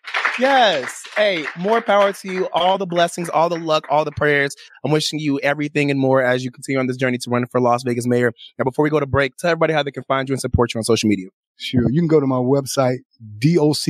Yes. 0.40 1.04
Hey, 1.16 1.44
more 1.58 1.82
power 1.82 2.14
to 2.14 2.32
you. 2.32 2.48
All 2.52 2.78
the 2.78 2.86
blessings, 2.86 3.28
all 3.28 3.50
the 3.50 3.58
luck, 3.58 3.86
all 3.90 4.06
the 4.06 4.12
prayers. 4.12 4.56
I'm 4.84 4.90
wishing 4.90 5.18
you 5.18 5.38
everything 5.40 5.90
and 5.90 6.00
more 6.00 6.22
as 6.22 6.42
you 6.42 6.50
continue 6.50 6.78
on 6.78 6.86
this 6.86 6.96
journey 6.96 7.18
to 7.18 7.30
run 7.30 7.44
for 7.46 7.60
Las 7.60 7.82
Vegas 7.82 8.06
mayor. 8.06 8.32
Now, 8.58 8.64
before 8.64 8.82
we 8.82 8.88
go 8.90 9.00
to 9.00 9.06
break, 9.06 9.36
tell 9.36 9.50
everybody 9.50 9.74
how 9.74 9.82
they 9.82 9.90
can 9.90 10.04
find 10.04 10.26
you 10.28 10.32
and 10.32 10.40
support 10.40 10.72
you 10.72 10.78
on 10.78 10.84
social 10.84 11.10
media. 11.10 11.26
Sure. 11.56 11.90
You 11.90 12.00
can 12.00 12.08
go 12.08 12.20
to 12.20 12.26
my 12.26 12.36
website, 12.36 13.00
D-O-C-K-W-A-L-L-S 13.38 13.84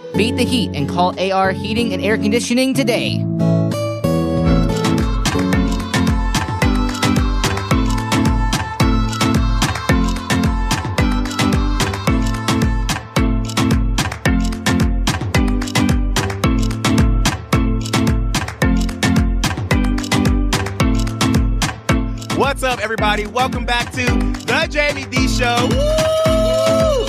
Beat 0.15 0.35
the 0.35 0.43
heat 0.43 0.71
and 0.75 0.89
call 0.89 1.17
AR 1.19 1.51
Heating 1.51 1.93
and 1.93 2.03
Air 2.03 2.17
Conditioning 2.17 2.73
today. 2.73 3.25
What's 22.35 22.63
up, 22.63 22.79
everybody? 22.79 23.25
Welcome 23.27 23.65
back 23.65 23.91
to 23.93 24.05
the 24.05 24.69
Jaime 24.71 25.05
Dee 25.05 25.27
Show. 25.27 25.67
Woo! 25.71 26.11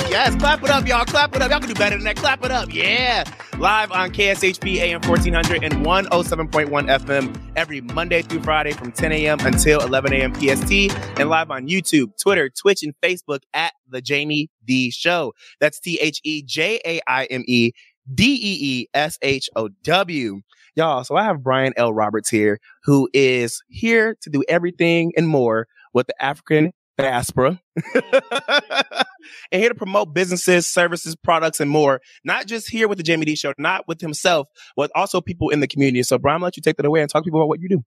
Yes, 0.08 0.36
clap 0.36 0.61
it 0.61 0.61
up, 0.72 0.88
y'all. 0.88 1.04
Clap 1.04 1.36
it 1.36 1.42
up. 1.42 1.50
Y'all 1.50 1.60
can 1.60 1.68
do 1.68 1.74
better 1.74 1.96
than 1.96 2.04
that. 2.04 2.16
Clap 2.16 2.44
it 2.44 2.50
up. 2.50 2.72
Yeah. 2.72 3.24
Live 3.58 3.92
on 3.92 4.10
KSHP 4.10 4.76
AM 4.76 5.02
1400 5.02 5.62
and 5.62 5.84
107.1 5.84 6.70
FM 6.70 7.52
every 7.56 7.82
Monday 7.82 8.22
through 8.22 8.42
Friday 8.42 8.72
from 8.72 8.90
10 8.90 9.12
a.m. 9.12 9.38
until 9.40 9.82
11 9.82 10.14
a.m. 10.14 10.34
PST 10.34 10.72
and 11.20 11.28
live 11.28 11.50
on 11.50 11.68
YouTube, 11.68 12.12
Twitter, 12.20 12.48
Twitch, 12.48 12.82
and 12.82 12.94
Facebook 13.02 13.40
at 13.52 13.74
The 13.90 14.02
Jaime 14.06 14.48
Dee 14.64 14.90
Show. 14.90 15.34
That's 15.60 15.78
T 15.78 15.98
H 16.00 16.20
E 16.24 16.42
J 16.42 16.80
A 16.86 17.00
I 17.06 17.26
M 17.26 17.44
E 17.46 17.72
D 18.12 18.24
E 18.24 18.58
E 18.80 18.88
S 18.94 19.18
H 19.20 19.50
O 19.54 19.68
W. 19.68 20.40
Y'all, 20.74 21.04
so 21.04 21.16
I 21.16 21.24
have 21.24 21.42
Brian 21.42 21.74
L. 21.76 21.92
Roberts 21.92 22.30
here, 22.30 22.58
who 22.84 23.10
is 23.12 23.62
here 23.68 24.16
to 24.22 24.30
do 24.30 24.42
everything 24.48 25.12
and 25.18 25.28
more 25.28 25.68
with 25.92 26.06
the 26.06 26.24
African 26.24 26.72
diaspora 26.98 27.60
and 27.94 29.60
here 29.60 29.68
to 29.68 29.74
promote 29.74 30.14
businesses, 30.14 30.68
services, 30.68 31.16
products, 31.16 31.60
and 31.60 31.70
more. 31.70 32.00
Not 32.24 32.46
just 32.46 32.70
here 32.70 32.88
with 32.88 32.98
the 32.98 33.04
Jaime 33.10 33.24
Dee 33.24 33.36
Show, 33.36 33.52
not 33.58 33.86
with 33.88 34.00
himself, 34.00 34.48
but 34.76 34.90
also 34.94 35.20
people 35.20 35.50
in 35.50 35.60
the 35.60 35.68
community. 35.68 36.02
So, 36.02 36.18
Brian, 36.18 36.42
I'll 36.42 36.44
let 36.46 36.56
you 36.56 36.62
take 36.62 36.76
that 36.76 36.86
away 36.86 37.00
and 37.00 37.10
talk 37.10 37.22
to 37.22 37.26
people 37.26 37.40
about 37.40 37.48
what 37.48 37.60
you 37.60 37.68
do. 37.68 37.84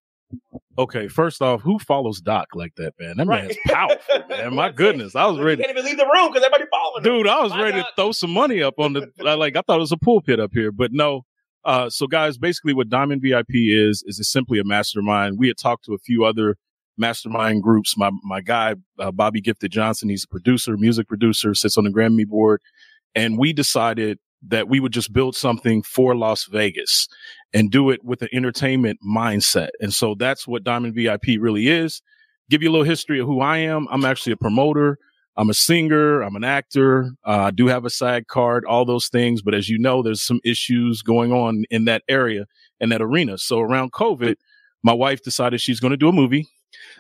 Okay, 0.78 1.08
first 1.08 1.42
off, 1.42 1.62
who 1.62 1.78
follows 1.80 2.20
Doc 2.20 2.48
like 2.56 2.74
that, 2.78 2.94
man? 3.00 3.18
That 3.18 3.28
Right. 3.28 3.44
man's 3.44 3.58
powerful, 3.68 4.24
man. 4.30 4.56
My 4.56 4.72
goodness, 4.72 5.16
I 5.16 5.26
was 5.28 5.38
You 5.38 5.44
ready. 5.46 5.62
can't 5.62 5.72
even 5.78 5.86
leave 5.86 5.98
the 5.98 6.10
room 6.12 6.30
because 6.32 6.44
everybody 6.44 6.66
following 6.72 6.98
him. 6.98 7.04
Dude, 7.04 7.28
I 7.28 7.42
was 7.42 7.52
My 7.52 7.62
ready 7.64 7.78
God. 7.78 7.84
to 7.84 7.90
throw 7.96 8.12
some 8.12 8.32
money 8.32 8.62
up 8.62 8.74
on 8.80 8.94
the 8.94 9.10
like. 9.24 9.56
I 9.56 9.62
thought 9.62 9.78
it 9.78 9.82
was 9.82 9.92
a 9.92 9.98
pulpit 9.98 10.40
up 10.40 10.52
here, 10.54 10.72
but 10.72 10.92
no. 10.92 11.22
Uh, 11.64 11.90
so 11.90 12.06
guys, 12.08 12.38
basically, 12.38 12.74
what 12.74 12.90
Diamond 12.90 13.22
VIP 13.24 13.50
is 13.54 14.04
is 14.06 14.20
it's 14.20 14.32
simply 14.32 14.60
a 14.60 14.64
mastermind. 14.64 15.38
We 15.40 15.48
had 15.48 15.58
talked 15.58 15.86
to 15.86 15.94
a 15.94 15.98
few 16.00 16.24
other 16.26 16.58
mastermind 16.98 17.64
groups. 17.64 17.98
My 17.98 18.12
my 18.24 18.42
guy 18.42 18.76
uh, 19.00 19.12
Bobby 19.12 19.42
Gifted 19.42 19.72
Johnson, 19.72 20.10
he's 20.10 20.24
a 20.24 20.28
producer, 20.28 20.78
music 20.78 21.08
producer, 21.08 21.54
sits 21.54 21.78
on 21.78 21.84
the 21.84 21.90
Grammy 21.90 22.28
board, 22.28 22.62
and 23.14 23.38
we 23.38 23.54
decided 23.54 24.20
that 24.48 24.68
we 24.68 24.80
would 24.80 24.94
just 24.94 25.12
build 25.12 25.36
something 25.36 25.82
for 25.82 26.16
Las 26.16 26.46
Vegas 26.46 27.08
and 27.54 27.72
do 27.72 27.90
it 27.90 28.04
with 28.04 28.22
an 28.22 28.30
entertainment 28.32 29.00
mindset. 29.06 29.70
And 29.80 29.94
so 29.94 30.14
that's 30.14 30.48
what 30.48 30.64
Diamond 30.64 30.94
VIP 30.94 31.40
really 31.40 31.68
is. 31.68 32.02
Give 32.50 32.62
you 32.62 32.70
a 32.70 32.74
little 32.74 32.86
history 32.86 33.20
of 33.20 33.26
who 33.26 33.42
I 33.42 33.58
am. 33.58 33.88
I'm 33.90 34.06
actually 34.06 34.34
a 34.34 34.38
promoter. 34.38 35.00
I'm 35.38 35.50
a 35.50 35.54
singer. 35.54 36.22
I'm 36.22 36.36
an 36.36 36.44
actor. 36.44 37.12
Uh, 37.26 37.46
I 37.46 37.52
do 37.52 37.68
have 37.68 37.86
a 37.86 37.90
side 37.90 38.28
card, 38.28 38.66
all 38.66 38.86
those 38.86 39.08
things. 39.08 39.42
But 39.42 39.56
as 39.56 39.68
you 39.68 39.80
know, 39.80 40.04
there's 40.04 40.22
some 40.22 40.40
issues 40.44 41.02
going 41.02 41.34
on 41.34 41.66
in 41.72 41.86
that 41.86 42.04
area, 42.08 42.46
and 42.80 42.92
that 42.92 43.02
arena. 43.02 43.38
So 43.38 43.60
around 43.60 43.92
COVID, 43.92 44.36
my 44.84 44.94
wife 44.94 45.24
decided 45.24 45.62
she's 45.62 45.80
going 45.80 45.92
to 45.92 45.98
do 45.98 46.10
a 46.10 46.14
movie. 46.14 46.48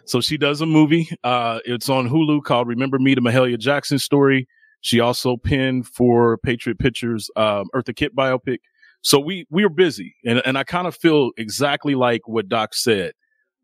So 0.06 0.22
she 0.22 0.38
does 0.38 0.62
a 0.62 0.68
movie. 0.68 1.10
Uh, 1.24 1.60
it's 1.66 1.90
on 1.90 2.08
Hulu 2.08 2.44
called 2.44 2.68
Remember 2.68 3.00
Me, 3.00 3.16
the 3.16 3.22
Mahalia 3.22 3.58
Jackson 3.58 3.98
story. 3.98 4.48
She 4.82 5.00
also 5.00 5.36
penned 5.36 5.88
for 5.88 6.38
Patriot 6.38 6.78
Pictures, 6.78 7.30
um, 7.36 7.66
Eartha 7.74 7.96
Kitt 7.96 8.16
biopic. 8.16 8.60
So 9.02 9.20
we, 9.20 9.48
we 9.50 9.64
are 9.64 9.70
busy 9.70 10.16
and, 10.24 10.44
and 10.46 10.58
I 10.58 10.64
kind 10.64 10.86
of 10.86 10.96
feel 10.96 11.32
exactly 11.38 11.96
like 11.96 12.28
what 12.28 12.48
Doc 12.50 12.76
said. 12.76 13.14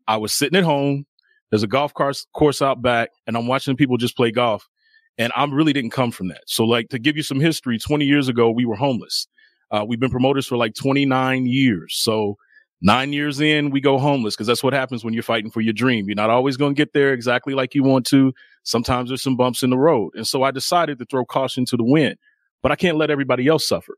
I 0.08 0.16
was 0.16 0.32
sitting 0.32 0.58
at 0.58 0.64
home. 0.64 1.06
There's 1.50 1.62
a 1.62 1.68
golf 1.68 1.94
course, 1.94 2.26
course 2.32 2.60
out 2.60 2.82
back 2.82 3.10
and 3.28 3.36
I'm 3.36 3.46
watching 3.46 3.76
people 3.76 3.96
just 3.96 4.16
play 4.16 4.32
golf. 4.32 4.68
And 5.18 5.32
I 5.36 5.44
really 5.44 5.72
didn't 5.72 5.90
come 5.90 6.10
from 6.10 6.28
that. 6.28 6.42
So 6.46 6.64
like 6.64 6.88
to 6.88 6.98
give 6.98 7.16
you 7.16 7.22
some 7.22 7.38
history, 7.38 7.78
20 7.78 8.04
years 8.04 8.28
ago, 8.28 8.50
we 8.50 8.64
were 8.64 8.76
homeless. 8.76 9.28
Uh, 9.70 9.84
we've 9.86 10.00
been 10.00 10.10
promoters 10.10 10.46
for 10.46 10.56
like 10.56 10.74
29 10.74 11.46
years. 11.46 11.94
So 11.96 12.36
nine 12.82 13.12
years 13.12 13.40
in, 13.40 13.70
we 13.70 13.80
go 13.80 13.96
homeless 13.96 14.34
because 14.34 14.46
that's 14.46 14.62
what 14.62 14.72
happens 14.72 15.04
when 15.04 15.14
you're 15.14 15.22
fighting 15.22 15.50
for 15.50 15.60
your 15.60 15.72
dream. 15.72 16.06
You're 16.06 16.16
not 16.16 16.30
always 16.30 16.56
going 16.56 16.74
to 16.74 16.76
get 16.76 16.92
there 16.92 17.12
exactly 17.12 17.54
like 17.54 17.74
you 17.74 17.82
want 17.82 18.06
to. 18.06 18.34
Sometimes 18.64 19.08
there's 19.08 19.22
some 19.22 19.36
bumps 19.36 19.62
in 19.62 19.70
the 19.70 19.78
road. 19.78 20.12
And 20.14 20.26
so 20.26 20.42
I 20.42 20.50
decided 20.50 20.98
to 20.98 21.06
throw 21.06 21.24
caution 21.24 21.64
to 21.66 21.76
the 21.76 21.84
wind, 21.84 22.16
but 22.62 22.72
I 22.72 22.76
can't 22.76 22.98
let 22.98 23.10
everybody 23.10 23.46
else 23.46 23.66
suffer. 23.66 23.96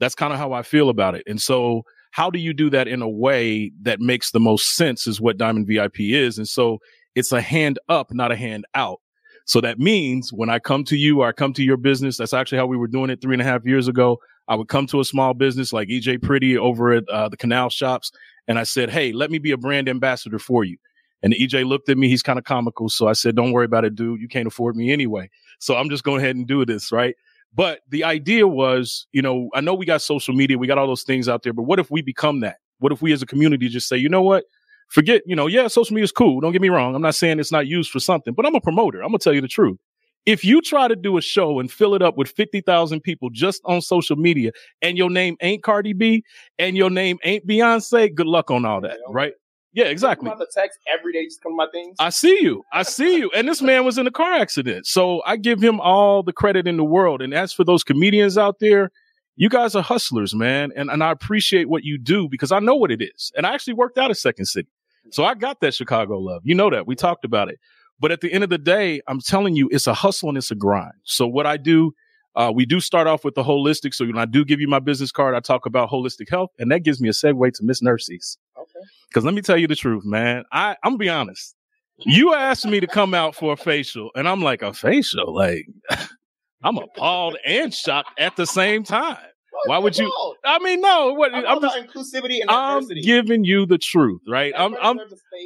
That's 0.00 0.14
kind 0.14 0.32
of 0.32 0.38
how 0.38 0.52
I 0.52 0.62
feel 0.62 0.88
about 0.88 1.14
it. 1.14 1.22
And 1.26 1.40
so 1.40 1.82
how 2.10 2.30
do 2.30 2.38
you 2.38 2.54
do 2.54 2.70
that 2.70 2.88
in 2.88 3.02
a 3.02 3.08
way 3.08 3.72
that 3.82 4.00
makes 4.00 4.30
the 4.30 4.40
most 4.40 4.74
sense 4.74 5.06
is 5.06 5.20
what 5.20 5.36
Diamond 5.36 5.66
VIP 5.66 6.00
is. 6.00 6.38
And 6.38 6.48
so 6.48 6.78
it's 7.14 7.32
a 7.32 7.40
hand 7.40 7.78
up, 7.88 8.12
not 8.12 8.32
a 8.32 8.36
hand 8.36 8.64
out. 8.74 9.00
So 9.46 9.60
that 9.60 9.78
means 9.78 10.32
when 10.32 10.48
I 10.48 10.58
come 10.58 10.84
to 10.84 10.96
you 10.96 11.20
or 11.20 11.28
I 11.28 11.32
come 11.32 11.52
to 11.52 11.62
your 11.62 11.76
business, 11.76 12.16
that's 12.16 12.32
actually 12.32 12.58
how 12.58 12.66
we 12.66 12.78
were 12.78 12.86
doing 12.86 13.10
it 13.10 13.20
three 13.20 13.34
and 13.34 13.42
a 13.42 13.44
half 13.44 13.64
years 13.64 13.88
ago. 13.88 14.18
I 14.48 14.54
would 14.54 14.68
come 14.68 14.86
to 14.88 15.00
a 15.00 15.04
small 15.04 15.34
business 15.34 15.72
like 15.72 15.88
EJ 15.88 16.22
Pretty 16.22 16.56
over 16.56 16.92
at 16.92 17.08
uh, 17.08 17.28
the 17.28 17.36
Canal 17.36 17.70
Shops. 17.70 18.12
And 18.46 18.58
I 18.58 18.64
said, 18.64 18.90
Hey, 18.90 19.12
let 19.12 19.30
me 19.30 19.38
be 19.38 19.52
a 19.52 19.56
brand 19.56 19.88
ambassador 19.88 20.38
for 20.38 20.64
you. 20.64 20.76
And 21.22 21.32
EJ 21.32 21.66
looked 21.66 21.88
at 21.88 21.96
me. 21.96 22.08
He's 22.08 22.22
kind 22.22 22.38
of 22.38 22.44
comical. 22.44 22.90
So 22.90 23.08
I 23.08 23.14
said, 23.14 23.34
don't 23.34 23.52
worry 23.52 23.64
about 23.64 23.86
it, 23.86 23.94
dude. 23.94 24.20
You 24.20 24.28
can't 24.28 24.46
afford 24.46 24.76
me 24.76 24.92
anyway. 24.92 25.30
So 25.58 25.74
I'm 25.74 25.88
just 25.88 26.04
going 26.04 26.20
ahead 26.20 26.36
and 26.36 26.46
do 26.46 26.66
this. 26.66 26.92
Right. 26.92 27.16
But 27.54 27.80
the 27.88 28.04
idea 28.04 28.46
was, 28.46 29.06
you 29.12 29.22
know, 29.22 29.48
I 29.54 29.60
know 29.60 29.74
we 29.74 29.86
got 29.86 30.02
social 30.02 30.34
media, 30.34 30.58
we 30.58 30.66
got 30.66 30.76
all 30.76 30.86
those 30.86 31.04
things 31.04 31.28
out 31.28 31.42
there, 31.42 31.52
but 31.52 31.62
what 31.62 31.78
if 31.78 31.90
we 31.90 32.02
become 32.02 32.40
that? 32.40 32.56
What 32.80 32.92
if 32.92 33.00
we 33.00 33.12
as 33.12 33.22
a 33.22 33.26
community 33.26 33.68
just 33.68 33.88
say, 33.88 33.96
you 33.96 34.08
know 34.08 34.22
what? 34.22 34.44
Forget, 34.88 35.22
you 35.24 35.34
know, 35.34 35.46
yeah, 35.46 35.68
social 35.68 35.94
media 35.94 36.04
is 36.04 36.12
cool. 36.12 36.40
Don't 36.40 36.52
get 36.52 36.60
me 36.60 36.68
wrong. 36.68 36.94
I'm 36.94 37.02
not 37.02 37.14
saying 37.14 37.40
it's 37.40 37.52
not 37.52 37.66
used 37.66 37.90
for 37.90 38.00
something, 38.00 38.34
but 38.34 38.44
I'm 38.44 38.54
a 38.54 38.60
promoter. 38.60 39.02
I'm 39.02 39.12
to 39.12 39.18
tell 39.18 39.32
you 39.32 39.40
the 39.40 39.48
truth. 39.48 39.78
If 40.26 40.44
you 40.44 40.62
try 40.62 40.88
to 40.88 40.96
do 40.96 41.18
a 41.18 41.20
show 41.20 41.60
and 41.60 41.70
fill 41.70 41.94
it 41.94 42.02
up 42.02 42.16
with 42.16 42.30
50,000 42.30 43.00
people 43.00 43.28
just 43.30 43.60
on 43.64 43.82
social 43.82 44.16
media 44.16 44.52
and 44.80 44.96
your 44.96 45.10
name 45.10 45.36
ain't 45.42 45.62
Cardi 45.62 45.92
B 45.92 46.24
and 46.58 46.76
your 46.76 46.90
name 46.90 47.18
ain't 47.24 47.46
Beyonce, 47.46 48.14
good 48.14 48.26
luck 48.26 48.50
on 48.50 48.64
all 48.64 48.80
that, 48.80 48.96
right? 49.08 49.34
Yeah, 49.74 49.86
exactly. 49.86 50.30
I'm 50.30 50.36
about 50.36 50.48
to 50.50 50.60
text 50.60 50.78
every 50.96 51.12
day, 51.12 51.24
just 51.24 51.42
come 51.42 51.56
my 51.56 51.66
things. 51.72 51.96
I 51.98 52.10
see 52.10 52.38
you. 52.40 52.62
I 52.72 52.84
see 52.84 53.18
you. 53.18 53.30
And 53.34 53.48
this 53.48 53.60
man 53.60 53.84
was 53.84 53.98
in 53.98 54.06
a 54.06 54.10
car 54.10 54.32
accident. 54.32 54.86
So 54.86 55.20
I 55.26 55.36
give 55.36 55.60
him 55.60 55.80
all 55.80 56.22
the 56.22 56.32
credit 56.32 56.68
in 56.68 56.76
the 56.76 56.84
world. 56.84 57.20
And 57.20 57.34
as 57.34 57.52
for 57.52 57.64
those 57.64 57.82
comedians 57.82 58.38
out 58.38 58.60
there, 58.60 58.92
you 59.36 59.48
guys 59.48 59.74
are 59.74 59.82
hustlers, 59.82 60.32
man. 60.32 60.72
And, 60.76 60.90
and 60.90 61.02
I 61.02 61.10
appreciate 61.10 61.68
what 61.68 61.82
you 61.82 61.98
do 61.98 62.28
because 62.28 62.52
I 62.52 62.60
know 62.60 62.76
what 62.76 62.92
it 62.92 63.02
is. 63.02 63.32
And 63.36 63.46
I 63.46 63.52
actually 63.52 63.74
worked 63.74 63.98
out 63.98 64.10
at 64.10 64.16
Second 64.16 64.46
City. 64.46 64.68
So 65.10 65.24
I 65.24 65.34
got 65.34 65.60
that 65.60 65.74
Chicago 65.74 66.18
love. 66.18 66.42
You 66.44 66.54
know 66.54 66.70
that. 66.70 66.86
We 66.86 66.94
talked 66.94 67.24
about 67.24 67.48
it. 67.48 67.58
But 68.00 68.12
at 68.12 68.20
the 68.20 68.32
end 68.32 68.44
of 68.44 68.50
the 68.50 68.58
day, 68.58 69.00
I'm 69.06 69.20
telling 69.20 69.54
you, 69.56 69.68
it's 69.70 69.86
a 69.86 69.94
hustle 69.94 70.28
and 70.28 70.38
it's 70.38 70.50
a 70.50 70.54
grind. 70.54 70.92
So 71.04 71.26
what 71.26 71.46
I 71.46 71.56
do, 71.56 71.94
uh, 72.36 72.52
we 72.54 72.66
do 72.66 72.80
start 72.80 73.06
off 73.06 73.24
with 73.24 73.34
the 73.34 73.42
holistic. 73.44 73.94
So 73.94 74.06
when 74.06 74.18
I 74.18 74.24
do 74.24 74.44
give 74.44 74.60
you 74.60 74.68
my 74.68 74.80
business 74.80 75.12
card, 75.12 75.34
I 75.34 75.40
talk 75.40 75.66
about 75.66 75.90
holistic 75.90 76.28
health, 76.28 76.50
and 76.58 76.70
that 76.72 76.80
gives 76.80 77.00
me 77.00 77.08
a 77.08 77.12
segue 77.12 77.52
to 77.52 77.64
Miss 77.64 77.82
Nurses. 77.82 78.38
Okay. 78.58 78.86
Because 79.08 79.24
let 79.24 79.34
me 79.34 79.42
tell 79.42 79.56
you 79.56 79.68
the 79.68 79.76
truth, 79.76 80.04
man. 80.04 80.44
I 80.52 80.76
I'm 80.82 80.92
gonna 80.92 80.98
be 80.98 81.08
honest. 81.08 81.54
You 81.98 82.34
asked 82.34 82.66
me 82.66 82.80
to 82.80 82.88
come 82.88 83.14
out 83.14 83.36
for 83.36 83.52
a 83.52 83.56
facial, 83.56 84.10
and 84.16 84.28
I'm 84.28 84.42
like, 84.42 84.62
a 84.62 84.74
facial? 84.74 85.32
Like, 85.32 85.66
I'm 86.64 86.76
appalled 86.78 87.36
and 87.46 87.72
shocked 87.72 88.18
at 88.18 88.34
the 88.34 88.46
same 88.46 88.82
time. 88.82 89.18
Why 89.66 89.78
would 89.78 89.96
you? 89.96 90.12
I 90.44 90.58
mean, 90.58 90.80
no. 90.80 91.14
What, 91.14 91.34
I'm, 91.34 91.46
I'm 91.46 91.60
just 91.60 91.76
inclusivity 91.76 92.40
and 92.40 92.50
I'm 92.50 92.86
giving 92.86 93.44
you 93.44 93.66
the 93.66 93.78
truth, 93.78 94.20
right? 94.28 94.52
I'm 94.56 94.76
I'm 94.80 94.98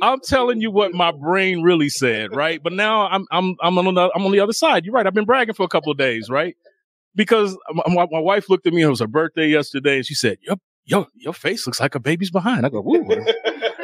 I'm 0.03 0.21
telling 0.21 0.61
you 0.61 0.71
what 0.71 0.93
my 0.93 1.13
brain 1.13 1.63
really 1.63 1.89
said, 1.89 2.35
right? 2.35 2.63
But 2.63 2.73
now 2.73 3.09
I'm 3.09 3.27
I'm 3.31 3.57
I'm 3.61 3.79
on 3.79 3.95
the 3.95 4.11
I'm 4.15 4.25
on 4.25 4.33
the 4.33 4.41
other 4.41 4.53
side. 4.53 4.85
You're 4.85 4.95
right. 4.95 5.07
I've 5.07 5.15
been 5.15 5.25
bragging 5.25 5.55
for 5.55 5.65
a 5.65 5.69
couple 5.69 5.93
of 5.93 5.99
days, 5.99 6.29
right? 6.29 6.57
Because 7.15 7.57
my, 7.73 8.07
my 8.11 8.21
wife 8.21 8.49
looked 8.49 8.67
at 8.67 8.73
me. 8.73 8.83
It 8.83 8.89
was 8.89 9.01
her 9.01 9.07
birthday 9.07 9.49
yesterday, 9.49 9.97
and 9.97 10.07
she 10.07 10.15
said, 10.15 10.39
"Your 10.43 10.57
your 10.85 11.07
your 11.15 11.35
face 11.35 11.67
looks 11.67 11.81
like 11.81 11.95
a 11.95 12.01
baby's 12.01 12.31
behind." 12.31 12.67
I 12.67 12.71
go, 12.71 12.81
"Woo." 12.81 13.07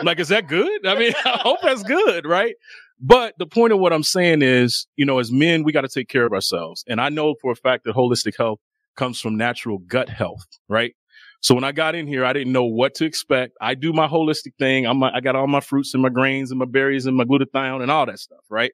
like, 0.02 0.18
is 0.20 0.28
that 0.28 0.48
good? 0.48 0.86
I 0.86 0.98
mean, 0.98 1.12
I 1.24 1.38
hope 1.42 1.60
that's 1.62 1.82
good, 1.82 2.26
right? 2.26 2.54
But 3.00 3.34
the 3.38 3.46
point 3.46 3.72
of 3.72 3.80
what 3.80 3.92
I'm 3.92 4.02
saying 4.02 4.42
is, 4.42 4.86
you 4.96 5.04
know, 5.04 5.18
as 5.18 5.30
men, 5.32 5.64
we 5.64 5.72
got 5.72 5.82
to 5.82 5.88
take 5.88 6.08
care 6.08 6.24
of 6.24 6.32
ourselves. 6.32 6.84
And 6.86 7.00
I 7.00 7.08
know 7.08 7.34
for 7.40 7.50
a 7.50 7.56
fact 7.56 7.84
that 7.84 7.94
holistic 7.94 8.36
health 8.36 8.60
comes 8.96 9.20
from 9.20 9.36
natural 9.36 9.78
gut 9.78 10.08
health, 10.08 10.46
right? 10.68 10.94
So 11.40 11.54
when 11.54 11.64
I 11.64 11.72
got 11.72 11.94
in 11.94 12.06
here, 12.06 12.24
I 12.24 12.32
didn't 12.32 12.52
know 12.52 12.64
what 12.64 12.94
to 12.96 13.04
expect. 13.04 13.54
I 13.60 13.74
do 13.74 13.92
my 13.92 14.08
holistic 14.08 14.54
thing. 14.58 14.86
I'm, 14.86 15.02
I 15.02 15.20
got 15.20 15.36
all 15.36 15.46
my 15.46 15.60
fruits 15.60 15.94
and 15.94 16.02
my 16.02 16.08
grains 16.08 16.50
and 16.50 16.58
my 16.58 16.64
berries 16.66 17.06
and 17.06 17.16
my 17.16 17.24
glutathione 17.24 17.82
and 17.82 17.90
all 17.90 18.06
that 18.06 18.18
stuff, 18.18 18.40
right? 18.48 18.72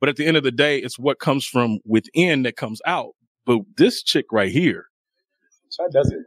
But 0.00 0.10
at 0.10 0.16
the 0.16 0.26
end 0.26 0.36
of 0.36 0.42
the 0.42 0.50
day, 0.52 0.78
it's 0.78 0.98
what 0.98 1.18
comes 1.20 1.46
from 1.46 1.78
within 1.86 2.42
that 2.42 2.56
comes 2.56 2.80
out. 2.86 3.12
But 3.46 3.60
this 3.76 4.02
chick 4.02 4.26
right 4.32 4.52
here, 4.52 4.86
So 5.70 5.88
does 5.92 6.12
it. 6.12 6.20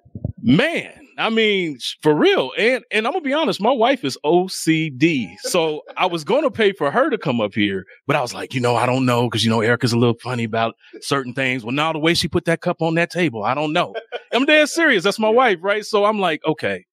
Man, 0.45 0.93
I 1.17 1.29
mean, 1.29 1.79
for 2.01 2.13
real. 2.13 2.51
And 2.57 2.83
and 2.91 3.07
I'm 3.07 3.13
gonna 3.13 3.23
be 3.23 3.33
honest, 3.33 3.59
my 3.59 3.71
wife 3.71 4.05
is 4.05 4.17
OCD. 4.23 5.35
So 5.39 5.81
I 5.97 6.05
was 6.05 6.23
gonna 6.23 6.51
pay 6.51 6.71
for 6.71 6.91
her 6.91 7.09
to 7.09 7.17
come 7.17 7.41
up 7.41 7.53
here, 7.53 7.85
but 8.05 8.15
I 8.15 8.21
was 8.21 8.33
like, 8.33 8.53
you 8.53 8.61
know, 8.61 8.75
I 8.75 8.85
don't 8.85 9.05
know, 9.05 9.27
because 9.27 9.43
you 9.43 9.49
know, 9.49 9.61
Erica's 9.61 9.91
a 9.91 9.97
little 9.97 10.17
funny 10.21 10.43
about 10.43 10.75
certain 11.01 11.33
things. 11.33 11.65
Well, 11.65 11.73
now 11.73 11.91
the 11.91 11.99
way 11.99 12.13
she 12.13 12.27
put 12.27 12.45
that 12.45 12.61
cup 12.61 12.81
on 12.81 12.95
that 12.95 13.09
table, 13.09 13.43
I 13.43 13.55
don't 13.55 13.73
know. 13.73 13.95
I'm 14.31 14.45
dead 14.45 14.69
serious. 14.69 15.03
That's 15.03 15.19
my 15.19 15.29
wife, 15.29 15.59
right? 15.61 15.83
So 15.83 16.05
I'm 16.05 16.19
like, 16.19 16.41
okay, 16.45 16.85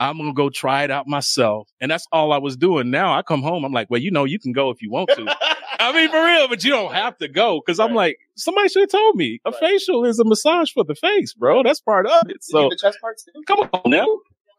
I'm 0.00 0.18
gonna 0.18 0.34
go 0.34 0.50
try 0.50 0.82
it 0.82 0.90
out 0.90 1.06
myself. 1.06 1.68
And 1.80 1.90
that's 1.90 2.06
all 2.12 2.32
I 2.32 2.38
was 2.38 2.56
doing. 2.56 2.90
Now 2.90 3.16
I 3.16 3.22
come 3.22 3.42
home, 3.42 3.64
I'm 3.64 3.72
like, 3.72 3.88
well, 3.90 4.00
you 4.00 4.10
know, 4.10 4.24
you 4.24 4.38
can 4.38 4.52
go 4.52 4.70
if 4.70 4.82
you 4.82 4.90
want 4.90 5.10
to. 5.10 5.36
I 5.80 5.92
mean, 5.92 6.10
for 6.10 6.24
real, 6.24 6.48
but 6.48 6.64
you 6.64 6.70
don't 6.70 6.92
have 6.94 7.16
to 7.18 7.28
go 7.28 7.60
because 7.64 7.78
I'm 7.80 7.94
like, 7.94 8.18
somebody 8.36 8.68
should 8.68 8.82
have 8.82 8.90
told 8.90 9.16
me 9.16 9.40
a 9.44 9.52
facial 9.52 10.04
is 10.04 10.18
a 10.18 10.24
massage 10.24 10.70
for 10.72 10.84
the 10.84 10.94
face, 10.94 11.34
bro. 11.34 11.62
That's 11.62 11.80
part 11.80 12.06
of 12.06 12.28
it. 12.30 12.42
So 12.42 12.68
the 12.70 12.76
chest 12.80 12.98
parts 13.00 13.24
too. 13.24 13.42
come 13.46 13.60
on 13.72 13.90
now. 13.90 14.06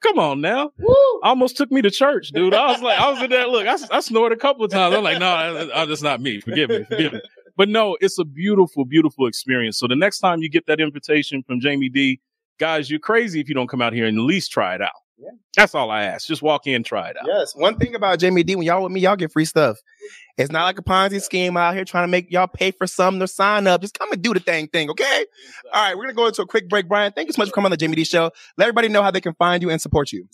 Come 0.02 0.18
on 0.20 0.40
now. 0.42 0.72
Almost 1.24 1.58
took 1.58 1.72
me 1.72 1.82
to 1.82 1.92
church, 1.92 2.30
dude. 2.30 2.54
I 2.54 2.72
was 2.72 2.82
like, 2.82 2.98
I 3.00 3.12
was 3.12 3.22
in 3.22 3.30
there. 3.30 3.48
Look, 3.48 3.68
I, 3.68 3.76
I 3.92 4.00
snored 4.00 4.32
a 4.32 4.38
couple 4.38 4.64
of 4.64 4.72
times. 4.72 4.96
I'm 4.96 5.04
like, 5.04 5.20
no, 5.20 5.54
that- 5.54 5.68
that- 5.74 5.88
that's 5.90 6.02
not 6.02 6.22
me. 6.22 6.40
Forgive 6.40 6.70
me. 6.70 6.84
Forgive 6.86 7.14
me. 7.14 7.22
But 7.58 7.68
no, 7.68 7.98
it's 8.00 8.18
a 8.18 8.24
beautiful, 8.24 8.86
beautiful 8.86 9.28
experience. 9.28 9.78
So 9.78 9.88
the 9.88 9.96
next 9.98 10.20
time 10.20 10.42
you 10.42 10.50
get 10.50 10.68
that 10.68 10.80
invitation 10.80 11.44
from 11.44 11.60
Jaime 11.60 11.90
Dee, 11.90 12.22
guys, 12.58 12.90
you're 12.90 13.02
crazy 13.02 13.42
if 13.42 13.50
you 13.50 13.56
don't 13.56 13.68
come 13.68 13.82
out 13.82 13.92
here 13.92 14.06
and 14.06 14.18
at 14.18 14.22
least 14.24 14.52
try 14.52 14.76
it 14.76 14.82
out. 14.82 14.92
Yeah. 15.20 15.32
That's 15.56 15.76
all 15.76 15.92
I 15.92 16.04
ask. 16.04 16.28
Just 16.28 16.42
walk 16.42 16.66
in, 16.66 16.84
try 16.84 17.10
it 17.10 17.18
out. 17.18 17.26
Yes. 17.28 17.54
One 17.54 17.78
thing 17.78 17.94
about 17.94 18.22
Jaime 18.22 18.42
Dee, 18.44 18.56
when 18.56 18.66
y'all 18.66 18.84
with 18.84 18.92
me, 18.92 19.02
y'all 19.02 19.18
get 19.18 19.34
free 19.34 19.46
stuff. 19.46 19.78
It's 20.38 20.52
not 20.52 20.64
like 20.64 20.80
a 20.80 20.82
Ponzi 20.82 21.22
scheme 21.22 21.58
out 21.58 21.76
here 21.76 21.84
trying 21.84 22.06
to 22.06 22.08
make 22.08 22.32
y'all 22.32 22.48
pay 22.48 22.72
for 22.72 22.88
something 22.88 23.22
or 23.22 23.28
sign 23.28 23.68
up. 23.68 23.82
Just 23.82 24.00
come 24.00 24.10
and 24.14 24.22
do 24.22 24.34
the 24.34 24.40
thing 24.40 24.70
thing, 24.70 24.90
okay? 24.90 25.26
All 25.74 25.84
right, 25.84 25.98
we're 25.98 26.04
gonna 26.04 26.14
go 26.14 26.28
into 26.28 26.42
a 26.42 26.48
quick 26.48 26.70
break. 26.70 26.88
Brian, 26.88 27.12
thank 27.12 27.28
you 27.28 27.34
so 27.34 27.42
much 27.42 27.50
for 27.50 27.56
coming 27.56 27.72
on 27.72 27.78
the 27.78 27.86
Jaime 27.86 27.96
Dee 27.96 28.06
show. 28.06 28.32
Let 28.58 28.66
everybody 28.66 28.88
know 28.88 29.04
how 29.04 29.12
they 29.12 29.20
can 29.20 29.34
find 29.34 29.62
you 29.62 29.70
and 29.70 29.82
support 29.82 30.14
you. 30.14 30.30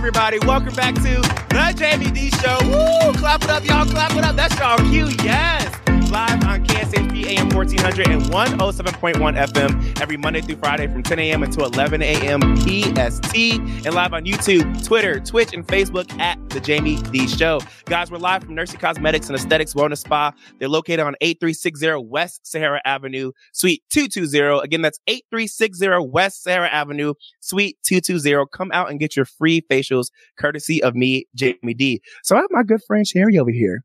everybody? 0.07 0.39
Welcome 0.41 0.75
back 0.75 0.95
to 0.97 1.01
the 1.49 1.75
Jaime 1.79 2.11
Dee 2.11 2.29
Show. 2.29 2.59
Woo! 2.65 3.15
Clap 3.15 3.43
it 3.43 3.49
up, 3.49 3.65
y'all. 3.65 3.87
Clap 3.87 4.13
it 4.13 4.23
up. 4.23 4.37
That's 4.37 4.55
y'all 4.59 4.77
cue. 4.77 5.09
Yes. 5.25 5.84
Live 6.15 6.45
on 6.45 6.65
KSHP 6.65 7.25
AM 7.27 7.49
1400 7.49 8.07
and 8.07 8.23
107.1 8.23 9.49
FM 9.49 10.01
every 10.01 10.17
Monday 10.17 10.41
through 10.43 10.55
Friday 10.55 10.87
from 10.87 11.03
10 11.03 11.19
a.m. 11.19 11.43
until 11.43 11.65
11 11.65 12.03
a.m. 12.03 12.57
PST. 12.59 13.35
And 13.35 13.93
live 13.93 14.15
on 14.15 14.25
YouTube, 14.25 14.87
Twitter, 14.87 15.19
Twitch, 15.19 15.53
and 15.53 15.67
Facebook 15.67 16.17
at 16.21 16.39
The 16.51 16.61
Jaime 16.61 17.03
Dee 17.11 17.27
Show. 17.27 17.59
Guys, 17.87 18.13
we're 18.13 18.19
live 18.19 18.45
from 18.45 18.55
Nursie 18.55 18.79
Cosmetics 18.79 19.27
and 19.27 19.35
Aesthetics 19.35 19.75
Wellness 19.75 19.99
Spa. 19.99 20.33
They're 20.61 20.69
located 20.69 21.01
on 21.01 21.17
8360 21.21 22.07
West 22.09 22.47
Sahara 22.47 22.81
Avenue, 22.85 23.33
Suite 23.53 23.83
220. 23.91 24.61
Again, 24.63 24.83
that's 24.83 25.01
8360 25.09 26.09
West 26.13 26.45
Sahara 26.45 26.69
Avenue, 26.69 27.15
Suite 27.41 27.77
220. 27.83 28.45
Come 28.53 28.71
out 28.71 28.89
and 28.89 29.01
get 29.01 29.17
your 29.17 29.25
free 29.25 29.63
facials 29.63 30.13
courtesy 30.39 30.81
of 30.81 30.95
me, 30.95 31.27
Jaime 31.37 31.75
Dee. 31.75 32.03
So 32.23 32.37
I 32.37 32.39
have 32.39 32.51
my 32.53 32.63
good 32.63 32.85
friend 32.87 33.05
Sherry 33.05 33.37
over 33.37 33.51
here. 33.51 33.83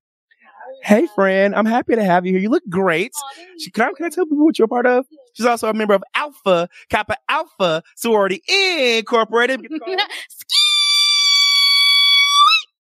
Hey, 0.83 1.07
friend. 1.15 1.53
I'm 1.55 1.65
happy 1.65 1.95
to 1.95 2.03
have 2.03 2.25
you 2.25 2.31
here. 2.33 2.41
You 2.41 2.49
look 2.49 2.63
great. 2.69 3.13
She- 3.59 3.71
Can 3.71 3.85
I, 3.89 3.91
can 3.93 4.05
I 4.05 4.09
tell 4.09 4.25
people 4.25 4.45
what 4.45 4.57
you're 4.57 4.65
a 4.65 4.69
part 4.69 4.85
of? 4.85 5.05
She's 5.33 5.45
also 5.45 5.69
a 5.69 5.73
member 5.73 5.93
of 5.93 6.03
Alpha 6.15 6.69
Kappa 6.89 7.15
Alpha 7.27 7.83
Sorority 7.95 8.41
Incorporated. 8.47 9.61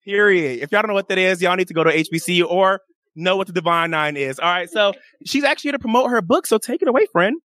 Period. 0.05 0.61
If 0.63 0.71
y'all 0.71 0.81
don't 0.81 0.89
know 0.89 0.93
what 0.95 1.09
that 1.09 1.17
is, 1.19 1.41
y'all 1.41 1.55
need 1.55 1.67
to 1.67 1.73
go 1.73 1.83
to 1.83 1.91
HBCU 1.91 2.45
or 2.49 2.81
know 3.15 3.37
what 3.37 3.47
the 3.47 3.53
Divine 3.53 3.91
Nine 3.91 4.17
is. 4.17 4.39
All 4.39 4.49
right. 4.49 4.69
So 4.69 4.93
she's 5.25 5.43
actually 5.43 5.69
here 5.69 5.73
to 5.73 5.79
promote 5.79 6.09
her 6.09 6.21
book. 6.21 6.47
So 6.47 6.57
take 6.57 6.81
it 6.81 6.87
away, 6.87 7.05
friend. 7.11 7.37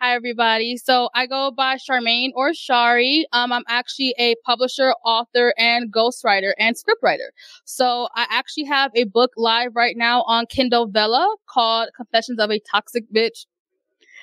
Hi, 0.00 0.14
everybody. 0.14 0.76
So 0.76 1.08
I 1.12 1.26
go 1.26 1.50
by 1.50 1.74
Charmaine 1.76 2.30
or 2.36 2.54
Shari. 2.54 3.26
Um, 3.32 3.50
I'm 3.50 3.64
actually 3.66 4.14
a 4.16 4.36
publisher, 4.46 4.94
author, 5.04 5.52
and 5.58 5.92
ghostwriter 5.92 6.52
and 6.56 6.76
scriptwriter. 6.76 7.30
So 7.64 8.06
I 8.14 8.24
actually 8.30 8.66
have 8.66 8.92
a 8.94 9.04
book 9.04 9.32
live 9.36 9.74
right 9.74 9.96
now 9.96 10.22
on 10.22 10.46
Kindle 10.46 10.86
Vella 10.86 11.34
called 11.48 11.88
Confessions 11.96 12.38
of 12.38 12.48
a 12.48 12.60
Toxic 12.60 13.12
Bitch. 13.12 13.46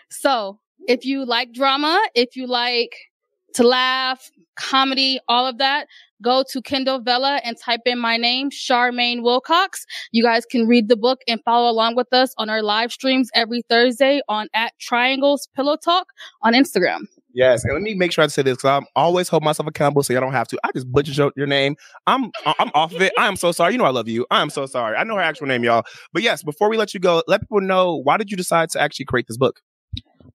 So 0.09 0.61
if 0.88 1.03
you 1.03 1.26
like 1.26 1.51
drama, 1.51 2.01
if 2.15 2.38
you 2.38 2.47
like 2.47 2.95
to 3.56 3.68
laugh, 3.68 4.30
comedy, 4.56 5.20
all 5.28 5.47
of 5.47 5.58
that, 5.58 5.88
go 6.22 6.43
to 6.49 6.62
Kindle 6.62 6.99
Vella 6.99 7.41
and 7.43 7.58
type 7.58 7.82
in 7.86 7.99
my 7.99 8.18
name, 8.18 8.49
Charmaine 8.49 9.22
Wilcox. 9.22 9.86
You 10.12 10.24
guys 10.24 10.45
can 10.45 10.68
read 10.68 10.89
the 10.89 10.97
book 10.97 11.22
and 11.28 11.41
follow 11.43 11.70
along 11.70 11.95
with 11.95 12.12
us 12.14 12.34
on 12.38 12.49
our 12.49 12.62
live 12.62 12.91
streams 12.91 13.30
every 13.34 13.64
Thursday 13.70 14.22
on 14.30 14.47
at 14.53 14.74
Triangles 14.80 15.47
Pillow 15.56 15.78
Talk 15.78 16.08
on 16.41 16.53
Instagram. 16.53 17.01
Yes, 17.34 17.66
and 17.66 17.74
let 17.74 17.82
me 17.82 17.95
make 17.95 18.14
sure 18.14 18.24
I 18.24 18.28
say 18.28 18.43
this 18.43 18.56
because 18.56 18.70
I'm 18.70 18.88
always 18.95 19.28
hold 19.28 19.43
myself 19.43 19.68
accountable, 19.68 20.03
so 20.03 20.14
y'all 20.14 20.22
don't 20.22 20.32
have 20.32 20.47
to. 20.47 20.60
I 20.64 20.70
just 20.74 20.89
butchered 20.89 21.18
your, 21.18 21.34
your 21.36 21.47
name. 21.47 21.76
I'm 22.08 22.32
I'm 22.45 22.72
off 22.74 22.93
of 22.93 23.01
it. 23.01 23.12
I 23.20 23.28
am 23.28 23.36
so 23.36 23.51
sorry. 23.51 23.74
You 23.74 23.78
know 23.78 23.84
I 23.84 23.89
love 23.89 24.08
you. 24.08 24.26
I 24.32 24.41
am 24.41 24.49
so 24.49 24.66
sorry. 24.66 24.95
I 24.95 25.03
know 25.03 25.16
her 25.16 25.22
actual 25.22 25.47
name, 25.47 25.62
y'all. 25.62 25.84
But 26.14 26.24
yes, 26.24 26.43
before 26.43 26.70
we 26.70 26.78
let 26.78 26.93
you 26.93 27.01
go, 27.01 27.24
let 27.28 27.41
people 27.41 27.60
know 27.60 27.93
why 27.93 28.16
did 28.16 28.32
you 28.32 28.38
decide 28.38 28.70
to 28.70 28.82
actually 28.82 29.06
create 29.06 29.28
this 29.28 29.36
book? 29.36 29.60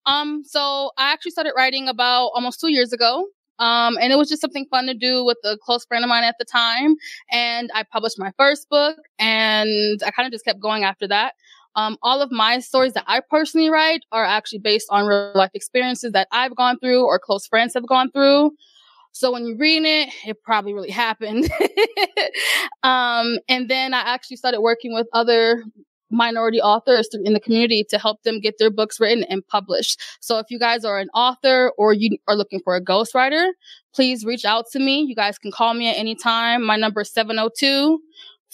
Um, 0.07 0.43
so 0.45 0.91
I 0.99 1.13
actually 1.13 1.33
started 1.33 1.53
writing 1.57 1.89
about 1.89 2.29
almost 2.29 2.61
two 2.61 2.73
years 2.73 2.93
ago. 2.93 3.27
Um, 3.59 3.99
and 4.01 4.11
it 4.11 4.17
was 4.17 4.31
just 4.31 4.41
something 4.41 4.67
fun 4.71 4.87
to 4.87 4.95
do 4.95 5.23
with 5.23 5.37
a 5.45 5.59
close 5.59 5.85
friend 5.85 6.03
of 6.03 6.09
mine 6.09 6.25
at 6.25 6.37
the 6.39 6.47
time. 6.47 6.97
And 7.31 7.71
I 7.75 7.83
published 7.83 8.19
my 8.19 8.33
first 8.39 8.71
book 8.71 8.97
and 9.19 10.01
I 10.05 10.11
kind 10.11 10.27
of 10.27 10.33
just 10.33 10.47
kept 10.47 10.61
going 10.61 10.83
after 10.83 11.07
that. 11.09 11.35
Um, 11.77 11.99
all 12.03 12.21
of 12.23 12.33
my 12.33 12.59
stories 12.59 12.95
that 12.95 13.05
I 13.07 13.21
personally 13.31 13.69
write 13.69 14.01
are 14.13 14.25
actually 14.25 14.59
based 14.59 14.87
on 14.91 15.07
real 15.07 15.33
life 15.35 15.51
experiences 15.55 16.13
that 16.13 16.27
I've 16.33 16.57
gone 16.57 16.79
through 16.79 17.05
or 17.05 17.19
close 17.19 17.47
friends 17.47 17.75
have 17.75 17.87
gone 17.87 18.11
through. 18.11 18.53
So 19.13 19.33
when 19.33 19.47
you're 19.47 19.57
reading 19.57 19.87
it, 19.87 20.09
it 20.27 20.43
probably 20.43 20.73
really 20.73 20.91
happened. 20.91 21.51
um, 22.83 23.39
and 23.49 23.69
then 23.69 23.93
I 23.93 24.01
actually 24.01 24.37
started 24.37 24.61
working 24.61 24.95
with 24.95 25.07
other 25.13 25.65
minority 26.11 26.61
authors 26.61 27.09
in 27.25 27.33
the 27.33 27.41
community 27.41 27.85
to 27.91 27.99
help 27.99 28.23
them 28.23 28.41
get 28.41 28.59
their 28.59 28.71
books 28.71 29.01
written 29.01 29.25
and 29.25 29.47
published. 29.47 30.01
So 30.21 30.39
if 30.39 30.47
you 30.51 30.59
guys 30.59 30.85
are 30.85 30.99
an 30.99 31.09
author 31.15 31.73
or 31.79 31.93
you 31.93 32.19
are 32.29 32.37
looking 32.37 32.61
for 32.61 32.77
a 32.77 32.81
ghostwriter, 32.85 33.51
please 33.95 34.25
reach 34.25 34.45
out 34.45 34.67
to 34.73 34.79
me. 34.79 35.03
You 35.03 35.15
guys 35.15 35.39
can 35.39 35.51
call 35.51 35.75
me 35.75 35.89
at 35.89 35.97
any 35.97 36.15
time. 36.15 36.65
My 36.65 36.77
number 36.77 37.03
is 37.03 37.13
702 37.13 38.01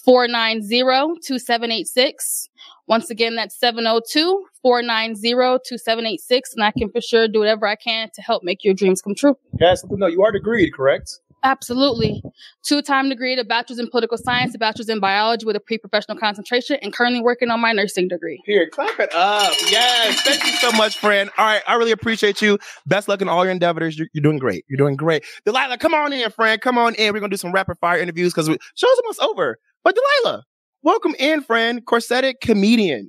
490 0.05 1.21
2786. 1.21 2.49
Once 2.87 3.11
again, 3.11 3.35
that's 3.35 3.59
702 3.59 4.47
490 4.63 5.31
2786. 5.69 6.55
And 6.55 6.65
I 6.65 6.71
can 6.71 6.91
for 6.91 7.01
sure 7.01 7.27
do 7.27 7.41
whatever 7.41 7.67
I 7.67 7.75
can 7.75 8.09
to 8.15 8.23
help 8.23 8.45
make 8.45 8.63
your 8.63 8.75
dreams 8.75 9.03
come 9.03 9.15
true. 9.15 9.37
Yes, 9.59 9.85
no, 9.91 10.07
you 10.07 10.23
are 10.23 10.33
degreed, 10.33 10.73
correct? 10.73 11.21
Absolutely. 11.47 12.21
Two 12.65 12.83
time 12.83 13.09
degree, 13.09 13.39
a 13.39 13.45
bachelor's 13.45 13.79
in 13.79 13.89
political 13.89 14.19
science, 14.19 14.53
a 14.57 14.59
bachelor's 14.59 14.89
in 14.89 14.99
biology 14.99 15.47
with 15.47 15.55
a 15.55 15.61
pre 15.61 15.79
professional 15.79 16.19
concentration, 16.19 16.77
and 16.83 16.93
currently 16.93 17.21
working 17.23 17.51
on 17.51 17.61
my 17.61 17.71
nursing 17.71 18.09
degree. 18.09 18.43
Here, 18.45 18.69
clap 18.69 18.99
it 18.99 19.15
up. 19.15 19.53
Yes. 19.71 20.21
Thank 20.23 20.45
you 20.45 20.53
so 20.55 20.73
much, 20.73 20.99
friend. 20.99 21.31
All 21.39 21.47
right. 21.47 21.63
I 21.69 21.75
really 21.75 21.93
appreciate 21.93 22.43
you. 22.43 22.59
Best 22.87 23.07
luck 23.07 23.23
in 23.23 23.29
all 23.29 23.45
your 23.45 23.53
endeavors. 23.53 23.97
You're, 23.97 24.09
you're 24.13 24.23
doing 24.23 24.39
great. 24.39 24.65
You're 24.67 24.77
doing 24.77 24.97
great. 24.97 25.25
Delilah, 25.45 25.79
come 25.79 25.95
on 25.95 26.13
in, 26.13 26.29
friend. 26.33 26.61
Come 26.61 26.79
on 26.79 26.97
in. 26.97 27.13
We're 27.13 27.21
going 27.21 27.31
to 27.31 27.37
do 27.37 27.39
some 27.39 27.53
rapid 27.53 27.79
fire 27.79 27.99
interviews 27.99 28.35
because 28.35 28.49
show's 28.75 28.99
almost 29.05 29.21
over. 29.21 29.57
But 29.85 29.95
Delilah, 29.95 30.43
welcome 30.83 31.15
in, 31.17 31.43
friend. 31.43 31.87
Corseted 31.87 32.41
comedian. 32.41 33.09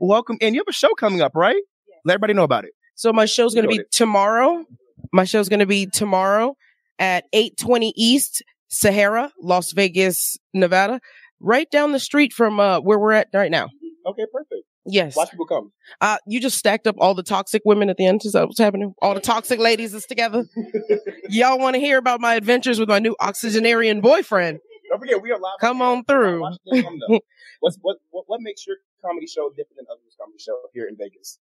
Welcome 0.00 0.38
in. 0.40 0.54
You 0.54 0.60
have 0.60 0.68
a 0.70 0.72
show 0.72 0.94
coming 0.94 1.20
up, 1.20 1.32
right? 1.34 1.62
Let 2.06 2.14
everybody 2.14 2.32
know 2.32 2.44
about 2.44 2.64
it. 2.64 2.70
So 2.94 3.12
my 3.12 3.26
show's 3.26 3.52
going 3.52 3.64
to 3.64 3.68
be 3.68 3.76
ahead. 3.76 3.90
tomorrow. 3.90 4.64
My 5.12 5.24
show's 5.24 5.50
going 5.50 5.60
to 5.60 5.66
be 5.66 5.84
tomorrow 5.84 6.56
at 6.98 7.24
820 7.32 7.92
East 7.96 8.42
Sahara, 8.68 9.32
Las 9.40 9.72
Vegas, 9.72 10.36
Nevada, 10.52 11.00
right 11.40 11.70
down 11.70 11.92
the 11.92 11.98
street 11.98 12.32
from 12.32 12.60
uh, 12.60 12.80
where 12.80 12.98
we're 12.98 13.12
at 13.12 13.28
right 13.32 13.50
now. 13.50 13.68
Okay, 14.06 14.24
perfect. 14.32 14.66
Yes. 14.86 15.16
Watch 15.16 15.30
people 15.30 15.46
come. 15.46 15.72
Uh, 16.00 16.18
you 16.26 16.40
just 16.40 16.58
stacked 16.58 16.86
up 16.86 16.96
all 16.98 17.14
the 17.14 17.22
toxic 17.22 17.62
women 17.64 17.88
at 17.88 17.96
the 17.96 18.06
end. 18.06 18.20
Is 18.24 18.32
that 18.32 18.46
what's 18.46 18.58
happening? 18.58 18.94
All 19.00 19.14
the 19.14 19.20
toxic 19.32 19.58
ladies 19.58 19.94
is 19.94 20.04
together. 20.04 20.44
Y'all 21.28 21.58
want 21.58 21.74
to 21.74 21.80
hear 21.80 21.96
about 21.96 22.20
my 22.20 22.34
adventures 22.34 22.78
with 22.78 22.88
my 22.88 22.98
new 22.98 23.16
oxygenarian 23.20 24.00
boyfriend? 24.00 24.60
Don't 24.90 24.98
forget, 24.98 25.22
we 25.22 25.32
are 25.32 25.38
live. 25.38 25.54
Come 25.60 25.80
on 25.80 26.04
through. 26.04 26.40
Watch 26.40 26.58
them 26.66 26.82
come, 26.82 26.98
though. 27.08 27.20
What's, 27.60 27.78
what, 27.80 27.96
what, 28.10 28.24
what 28.26 28.40
makes 28.42 28.66
your 28.66 28.76
comedy 29.02 29.26
show 29.26 29.48
different 29.48 29.76
than 29.78 29.86
other 29.90 30.00
comedy 30.20 30.38
shows 30.38 30.56
here 30.74 30.86
in 30.86 30.96
Vegas? 30.98 31.38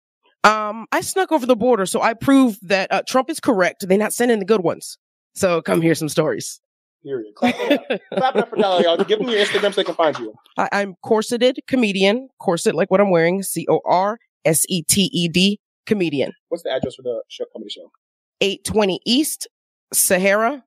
Um, 0.42 0.86
I 0.90 1.00
snuck 1.00 1.30
over 1.30 1.46
the 1.46 1.54
border, 1.54 1.86
so 1.86 2.00
I 2.02 2.14
proved 2.14 2.58
that 2.68 2.90
uh, 2.90 3.02
Trump 3.06 3.30
is 3.30 3.38
correct. 3.38 3.86
They're 3.86 3.98
not 3.98 4.12
sending 4.12 4.40
the 4.40 4.44
good 4.44 4.62
ones. 4.62 4.98
So 5.38 5.62
come 5.62 5.80
hear 5.80 5.94
some 5.94 6.08
stories. 6.08 6.60
Period. 7.04 7.32
Clap 7.36 7.54
it 7.56 7.72
up. 7.72 8.00
Clap 8.16 8.36
it 8.36 8.42
up 8.42 8.50
for 8.50 8.56
Delilah, 8.56 8.82
y'all. 8.82 9.04
Give 9.04 9.20
them 9.20 9.28
your 9.28 9.38
Instagram 9.38 9.72
so 9.72 9.80
they 9.80 9.84
can 9.84 9.94
find 9.94 10.18
you. 10.18 10.34
I, 10.56 10.68
I'm 10.72 10.96
corseted 11.02 11.60
comedian, 11.68 12.28
corset 12.40 12.74
like 12.74 12.90
what 12.90 13.00
I'm 13.00 13.10
wearing, 13.10 13.44
C 13.44 13.64
O 13.68 13.80
R 13.84 14.18
S 14.44 14.64
E 14.68 14.82
T 14.82 15.08
E 15.12 15.28
D 15.28 15.60
comedian. 15.86 16.32
What's 16.48 16.64
the 16.64 16.70
address 16.70 16.96
for 16.96 17.02
the 17.02 17.22
show, 17.28 17.44
comedy 17.52 17.70
show? 17.70 17.92
820 18.40 19.00
East 19.06 19.46
Sahara, 19.92 20.64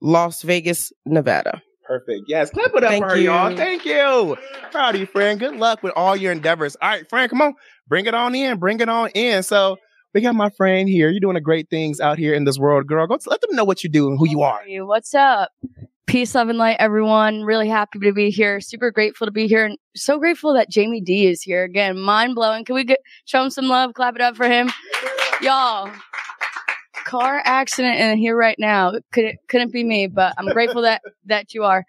Las 0.00 0.42
Vegas, 0.42 0.92
Nevada. 1.04 1.60
Perfect. 1.84 2.24
Yes. 2.28 2.50
Clap 2.50 2.70
it 2.74 2.84
up 2.84 2.90
Thank 2.90 3.04
for 3.04 3.10
her, 3.10 3.16
y'all. 3.16 3.56
Thank 3.56 3.84
you. 3.84 4.36
Proud 4.70 4.94
of 4.94 5.00
you, 5.00 5.06
friend. 5.06 5.38
Good 5.38 5.56
luck 5.56 5.82
with 5.82 5.92
all 5.96 6.16
your 6.16 6.32
endeavors. 6.32 6.76
All 6.80 6.90
right, 6.90 7.08
friend, 7.08 7.28
come 7.28 7.42
on. 7.42 7.54
Bring 7.88 8.06
it 8.06 8.14
on 8.14 8.34
in. 8.34 8.58
Bring 8.58 8.80
it 8.80 8.88
on 8.88 9.10
in. 9.10 9.42
So 9.42 9.78
we 10.16 10.22
got 10.22 10.34
my 10.34 10.48
friend 10.48 10.88
here. 10.88 11.10
You're 11.10 11.20
doing 11.20 11.36
great 11.42 11.68
things 11.68 12.00
out 12.00 12.16
here 12.16 12.32
in 12.32 12.44
this 12.44 12.58
world, 12.58 12.86
girl. 12.86 13.06
Go 13.06 13.18
let 13.26 13.42
them 13.42 13.54
know 13.54 13.64
what 13.64 13.84
you 13.84 13.90
do 13.90 14.08
and 14.08 14.18
who 14.18 14.26
you 14.26 14.40
are. 14.40 14.66
you. 14.66 14.86
What's 14.86 15.12
up? 15.14 15.50
Peace, 16.06 16.34
love, 16.34 16.48
and 16.48 16.56
light, 16.56 16.78
everyone. 16.78 17.42
Really 17.42 17.68
happy 17.68 17.98
to 17.98 18.12
be 18.14 18.30
here. 18.30 18.58
Super 18.62 18.90
grateful 18.90 19.26
to 19.26 19.30
be 19.30 19.46
here, 19.46 19.66
and 19.66 19.76
so 19.94 20.18
grateful 20.18 20.54
that 20.54 20.68
Jaime 20.74 21.02
Dee 21.02 21.26
is 21.26 21.42
here 21.42 21.64
again. 21.64 22.00
Mind 22.00 22.34
blowing. 22.34 22.64
Can 22.64 22.76
we 22.76 22.84
get, 22.84 23.00
show 23.26 23.44
him 23.44 23.50
some 23.50 23.68
love? 23.68 23.92
Clap 23.92 24.14
it 24.14 24.22
up 24.22 24.36
for 24.36 24.48
him, 24.48 24.72
y'all. 25.42 25.90
Car 27.04 27.42
accident 27.44 27.96
and 27.96 28.18
here 28.18 28.38
right 28.38 28.56
now. 28.58 28.94
Couldn't 29.12 29.36
couldn't 29.48 29.70
be 29.70 29.84
me, 29.84 30.06
but 30.06 30.32
I'm 30.38 30.46
grateful 30.46 30.80
that 30.80 31.02
that 31.26 31.52
you 31.52 31.64
are. 31.64 31.84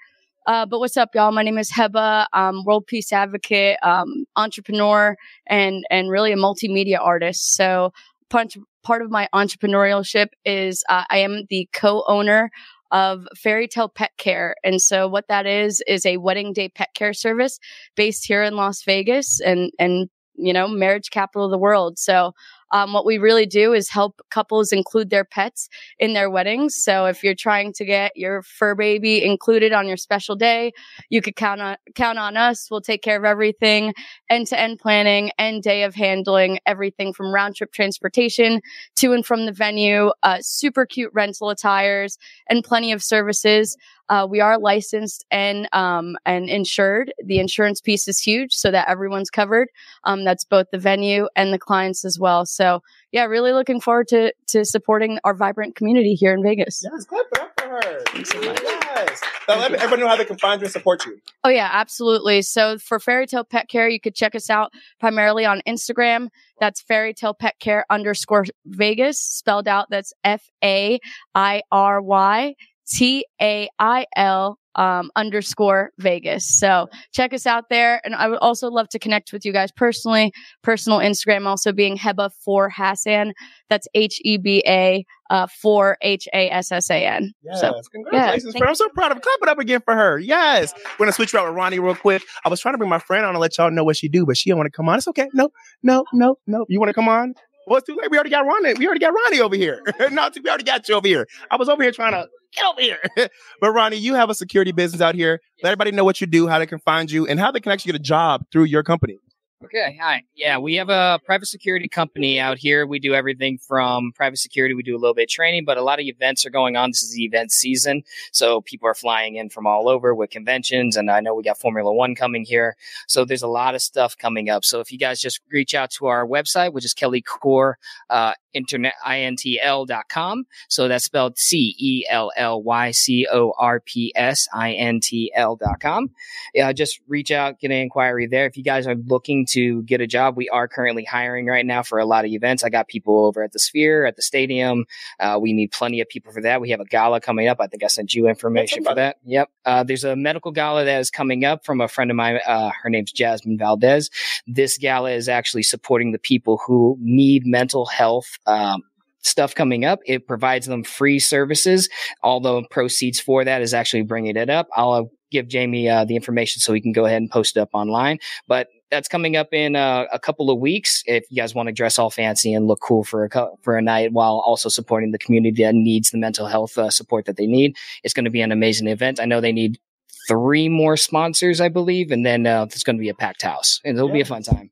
Uh, 0.48 0.66
but 0.66 0.80
what's 0.80 0.98
up, 0.98 1.10
y'all? 1.16 1.32
My 1.32 1.44
name 1.44 1.58
is 1.58 1.72
Heba. 1.72 2.26
I'm 2.34 2.66
world 2.66 2.88
peace 2.88 3.14
advocate, 3.14 3.78
um, 3.84 4.26
entrepreneur, 4.36 5.16
and 5.46 5.86
and 5.90 6.10
really 6.10 6.34
a 6.34 6.38
multimedia 6.38 7.00
artist. 7.00 7.54
So 7.56 7.94
part 8.30 9.02
of 9.02 9.12
my 9.12 9.28
entrepreneurship 9.34 10.28
is 10.46 10.84
uh, 10.90 11.04
I 11.10 11.20
am 11.20 11.44
the 11.50 11.68
co-owner 11.74 12.50
of 12.92 13.28
Fairy 13.36 13.68
Tail 13.68 13.90
Pet 13.90 14.12
Care. 14.18 14.56
And 14.64 14.82
so 14.82 15.08
what 15.08 15.28
that 15.28 15.46
is 15.46 15.84
is 15.88 16.06
a 16.06 16.18
wedding 16.18 16.54
day 16.54 16.70
pet 16.70 16.90
care 16.94 17.14
service 17.14 17.60
based 17.96 18.26
here 18.26 18.44
in 18.44 18.56
Las 18.56 18.84
Vegas 18.84 19.42
and 19.42 19.72
and 19.78 20.10
you 20.38 20.54
know, 20.54 20.68
marriage 20.68 21.10
capital 21.10 21.46
of 21.46 21.52
the 21.52 21.58
world. 21.58 21.98
So 21.98 22.34
um, 22.72 22.94
what 22.94 23.06
we 23.06 23.18
really 23.18 23.46
do 23.46 23.74
is 23.74 23.90
help 23.90 24.22
couples 24.30 24.72
include 24.72 25.10
their 25.10 25.24
pets 25.24 25.70
in 26.00 26.14
their 26.14 26.30
weddings. 26.30 26.76
So 26.76 27.06
if 27.06 27.24
you're 27.24 27.36
trying 27.36 27.74
to 27.74 27.86
get 27.86 28.16
your 28.16 28.42
fur 28.42 28.76
baby 28.76 29.24
included 29.24 29.74
on 29.74 29.88
your 29.88 29.98
special 29.98 30.36
day, 30.36 30.74
you 31.10 31.22
could 31.22 31.36
count 31.36 31.62
on 31.62 31.78
count 31.96 32.20
on 32.20 32.38
us. 32.38 32.68
We'll 32.70 32.82
take 32.82 33.02
care 33.02 33.18
of 33.18 33.26
everything, 33.26 33.94
end 34.30 34.48
to 34.48 34.60
end 34.60 34.80
planning 34.80 35.32
and 35.38 35.62
day 35.62 35.84
of 35.84 35.96
handling 35.96 36.60
everything 36.66 37.14
from 37.14 37.34
round 37.34 37.56
trip 37.56 37.72
transportation 37.72 38.62
to 38.98 39.14
and 39.14 39.26
from 39.26 39.46
the 39.46 39.52
venue, 39.52 40.12
uh, 40.24 40.40
super 40.42 40.86
cute 40.86 41.12
rental 41.14 41.50
attires, 41.50 42.18
and 42.50 42.64
plenty 42.64 42.92
of 42.92 43.04
services. 43.04 43.78
Uh, 44.10 44.28
we 44.30 44.40
are 44.40 44.58
licensed 44.60 45.26
and 45.32 45.68
um, 45.74 46.16
and 46.26 46.50
insured. 46.50 47.14
The 47.24 47.40
insurance 47.40 47.82
piece 47.82 48.08
is 48.08 48.20
huge, 48.20 48.54
so 48.54 48.72
that 48.72 48.88
everyone's 48.90 49.30
covered. 49.30 49.70
Um, 50.04 50.24
that's 50.24 50.44
both 50.44 50.68
the 50.72 50.78
venue 50.78 51.28
and 51.36 51.54
the 51.54 51.60
clients 51.60 52.06
as 52.06 52.18
well. 52.20 52.46
So 52.46 52.82
yeah, 53.12 53.26
really 53.26 53.54
looking 53.54 53.80
forward 53.82 54.08
to 54.10 54.34
to 54.48 54.66
supporting 54.66 55.20
our 55.24 55.34
vibrant 55.34 55.76
community 55.76 56.14
here 56.14 56.34
in 56.34 56.44
Vegas. 56.44 56.84
Yes, 56.84 57.06
clap 57.06 57.26
it 57.34 57.40
up 57.40 57.54
for 57.60 57.68
her. 57.70 58.04
Yes. 58.16 59.22
Now, 59.48 59.60
let 59.60 59.74
everyone 59.74 60.02
know 60.02 60.08
how 60.08 60.16
they 60.18 60.26
can 60.26 60.38
find 60.38 60.60
you 60.60 60.66
and 60.66 60.72
support 60.72 61.06
you. 61.06 61.20
Oh 61.44 61.50
yeah, 61.50 61.70
absolutely. 61.72 62.42
So 62.42 62.78
for 62.78 63.00
Fairy 63.00 63.28
Tail 63.28 63.44
Pet 63.44 63.70
Care, 63.70 63.88
you 63.88 64.00
could 64.00 64.16
check 64.16 64.36
us 64.36 64.50
out 64.50 64.74
primarily 65.00 65.46
on 65.46 65.62
Instagram. 65.68 66.30
That's 66.60 66.82
Fairy 66.82 67.14
Tail 67.14 67.34
Pet 67.34 67.56
Care 67.60 67.86
underscore 67.90 68.46
Vegas, 68.66 69.20
spelled 69.20 69.68
out. 69.68 69.88
That's 69.90 70.14
F 70.24 70.50
A 70.64 71.00
I 71.36 71.62
R 71.72 72.02
Y 72.02 72.56
T 72.88 73.26
A 73.42 73.70
I 73.80 74.06
L 74.16 74.58
um, 74.78 75.12
underscore 75.16 75.92
Vegas. 75.98 76.48
So 76.48 76.88
check 77.12 77.34
us 77.34 77.46
out 77.46 77.66
there. 77.70 78.00
And 78.06 78.16
I 78.16 78.28
would 78.28 78.40
also 78.40 78.70
love 78.70 78.88
to 78.90 79.00
connect 79.00 79.34
with 79.34 79.44
you 79.44 79.52
guys 79.52 79.72
personally. 79.72 80.32
Personal 80.64 81.00
Instagram 81.00 81.48
also 81.48 81.74
being 81.74 81.98
Heba 81.98 82.30
for 82.46 82.70
Hassan. 82.70 83.34
That's 83.70 83.88
H 83.94 84.22
E 84.24 84.38
B 84.38 84.64
A 84.68 85.06
uh, 85.30 85.48
for 85.48 85.98
H 86.02 86.28
A 86.34 86.50
S 86.50 86.72
S 86.72 86.90
A 86.90 87.06
N. 87.06 87.34
Yes, 87.44 87.62
So 87.62 87.74
congratulations, 87.92 88.56
friend. 88.56 88.70
I'm 88.70 88.76
so 88.76 88.88
proud 88.90 89.12
of. 89.12 89.22
Clap 89.22 89.40
it 89.42 89.50
up 89.50 89.60
again 89.60 89.82
for 89.84 89.96
her. 89.96 90.20
Yes. 90.20 90.74
We're 90.98 91.06
gonna 91.06 91.12
switch 91.12 91.34
you 91.34 91.40
out 91.40 91.48
with 91.48 91.56
Ronnie 91.56 91.80
real 91.80 91.96
quick. 91.96 92.22
I 92.46 92.50
was 92.50 92.60
trying 92.62 92.76
to 92.76 92.78
bring 92.78 92.90
my 92.90 93.00
friend 93.00 93.26
on 93.26 93.32
and 93.32 93.40
let 93.40 93.58
y'all 93.58 93.72
know 93.72 93.84
what 93.84 93.98
she 93.98 94.08
do, 94.08 94.26
but 94.26 94.38
she 94.38 94.50
don't 94.50 94.58
want 94.58 94.72
to 94.72 94.76
come 94.76 94.88
on. 94.88 94.98
It's 94.98 95.08
okay. 95.10 95.28
No, 95.34 95.50
no, 95.84 96.06
no, 96.14 96.38
no. 96.46 96.66
You 96.70 96.80
want 96.80 96.90
to 96.90 96.94
come 96.94 97.10
on? 97.10 97.34
Well, 97.66 97.78
it's 97.80 97.86
too 97.86 97.98
late. 98.02 98.10
We 98.10 98.18
already 98.18 98.30
got 98.30 98.46
Ronnie. 98.46 98.76
We 98.76 98.86
already 98.86 99.02
got 99.02 99.14
Ronnie 99.14 99.42
over 99.42 99.56
here. 99.56 99.82
no, 100.12 100.30
we 100.42 100.50
already 100.50 100.64
got 100.64 100.88
you 100.88 100.96
over 100.96 101.08
here. 101.08 101.28
I 101.52 101.58
was 101.58 101.68
over 101.68 101.84
here 101.84 101.92
trying 101.92 102.14
to 102.14 102.26
get 102.58 102.66
over 102.66 102.82
here. 102.82 103.30
but 103.62 103.72
Ronnie, 103.72 103.98
you 103.98 104.16
have 104.16 104.30
a 104.30 104.36
security 104.36 104.72
business 104.72 105.02
out 105.02 105.16
here. 105.16 105.40
Let 105.64 105.70
everybody 105.70 105.92
know 105.92 106.04
what 106.04 106.22
you 106.22 106.28
do, 106.28 106.48
how 106.48 106.60
they 106.60 106.66
can 106.66 106.80
find 106.80 107.10
you, 107.10 107.28
and 107.28 107.40
how 107.40 107.52
they 107.52 107.60
can 107.60 107.72
actually 107.72 107.94
get 107.94 108.02
a 108.02 108.04
job 108.04 108.46
through 108.52 108.66
your 108.66 108.84
company. 108.84 109.20
Okay, 109.66 109.98
hi. 110.00 110.22
Yeah, 110.36 110.60
we 110.60 110.76
have 110.76 110.90
a 110.90 111.20
private 111.26 111.48
security 111.48 111.88
company 111.88 112.40
out 112.40 112.60
here. 112.60 112.86
We 112.86 113.00
do 113.00 113.16
everything 113.16 113.58
from 113.58 114.12
private 114.14 114.38
security. 114.38 114.76
We 114.76 114.84
do 114.84 114.96
a 114.96 115.00
little 115.00 115.16
bit 115.16 115.24
of 115.24 115.30
training, 115.30 115.66
but 115.66 115.80
a 115.80 115.82
lot 115.82 116.00
of 116.00 116.06
events 116.06 116.46
are 116.46 116.52
going 116.52 116.76
on. 116.76 116.92
This 116.92 117.02
is 117.02 117.16
the 117.16 117.24
event 117.24 117.52
season. 117.52 118.04
So 118.32 118.62
people 118.62 118.88
are 118.88 118.94
flying 118.94 119.36
in 119.36 119.50
from 119.50 119.66
all 119.66 119.90
over 119.90 120.14
with 120.14 120.30
conventions. 120.30 120.96
And 120.96 121.10
I 121.10 121.22
know 121.22 121.34
we 121.34 121.42
got 121.42 121.58
Formula 121.58 121.92
One 121.92 122.14
coming 122.14 122.46
here. 122.46 122.76
So 123.08 123.26
there's 123.26 123.42
a 123.42 123.48
lot 123.48 123.74
of 123.74 123.82
stuff 123.82 124.16
coming 124.16 124.48
up. 124.48 124.64
So 124.64 124.80
if 124.80 124.92
you 124.92 125.00
guys 125.00 125.20
just 125.20 125.42
reach 125.52 125.74
out 125.74 125.90
to 125.94 126.06
our 126.06 126.24
website, 126.24 126.72
which 126.72 126.86
is 126.86 126.94
Celly 126.94 127.26
Corps, 127.26 127.80
uh, 128.12 128.34
internet, 128.54 128.94
intl.com. 129.06 130.46
So 130.70 130.88
that's 130.88 131.06
spelled 131.06 131.40
C 131.40 131.76
E 131.80 132.06
L 132.08 132.32
L 132.38 132.62
Y 132.62 132.92
C 132.92 133.28
O 133.32 133.54
R 133.58 133.80
P 133.80 134.14
S 134.16 134.48
I 134.54 134.74
N 134.74 135.00
T 135.00 135.32
L.com. 135.36 136.12
Yeah, 136.54 136.72
just 136.74 137.00
reach 137.08 137.32
out, 137.32 137.60
get 137.60 137.72
an 137.72 137.78
inquiry 137.78 138.28
there. 138.28 138.46
If 138.46 138.56
you 138.56 138.64
guys 138.64 138.86
are 138.86 138.96
looking 138.96 139.47
to 139.50 139.84
get 139.84 140.02
a 140.02 140.08
job, 140.08 140.38
we 140.38 140.50
are 140.50 140.68
currently 140.68 141.04
hiring 141.04 141.46
right 141.46 141.66
now 141.66 141.84
for 141.84 142.00
a 142.00 142.06
lot 142.06 142.26
of 142.26 142.32
events. 142.32 142.64
I 142.64 142.70
got 142.70 142.88
people 142.88 143.26
over 143.26 143.44
at 143.44 143.54
the 143.54 143.60
Sphere, 143.60 144.06
at 144.06 144.16
the 144.16 144.22
stadium. 144.22 144.86
Uh, 145.20 145.40
we 145.42 145.54
need 145.54 145.72
plenty 145.72 146.02
of 146.02 146.10
people 146.10 146.32
for 146.32 146.42
that. 146.42 146.62
We 146.62 146.70
have 146.70 146.80
a 146.80 146.86
gala 146.86 147.22
coming 147.22 147.48
up. 147.48 147.58
I 147.60 147.68
think 147.68 147.84
I 147.84 147.88
sent 147.88 148.14
you 148.14 148.28
information 148.28 148.84
for 148.84 148.96
that. 148.96 149.18
Yep. 149.26 149.50
Uh, 149.66 149.84
there's 149.84 150.04
a 150.04 150.16
medical 150.16 150.52
gala 150.52 150.86
that 150.86 151.00
is 151.00 151.10
coming 151.10 151.46
up 151.46 151.66
from 151.66 151.82
a 151.82 151.88
friend 151.88 152.12
of 152.12 152.18
mine. 152.18 152.40
Uh, 152.46 152.72
her 152.82 152.90
name's 152.90 153.12
Jasmine 153.12 153.58
Valdez. 153.58 154.10
This 154.46 154.78
gala 154.78 155.12
is 155.12 155.30
actually 155.30 155.64
supporting 155.64 156.12
the 156.12 156.20
people 156.20 156.60
who 156.66 156.98
need 157.00 157.46
mental 157.46 157.86
health. 157.86 158.38
Um, 158.46 158.84
stuff 159.24 159.54
coming 159.54 159.86
up. 159.86 160.00
It 160.06 160.26
provides 160.26 160.68
them 160.68 160.84
free 160.84 161.20
services. 161.20 161.90
All 162.24 162.40
the 162.40 162.64
proceeds 162.72 163.20
for 163.20 163.44
that 163.44 163.62
is 163.62 163.74
actually 163.74 164.04
bringing 164.04 164.38
it 164.38 164.50
up. 164.50 164.68
I'll 164.76 164.94
uh, 164.94 165.04
give 165.32 165.48
Jaime 165.52 165.90
uh, 165.90 166.06
the 166.06 166.16
information 166.16 166.62
so 166.62 166.74
he 166.74 166.82
can 166.82 166.94
go 166.94 167.06
ahead 167.06 167.22
and 167.22 167.30
post 167.30 167.58
it 167.58 167.60
up 167.60 167.70
online. 167.74 168.20
But 168.48 168.70
that's 168.90 169.08
coming 169.08 169.36
up 169.36 169.50
in 169.52 169.76
uh, 169.76 170.06
a 170.12 170.20
couple 170.20 170.50
of 170.50 170.60
weeks. 170.60 171.04
If 171.06 171.26
you 171.30 171.38
guys 171.38 171.54
want 171.54 171.68
to 171.68 171.74
dress 171.74 172.00
all 172.00 172.10
fancy 172.10 172.54
and 172.54 172.68
look 172.68 172.80
cool 172.82 173.04
for 173.04 173.24
a 173.24 173.30
co- 173.30 173.58
for 173.62 173.78
a 173.78 173.82
night, 173.82 174.14
while 174.14 174.42
also 174.46 174.70
supporting 174.70 175.12
the 175.12 175.18
community 175.18 175.64
that 175.64 175.76
needs 175.76 176.12
the 176.12 176.18
mental 176.18 176.48
health 176.48 176.78
uh, 176.78 176.90
support 176.90 177.26
that 177.26 177.38
they 177.38 177.48
need, 177.48 177.76
it's 178.04 178.14
going 178.14 178.26
to 178.26 178.32
be 178.32 178.42
an 178.42 178.52
amazing 178.52 178.88
event. 178.88 179.20
I 179.20 179.26
know 179.26 179.42
they 179.42 179.52
need 179.52 179.80
three 180.28 180.70
more 180.70 180.98
sponsors, 180.98 181.62
I 181.62 181.70
believe, 181.70 182.12
and 182.12 182.26
then 182.26 182.46
uh, 182.46 182.64
it's 182.64 182.84
going 182.84 182.98
to 182.98 183.02
be 183.02 183.10
a 183.10 183.14
packed 183.14 183.42
house, 183.42 183.80
and 183.84 183.98
it'll 183.98 184.10
yeah. 184.10 184.16
be 184.16 184.22
a 184.22 184.26
fun 184.26 184.44
time. 184.44 184.70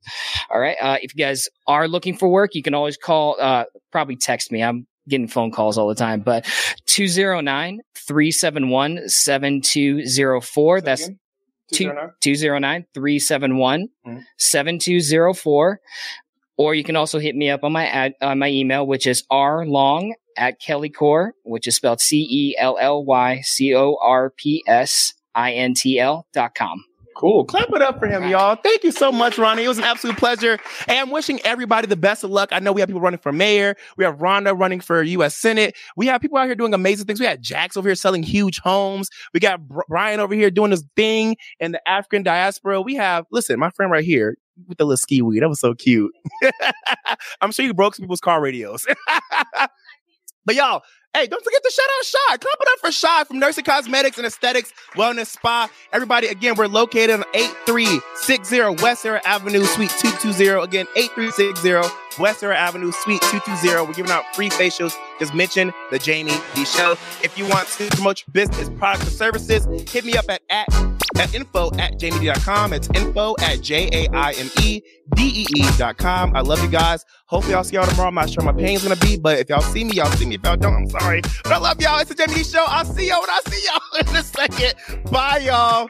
All 0.50 0.60
right. 0.60 0.78
Uh, 0.82 0.98
if 1.02 1.16
you 1.16 1.24
guys 1.24 1.50
are 1.68 1.88
looking 1.88 2.16
for 2.16 2.30
work, 2.30 2.56
you 2.56 2.64
can 2.64 2.74
always 2.74 2.98
call, 2.98 3.38
uh, 3.40 3.66
probably 3.92 4.16
text 4.16 4.52
me. 4.52 4.62
I'm 4.62 4.86
getting 5.08 5.28
phone 5.28 5.52
calls 5.52 5.78
all 5.78 5.88
the 5.88 5.96
time, 5.96 6.22
but 6.22 6.46
209 6.88 7.82
371 7.96 9.10
7204. 9.10 10.82
That's 10.82 11.10
209 11.74 12.86
371 12.94 13.90
7204. 14.38 15.74
Mm-hmm. 15.74 15.82
Or 16.58 16.74
you 16.74 16.86
can 16.86 16.96
also 16.96 17.20
hit 17.20 17.36
me 17.36 17.50
up 17.50 17.64
on 17.64 17.74
my 17.74 17.86
ad, 17.86 18.14
on 18.22 18.40
my 18.40 18.50
email, 18.50 18.88
which 18.88 19.08
is 19.08 19.24
rlong 19.30 20.12
at 20.38 20.62
cellycorps, 20.62 21.32
which 21.44 21.68
is 21.68 21.76
spelled 21.76 22.00
C 22.00 22.26
E 22.30 22.56
L 22.58 22.78
L 22.80 23.04
Y 23.04 23.42
C 23.42 23.76
O 23.76 23.98
R 24.02 24.30
P 24.30 24.64
S 24.66 25.14
I 25.34 25.54
N 25.54 25.74
T 25.74 26.00
L 26.00 26.28
dot 26.34 26.56
com. 26.56 26.86
Cool. 27.16 27.46
Clap 27.46 27.70
it 27.72 27.82
up 27.82 27.98
for 27.98 28.08
him, 28.08 28.28
y'all. 28.28 28.58
Thank 28.62 28.84
you 28.84 28.92
so 28.92 29.10
much, 29.10 29.38
Ronnie. 29.38 29.64
It 29.64 29.70
was 29.70 29.78
an 29.78 29.86
absolute 29.86 30.18
pleasure. 30.18 30.60
And 30.88 31.00
I'm 31.00 31.10
wishing 31.12 31.40
everybody 31.46 31.88
the 31.88 31.96
best 31.96 32.26
of 32.26 32.30
luck. 32.30 32.50
I 32.52 32.60
know 32.60 32.74
we 32.74 32.82
have 32.82 32.90
people 32.90 33.02
running 33.02 33.20
for 33.20 33.32
mayor. 33.32 33.76
We 33.96 34.04
have 34.04 34.18
Rhonda 34.18 34.58
running 34.58 34.82
for 34.82 35.02
U.S. 35.02 35.34
Senate. 35.34 35.78
We 35.96 36.08
have 36.08 36.20
people 36.20 36.38
out 36.38 36.46
here 36.46 36.56
doing 36.56 36.74
amazing 36.74 37.06
things. 37.08 37.22
We 37.22 37.26
had 37.26 37.42
Jax 37.42 37.78
over 37.78 37.88
here 37.88 37.96
selling 37.96 38.22
huge 38.22 38.60
homes. 38.60 39.10
We 39.34 39.40
got 39.40 39.62
Brian 39.88 40.20
over 40.20 40.36
here 40.36 40.52
doing 40.52 40.72
his 40.72 40.84
thing 40.98 41.38
in 41.60 41.72
the 41.72 41.88
African 41.88 42.22
diaspora. 42.22 42.82
We 42.82 42.96
have, 42.96 43.26
listen, 43.32 43.60
my 43.60 43.70
friend 43.70 43.92
right 43.92 44.04
here 44.04 44.36
with 44.68 44.78
the 44.78 44.86
little 44.86 44.98
ski 44.98 45.22
weed. 45.22 45.40
That 45.40 45.50
was 45.50 45.62
so 45.62 45.74
cute. 45.74 46.14
I'm 47.42 47.54
sure 47.54 47.66
you 47.66 47.74
broke 47.74 47.96
some 47.96 48.04
people's 48.04 48.20
car 48.20 48.42
radios. 48.42 48.86
but 50.46 50.56
y'all, 50.56 50.84
Hey, 51.16 51.28
don't 51.28 51.42
forget 51.42 51.64
to 51.64 51.72
shout 51.72 51.86
out 51.98 52.06
Shy. 52.06 52.38
Clap 52.40 52.58
it 52.60 52.68
up 52.74 52.80
for 52.80 52.92
Shy 52.92 53.24
from 53.24 53.40
Nursie 53.40 53.64
Cosmetics 53.64 54.18
and 54.18 54.28
Aesthetics 54.28 54.74
Wellness 54.96 55.28
Spa. 55.28 55.70
Everybody, 55.94 56.28
again, 56.28 56.56
we're 56.58 56.68
located 56.68 57.12
on 57.12 57.24
8360 57.34 58.84
West 58.84 59.04
Sahara 59.04 59.22
Avenue, 59.24 59.64
Suite 59.64 59.92
220. 59.92 60.62
Again, 60.62 60.86
8360 60.98 62.22
West 62.22 62.42
Sahara 62.42 62.58
Avenue, 62.58 62.92
Suite 62.92 63.22
220. 63.22 63.88
We're 63.88 63.94
giving 63.94 64.12
out 64.12 64.26
free 64.36 64.50
facials. 64.50 64.94
Just 65.18 65.34
mention 65.34 65.72
the 65.90 66.00
Jaime 66.00 66.34
Dee 66.54 66.66
Show. 66.66 66.98
If 67.24 67.38
you 67.38 67.48
want 67.48 67.70
to 67.70 67.88
promote 67.92 68.22
your 68.28 68.34
business, 68.34 68.70
products, 68.78 69.08
or 69.08 69.12
services, 69.12 69.66
hit 69.90 70.04
me 70.04 70.18
up 70.18 70.26
at, 70.28 70.42
at, 70.50 70.68
at 71.18 71.34
info 71.34 71.72
at 71.78 71.94
jaimedee.com. 71.94 72.74
It's 72.74 72.90
info 72.94 73.36
at 73.42 73.62
J-A-I-M-E-D-E-E.com. 73.62 74.06
I 76.36 76.42
love 76.42 76.62
you 76.64 76.70
guys. 76.70 77.04
Hopefully 77.28 77.56
I'll 77.56 77.64
see 77.64 77.76
y'all 77.76 77.88
tomorrow. 77.88 78.10
I'm 78.10 78.16
not 78.16 78.30
sure 78.30 78.44
my 78.44 78.52
pain's 78.54 78.84
gonna 78.84 78.96
be, 78.98 79.18
but 79.18 79.40
if 79.40 79.50
y'all 79.50 79.62
see 79.62 79.84
me, 79.84 79.94
y'all 79.94 80.12
see 80.12 80.26
me. 80.26 80.36
If 80.36 80.44
y'all 80.44 80.58
don't, 80.58 80.74
I'm 80.74 80.90
sorry. 80.90 81.22
But 81.44 81.54
I 81.54 81.58
love 81.58 81.82
y'all. 81.82 82.00
It's 82.00 82.14
the 82.14 82.16
Jaime 82.18 82.36
Dee 82.36 82.44
Show. 82.44 82.66
I'll 82.68 82.86
see 82.86 83.08
y'all 83.08 83.22
when 83.22 83.30
I 83.30 83.40
see 83.48 83.66
y'all 83.66 83.82
in 84.10 84.16
a 84.16 84.24
second. 84.24 84.76
Bye, 85.12 85.40
y'all. 85.40 85.90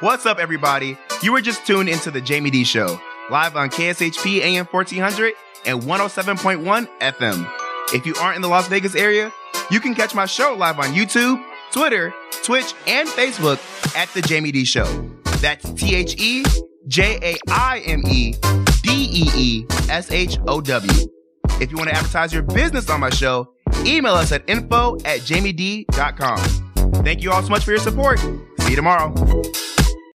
What's 0.00 0.26
up, 0.26 0.38
everybody? 0.38 0.98
You 1.22 1.32
were 1.32 1.40
just 1.40 1.66
tuned 1.66 1.88
into 1.88 2.10
the 2.10 2.20
Jaime 2.20 2.50
Dee 2.50 2.64
Show, 2.64 3.00
live 3.30 3.56
on 3.56 3.70
KSHP 3.70 4.40
AM 4.40 4.66
1400 4.66 5.32
and 5.66 5.82
107.1 5.82 6.88
FM. 7.00 7.50
If 7.92 8.06
you 8.06 8.14
aren't 8.20 8.36
in 8.36 8.42
the 8.42 8.48
Las 8.48 8.68
Vegas 8.68 8.94
area, 8.94 9.32
you 9.70 9.80
can 9.80 9.94
catch 9.94 10.14
my 10.14 10.26
show 10.26 10.54
live 10.54 10.78
on 10.78 10.86
YouTube, 10.94 11.42
Twitter, 11.72 12.12
Twitch, 12.42 12.74
and 12.86 13.08
Facebook 13.08 13.58
at 13.96 14.08
The 14.10 14.26
Jaime 14.26 14.52
Dee 14.52 14.64
Show. 14.64 14.84
That's 15.40 15.68
T 15.72 15.94
H 15.94 16.14
E 16.18 16.44
J 16.86 17.18
A 17.22 17.38
I 17.50 17.82
M 17.86 18.02
E 18.06 18.34
D 18.82 18.90
E 18.90 19.30
E 19.34 19.66
S 19.88 20.10
H 20.10 20.38
O 20.46 20.60
W. 20.60 21.08
If 21.60 21.70
you 21.70 21.76
want 21.76 21.90
to 21.90 21.96
advertise 21.96 22.32
your 22.32 22.42
business 22.42 22.90
on 22.90 23.00
my 23.00 23.10
show, 23.10 23.52
email 23.84 24.14
us 24.14 24.32
at 24.32 24.48
info 24.48 24.96
at 25.04 25.20
jaimedee.com. 25.20 26.38
Thank 27.04 27.22
you 27.22 27.30
all 27.32 27.42
so 27.42 27.48
much 27.48 27.64
for 27.64 27.70
your 27.70 27.80
support. 27.80 28.18
See 28.18 28.70
you 28.70 28.76
tomorrow. 28.76 29.12